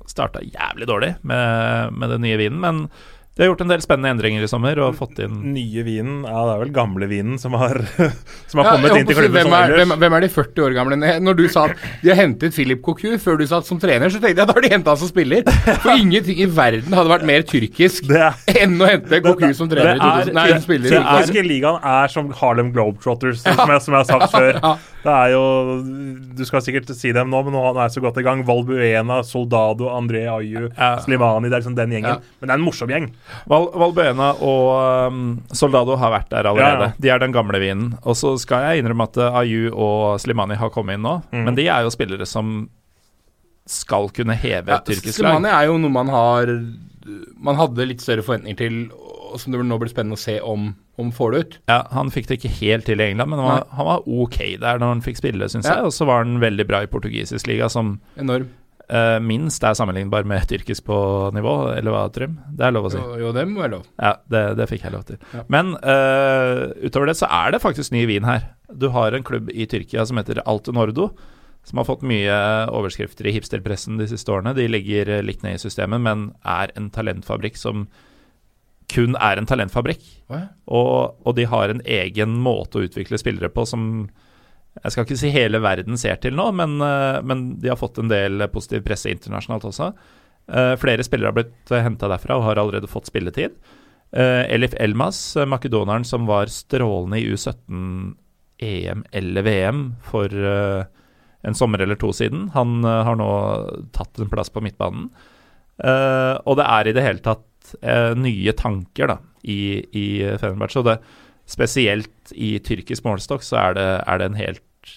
[0.10, 2.60] starta jævlig dårlig med, med den nye vinen.
[2.62, 2.86] Men
[3.32, 6.42] de har gjort en del spennende endringer i sommer og fått inn Nye vinen, ja
[6.50, 7.78] det er vel gamle vinen som har,
[8.52, 10.02] som har Ja, kommet inn til klubben hvem, som er, hvem, ellers.
[10.04, 10.98] hvem er de 40 år gamle?
[11.24, 14.20] Når du sa at de har hentet Philip Cocu før du satt som trener, så
[14.20, 15.48] tenkte jeg at da har de henta han som spiller.
[15.86, 18.36] For ingenting i verden hadde vært mer tyrkisk er
[18.66, 19.96] enn å hente Cocu som trener.
[19.96, 20.90] i det er- 2000 Nei, som spiller.
[20.98, 21.48] Den 2000.
[21.54, 24.60] ligaen er som Harlem Globetrotters, som, jeg, som jeg har sagt før.
[25.02, 25.12] Ja.
[25.12, 25.44] Det er jo
[26.38, 28.44] Du skal sikkert si dem nå, men nå er jeg så godt i gang.
[28.46, 30.92] Valbuena, Soldado, André Ayu, Ja.
[31.02, 31.50] Slimani.
[31.50, 32.10] Det er liksom den gjengen.
[32.22, 32.36] Ja.
[32.40, 33.10] Men det er en morsom gjeng.
[33.50, 36.92] Val Valbuena og um, Soldado har vært der allerede.
[36.92, 37.02] Ja, ja.
[37.02, 37.96] De er den gamle vinen.
[38.06, 41.44] Og så skal jeg innrømme at uh, Ayu og Slimani har kommet inn nå, Mm.
[41.46, 42.70] men de er jo spillere som
[43.70, 45.38] skal kunne heve Ja, tyrkisk lag.
[45.38, 46.50] Slimani er jo noe man har
[47.42, 48.76] Man hadde litt større forventninger til,
[49.40, 51.60] som det nå blir spennende å se om, om får det ut.
[51.72, 54.40] Ja, Han fikk det ikke helt til i England, men han var, han var ok
[54.60, 55.76] der når han fikk spille, syns Ja.
[55.80, 55.86] jeg.
[55.92, 58.50] Og så var han veldig bra i portugisisk liga, som Enorm.
[58.92, 62.34] Uh, minst er sammenlignbar med tyrkisk på nivå, eller hva, Trym?
[62.52, 62.98] Det er lov å si.
[63.00, 63.86] Jo, jo, det må være lov.
[64.02, 65.20] Ja, det, det fikk jeg lov til.
[65.32, 65.44] Ja.
[65.48, 68.50] Men uh, utover det så er det faktisk ny vin her.
[68.68, 71.14] Du har en klubb i Tyrkia som heter Alte Nordo,
[71.64, 72.36] som har fått mye
[72.74, 74.56] overskrifter i hipsterpressen de siste årene.
[74.58, 77.86] De ligger eh, litt ned i systemet, men er en talentfabrikk som
[78.92, 80.04] kun er en talentfabrikk.
[80.68, 83.88] Og, og de har en egen måte å utvikle spillere på som
[84.80, 88.00] jeg skal ikke si hele verden ser til nå, men, eh, men de har fått
[88.00, 89.92] en del positiv presse internasjonalt også.
[90.48, 93.58] Eh, flere spillere har blitt henta derfra og har allerede fått spilletid.
[94.12, 98.10] Uh, Elif Elmas, makedoneren som var strålende i U17
[98.60, 103.30] EM eller VM for en sommer eller to siden, han har nå
[103.96, 105.08] tatt en plass på midtbanen.
[106.44, 107.48] og det er i det hele tatt
[108.18, 109.62] nye tanker da, i,
[109.98, 110.06] i
[110.42, 110.82] Fenerbahçe.
[110.82, 110.98] Og det,
[111.52, 114.94] spesielt i tyrkisk målestokk så er det, er det en helt,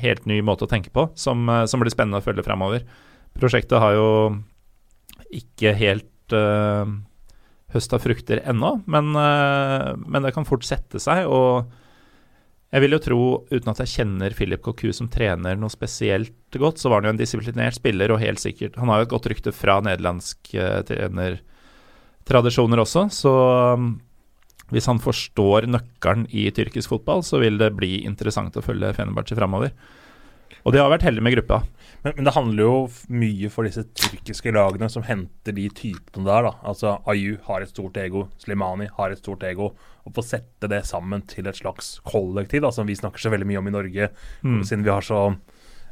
[0.00, 2.86] helt ny måte å tenke på, som, som blir spennende å følge fremover.
[3.38, 4.08] Prosjektet har jo
[5.32, 6.84] ikke helt uh,
[7.72, 11.24] høsta frukter ennå, men, uh, men, det kan fort sette seg.
[11.28, 11.68] Og
[12.72, 16.80] jeg vil jo tro, uten at jeg kjenner Philip Cocu som trener noe spesielt godt,
[16.80, 19.28] så var han jo en disiplinert spiller, og helt sikkert Han har jo et godt
[19.28, 23.34] rykte fra nederlandsk uh, trenertradisjoner også, så
[23.76, 23.90] um,
[24.72, 29.36] hvis han forstår nøkkelen i tyrkisk fotball, så vil det bli interessant å følge Fenerbahçe
[29.36, 29.74] framover.
[30.64, 31.60] Og de har vært heldige med gruppa.
[32.02, 32.76] Men, men, det handler jo
[33.14, 36.48] mye for disse tyrkiske lagene som henter de typene der.
[36.48, 36.52] da.
[36.66, 39.72] Altså Ayu har et stort ego, Slimani har et stort ego.
[40.02, 43.48] Å få sette det sammen til et slags kollektiv, da, som vi snakker så veldig
[43.52, 44.10] mye om i Norge,
[44.42, 44.62] mm.
[44.66, 45.28] siden vi har så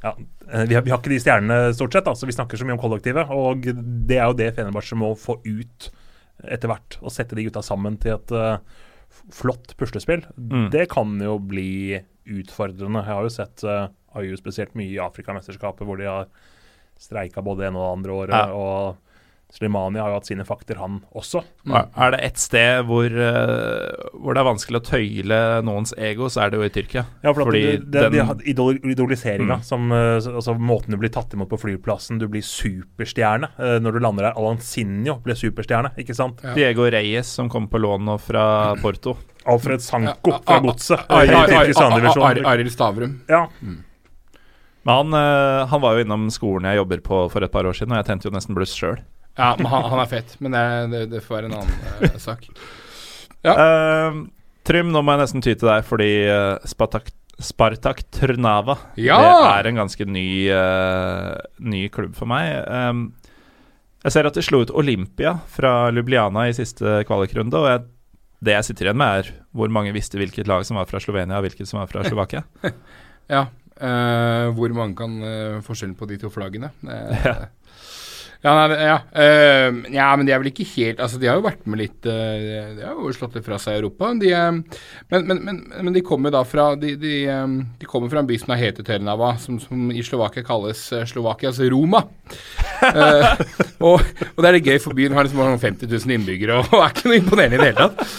[0.02, 0.14] ja,
[0.50, 2.66] eh, vi har, vi har, ikke de stjernene, stort sett, da, så vi snakker så
[2.66, 3.30] mye om kollektivet.
[3.30, 3.68] Og
[4.08, 5.90] det er jo det Fenerbahçe må få ut
[6.40, 6.96] etter hvert.
[7.04, 8.62] Og sette de gutta sammen til et uh,
[9.34, 10.24] flott puslespill.
[10.36, 10.70] Mm.
[10.72, 12.00] Det kan jo bli
[12.30, 13.04] utfordrende.
[13.04, 16.30] Jeg har jo sett uh, Ayu spesielt mye i Afrikamesterskapet, hvor de har
[17.00, 18.36] streika både det ene og det andre året.
[18.36, 18.50] Ja.
[18.52, 18.98] og
[19.50, 21.42] Slimani har jo hatt sine fakter, han også.
[21.66, 21.74] Mm.
[21.74, 26.44] Er det ett sted hvor, uh, hvor, det er vanskelig å tøyle noens ego, så
[26.44, 27.02] er det jo i Tyrkia.
[27.24, 29.66] Ja, for Fordi det, det, den, de idol idoliseringa, mm.
[29.66, 33.98] som uh, altså måten du blir tatt imot på flyplassen, du blir superstjerne uh, når
[33.98, 34.38] du lander der.
[34.38, 36.46] Alansinho ble superstjerne, ikke sant?
[36.46, 36.54] Ja.
[36.54, 38.44] Diego Reyes, som kom på lån nå fra
[38.78, 39.18] Porto.
[39.50, 41.10] Alfred Sanko fra Godset.
[41.10, 43.22] Arild Stavrum.
[43.26, 43.48] Ja.
[43.58, 43.80] Mm.
[44.88, 45.16] Men han,
[45.68, 48.08] han, var jo innom skolen jeg jobber på for et par år siden, og jeg
[48.08, 49.00] tente jo nesten bluss sjøl.
[49.38, 52.18] Ja, men han, han, er fett, men det, det, det får være en annen uh,
[52.28, 52.44] sak.
[53.46, 53.54] Ja.
[53.54, 54.20] Uh,
[54.68, 57.08] Trym, nå må jeg nesten ty til deg, fordi uh, Spartak,
[57.40, 59.16] Spartak Trnava ja!
[59.16, 60.26] Det er en ganske ny,
[61.72, 62.52] ny klubb for meg.
[62.68, 63.06] Um,
[64.04, 67.56] jeg ser at de slo ut Olympia fra Lubliana i siste kvalikrunde.
[67.56, 67.86] Og jeg,
[68.44, 71.40] det jeg sitter igjen med, er hvor mange visste hvilket lag som var fra Slovenia,
[71.40, 72.44] og hvilket som var fra Slovakia.
[73.32, 73.46] ja.
[73.80, 75.14] Hvor mange kan
[75.64, 76.72] forskjellen på de to flaggene?
[76.84, 77.38] ja.
[78.40, 78.94] Ja, nei, ja.
[79.12, 82.06] Uh, ja, men de er vel ikke helt Altså, de har jo vært med litt
[82.08, 84.14] uh, De har jo slått litt fra seg i Europa.
[84.16, 84.80] De, uh,
[85.12, 88.30] men, men, men, men, de kommer da fra De, de, um, de kommer fra en
[88.30, 92.00] by som heter Ternava, som, som i Slovakia kalles Slovakia, altså Roma.
[93.84, 96.84] og, og, det er litt gøy, for byen har liksom 50 000 innbyggere og, og
[96.86, 98.14] er ikke noe imponerende i det hele tatt.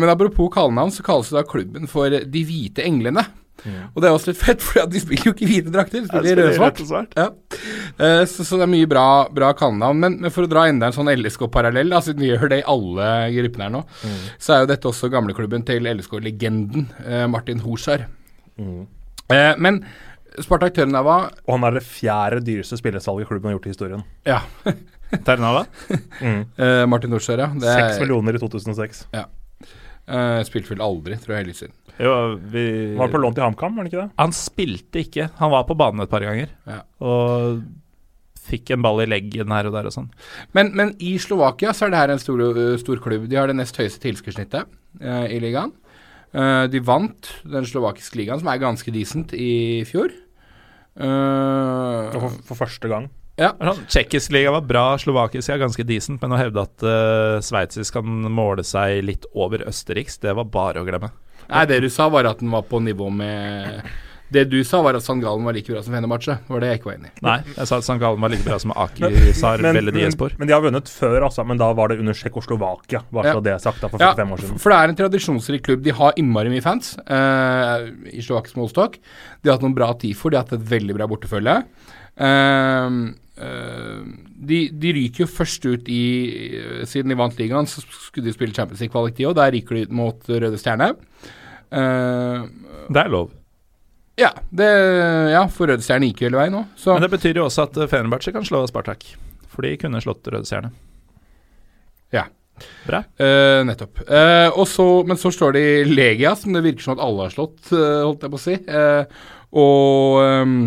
[0.00, 3.26] men apropos kallenavn, så kalles det da klubben for De hvite englene.
[3.64, 3.76] Mm.
[3.94, 6.40] Og det er også litt fett, for de spiller jo ikke hvite drakter, de spiller
[6.42, 7.14] rødsvart.
[7.16, 7.28] Ja.
[7.98, 10.00] Uh, så, så, det er mye bra, bra kallenavn.
[10.02, 13.12] Men, men, for å dra enda en sånn LSK-parallell, siden vi gjør det i alle
[13.36, 14.18] gruppene her nå, mm.
[14.42, 18.06] så er jo dette også gamleklubben til LSK-legenden uh, Martin Horsar.
[18.60, 18.84] Mm.
[19.32, 19.80] Uh, men
[20.36, 21.16] Spartak Tørnava
[21.46, 24.04] Og han er det fjerde dyreste spillersalget klubben har gjort i historien.
[24.28, 24.42] Ja.
[25.26, 25.64] Tørnava?
[26.20, 26.42] mm.
[26.90, 27.50] Martin Horsar, ja.
[27.62, 29.06] Seks millioner i 2006.
[29.16, 29.24] Ja.
[30.06, 31.74] Uh, spilte vel aldri, tror jeg, Eliteserien.
[32.02, 32.12] Jo,
[32.52, 32.66] vi
[32.98, 34.10] Var på lån til HamKam, var han ikke det?
[34.20, 35.30] Han spilte ikke.
[35.40, 36.52] Han var på banen et par ganger.
[36.68, 36.82] Ja.
[37.00, 37.62] Og
[38.46, 40.10] fikk en ball i leggen her og der og sånn.
[40.56, 42.44] Men, men, i Slovakia så er det her en stor,
[42.82, 43.26] stor klubb.
[43.30, 44.68] De har det nest høyeste tilskuddssnittet
[45.00, 45.72] eh, i ligaen.
[46.36, 50.14] Eh, de vant den slovakiske ligaen, som er ganske decent, i fjor.
[50.96, 53.10] Uh, for, for, første gang.
[53.36, 53.50] Ja.
[53.60, 57.98] Sånn, Tsjekkisk liga var bra, slovakisk er ganske decent, men å hevde at uh, sveitsisk
[57.98, 61.10] kan måle seg litt over østerriks, det var bare å glemme.
[61.50, 63.86] Nei, det du sa, var at den var på nivå med
[64.28, 66.34] det du sa, var at San Galen var like bra som Fenerbahçe.
[66.48, 67.20] var det jeg ikke var enig i.
[67.22, 70.34] Nei, jeg sa at San Galen var like bra som Akisar Belediespor.
[70.34, 71.44] Men, men de har vunnet før, altså.
[71.46, 73.42] Men da var det under Tsjekkoslovakia, bare ja.
[73.46, 74.58] det er sagt, da, for ja, år siden.
[74.62, 75.84] For det er en tradisjonsrik klubb.
[75.86, 78.98] De har innmari mye fans uh, i slovakisk målestokk.
[78.98, 81.60] De har hatt noen bra tifor, de har hatt et veldig bra bortefølge.
[82.18, 82.98] Uh,
[83.38, 84.02] uh,
[84.36, 86.02] de, de, ryker jo først ut i
[86.88, 89.96] Siden de vant ligaen, så skulle de spille Champions League-kvalik, og der ryker de ut
[89.96, 90.92] mot Røde Stjerne.
[91.72, 92.46] Uh,
[92.92, 93.30] det er lov.
[94.20, 94.68] Ja, det,
[95.32, 96.64] ja for Røde Stjerne gikk jo hele veien nå.
[96.78, 96.94] Så.
[96.94, 99.08] Men det betyr jo også at Fenerbahçe kan slå Spartak.
[99.52, 100.72] For de kunne slått Røde Stjerne.
[102.14, 102.26] Ja.
[102.86, 103.02] Bra.
[103.20, 104.02] Uh, nettopp.
[104.08, 107.72] Uh, så, men så står det Legia, som det virker som at alle har slått,
[107.72, 108.58] holdt jeg på å si.
[109.56, 110.60] og um,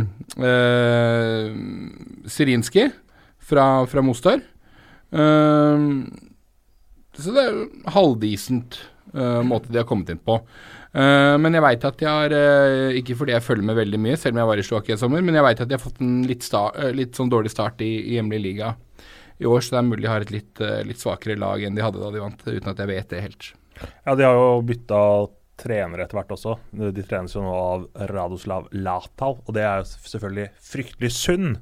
[2.29, 2.89] Sirinski
[3.49, 4.39] fra, fra Mostar.
[7.19, 7.61] så det er
[7.95, 8.77] halvdisent
[9.15, 10.39] uh, måte de har kommet inn på.
[10.89, 14.17] Uh, men jeg veit at de har uh, Ikke fordi jeg følger med veldig mye,
[14.17, 16.01] selv om jeg var i Slovakia i sommer, men jeg veit at de har fått
[16.03, 18.75] en litt, sta, litt sånn dårlig start i, i hjemlig liga
[19.39, 21.83] i år, så det er mulig de har et litt, litt svakere lag enn de
[21.85, 23.51] hadde da de vant, uten at jeg vet det helt.
[24.03, 24.97] Ja, de har jo bytta
[25.59, 26.57] trenere etter hvert også.
[26.71, 31.55] De trenes jo nå av Radoslav Latal, og det er jo selvfølgelig fryktelig synd.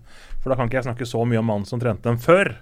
[0.48, 2.53] For da kan ikke jeg snakke så mye om mannen som trente dem før.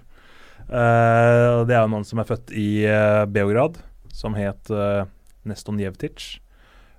[0.66, 3.78] Uh, det er en mann som er født i uh, Beograd,
[4.10, 5.06] som het uh,
[5.46, 6.40] Neston Jevtic.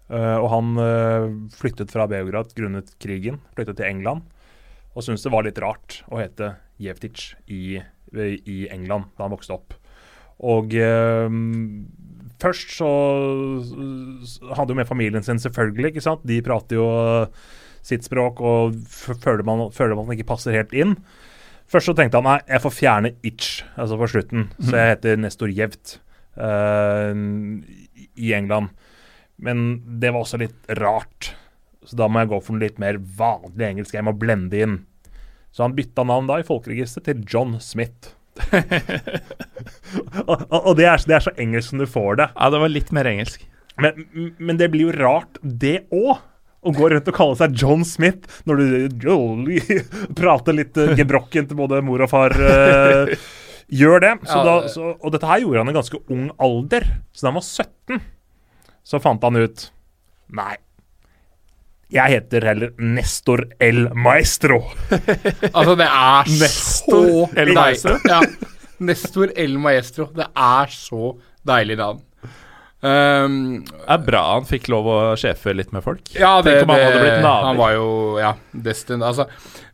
[0.07, 0.77] Og han
[1.51, 4.21] flyttet fra Beograd grunnet krigen, flyttet til England.
[4.95, 7.81] Og syntes det var litt rart å hete Jevtic i,
[8.15, 9.75] i England da han vokste opp.
[10.47, 10.71] Og
[12.39, 12.93] først så
[14.55, 15.91] hadde jo med familien sin, selvfølgelig.
[15.91, 16.23] ikke sant?
[16.23, 16.87] De prater jo
[17.87, 20.97] sitt språk og føler man, føler man ikke passer helt inn.
[21.71, 24.45] Først så tenkte han nei, jeg får fjerne itch, altså på slutten.
[24.61, 25.97] Så jeg heter Nestor Jevt
[26.39, 27.11] uh,
[28.15, 28.71] i England.
[29.37, 29.65] Men
[30.01, 31.33] det var også litt rart.
[31.87, 33.97] Så da må jeg gå for noe litt mer vanlig engelsk.
[33.97, 34.77] Jeg må blende inn.
[35.51, 38.13] Så han bytta navn da i folkeregisteret til John Smith.
[40.29, 42.27] og, og det, er, det, er, så engelsk som du får det.
[42.31, 43.43] Ja, det var litt mer engelsk.
[43.81, 44.03] Men,
[44.39, 46.17] men det blir jo rart, det òg.
[46.65, 49.59] Å gå rundt og kalle seg John Smith når du jolly,
[50.17, 52.33] prater litt uh, gebrokken til både mor og far.
[52.33, 53.13] Uh,
[53.67, 54.13] gjør det.
[54.27, 56.87] Så da, så, og dette her gjorde han i ganske ung alder.
[57.13, 58.07] Så da han var 17,
[58.87, 59.69] så fant han ut
[60.35, 60.57] Nei,
[61.87, 64.57] jeg heter heller Nestor El Maestro.
[65.57, 67.93] altså, det er Nestor så El Maestro?
[68.03, 68.19] ja.
[68.83, 70.09] Nestor El Maestro.
[70.15, 71.13] Det er så
[71.47, 72.03] deilig navn.
[72.87, 76.03] Um, det er bra han fikk lov å sjefe litt med folk.
[76.15, 77.47] Ja, det, Tenk om han hadde blitt naver.
[77.49, 77.87] Han var jo
[78.21, 79.25] Ja, destined, altså.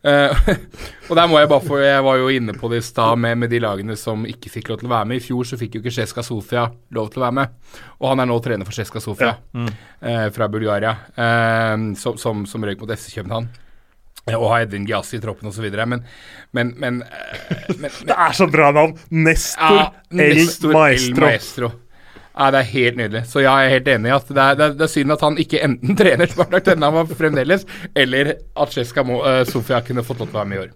[0.04, 0.34] Uh,
[1.08, 3.38] og der må jeg bare få Jeg var jo inne på det i stad med,
[3.40, 5.20] med, de lagene som ikke fikk lov til å være med.
[5.20, 6.66] I fjor så fikk jo ikke Sjeska Sofia
[6.96, 7.58] lov til å være med.
[8.00, 9.36] Og han er nå trener for Sjeska Sofia ja.
[9.52, 9.74] mm.
[10.08, 13.52] uh, fra Bulgaria, uh, som, som, som røyk mot FC København
[14.32, 15.66] og ha Edvin Giassi i troppen osv.
[15.84, 16.00] Men,
[16.56, 17.02] men, men,
[17.76, 18.96] men, Det er så bra navn!
[19.12, 21.10] Nestor, ja, Nestor El Maestro.
[21.12, 21.70] El Maestro.
[22.34, 23.26] Ja, Det er helt nydelig.
[23.30, 25.14] Så ja, jeg er helt enig i at det er, det, er, det er, synd
[25.14, 30.22] at han ikke enten trener Spartak Tønnhamar fremdeles, eller at Cesca uh, Sofia kunne fått
[30.22, 30.72] lov til å være med i år.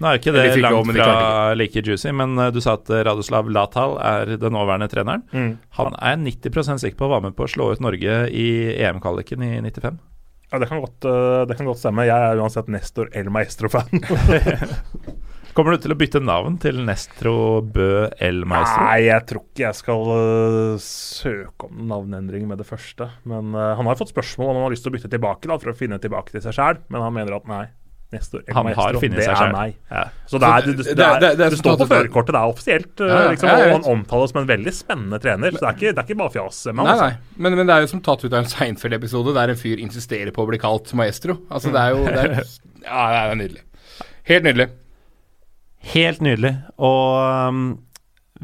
[0.00, 1.14] Nå er ikke det langt fra
[1.56, 5.24] like juicy, men uh, du sa at uh, Radoslav Latal er den nåværende treneren.
[5.32, 5.50] Mm.
[5.80, 8.46] Han er 90% sikker på å være med på å slå ut Norge i
[8.76, 10.00] EM-kvaliken i 95.
[10.50, 11.04] Ja, det kan, godt,
[11.46, 12.08] det kan godt stemme.
[12.08, 14.02] Jeg er uansett Nestor El Maestro-fan.
[15.56, 18.84] Kommer du til å bytte navn til Nestro Bø El Maestro?
[18.86, 23.10] Nei, jeg tror ikke jeg skal uh, søke om navneendring med det første.
[23.28, 25.58] Men uh, Han har fått spørsmål om han har lyst til å bytte tilbake da,
[25.58, 27.66] for å finne tilbake til seg sjæl, men han mener at nei.
[28.10, 29.74] Nestor han Maestro, har funnet seg sjøl.
[29.90, 30.00] Ja.
[30.26, 32.90] Så det, er, det, det, det, er, det, står på førerkortet, det er offisielt.
[32.98, 35.54] Ja, ja, liksom, og han omtales som en veldig spennende trener.
[35.54, 36.60] Så det er ikke, det er ikke bare fjas.
[36.72, 37.06] nei, altså.
[37.06, 37.38] nei.
[37.38, 40.34] Men, men, det er jo som tatt ut av en Seinfeld-episode der en fyr insisterer
[40.34, 41.38] på å bli kalt maestro.
[41.54, 42.54] Altså, det er jo det er,
[42.88, 43.66] Ja, det er nydelig.
[44.30, 44.70] Helt nydelig.
[45.80, 46.54] Helt nydelig.
[46.76, 47.62] Og um,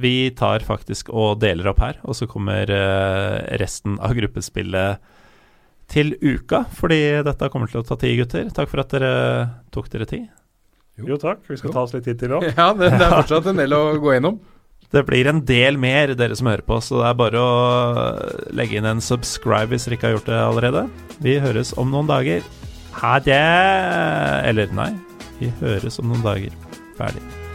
[0.01, 5.13] vi tar faktisk og deler opp her, og så kommer uh, resten av gruppespillet
[5.93, 8.51] til uka, fordi dette kommer til å ta tid, gutter.
[8.55, 9.15] Takk for at dere
[9.75, 10.27] tok dere tid.
[10.97, 11.45] Jo, jo takk.
[11.47, 11.77] Vi skal jo.
[11.77, 12.49] ta oss litt tid til òg.
[12.59, 14.41] Ja, det, det, er fortsatt en del å gå gjennom.
[14.95, 17.55] Det blir en del mer, dere som hører på, så det er bare å
[18.55, 20.85] legge inn en subscribe hvis dere ikke har gjort det allerede.
[21.27, 22.47] Vi høres om noen dager.
[23.01, 23.43] Ha det!
[24.47, 24.93] Eller nei,
[25.41, 26.55] vi høres om noen dager.
[26.97, 27.45] Ferdig.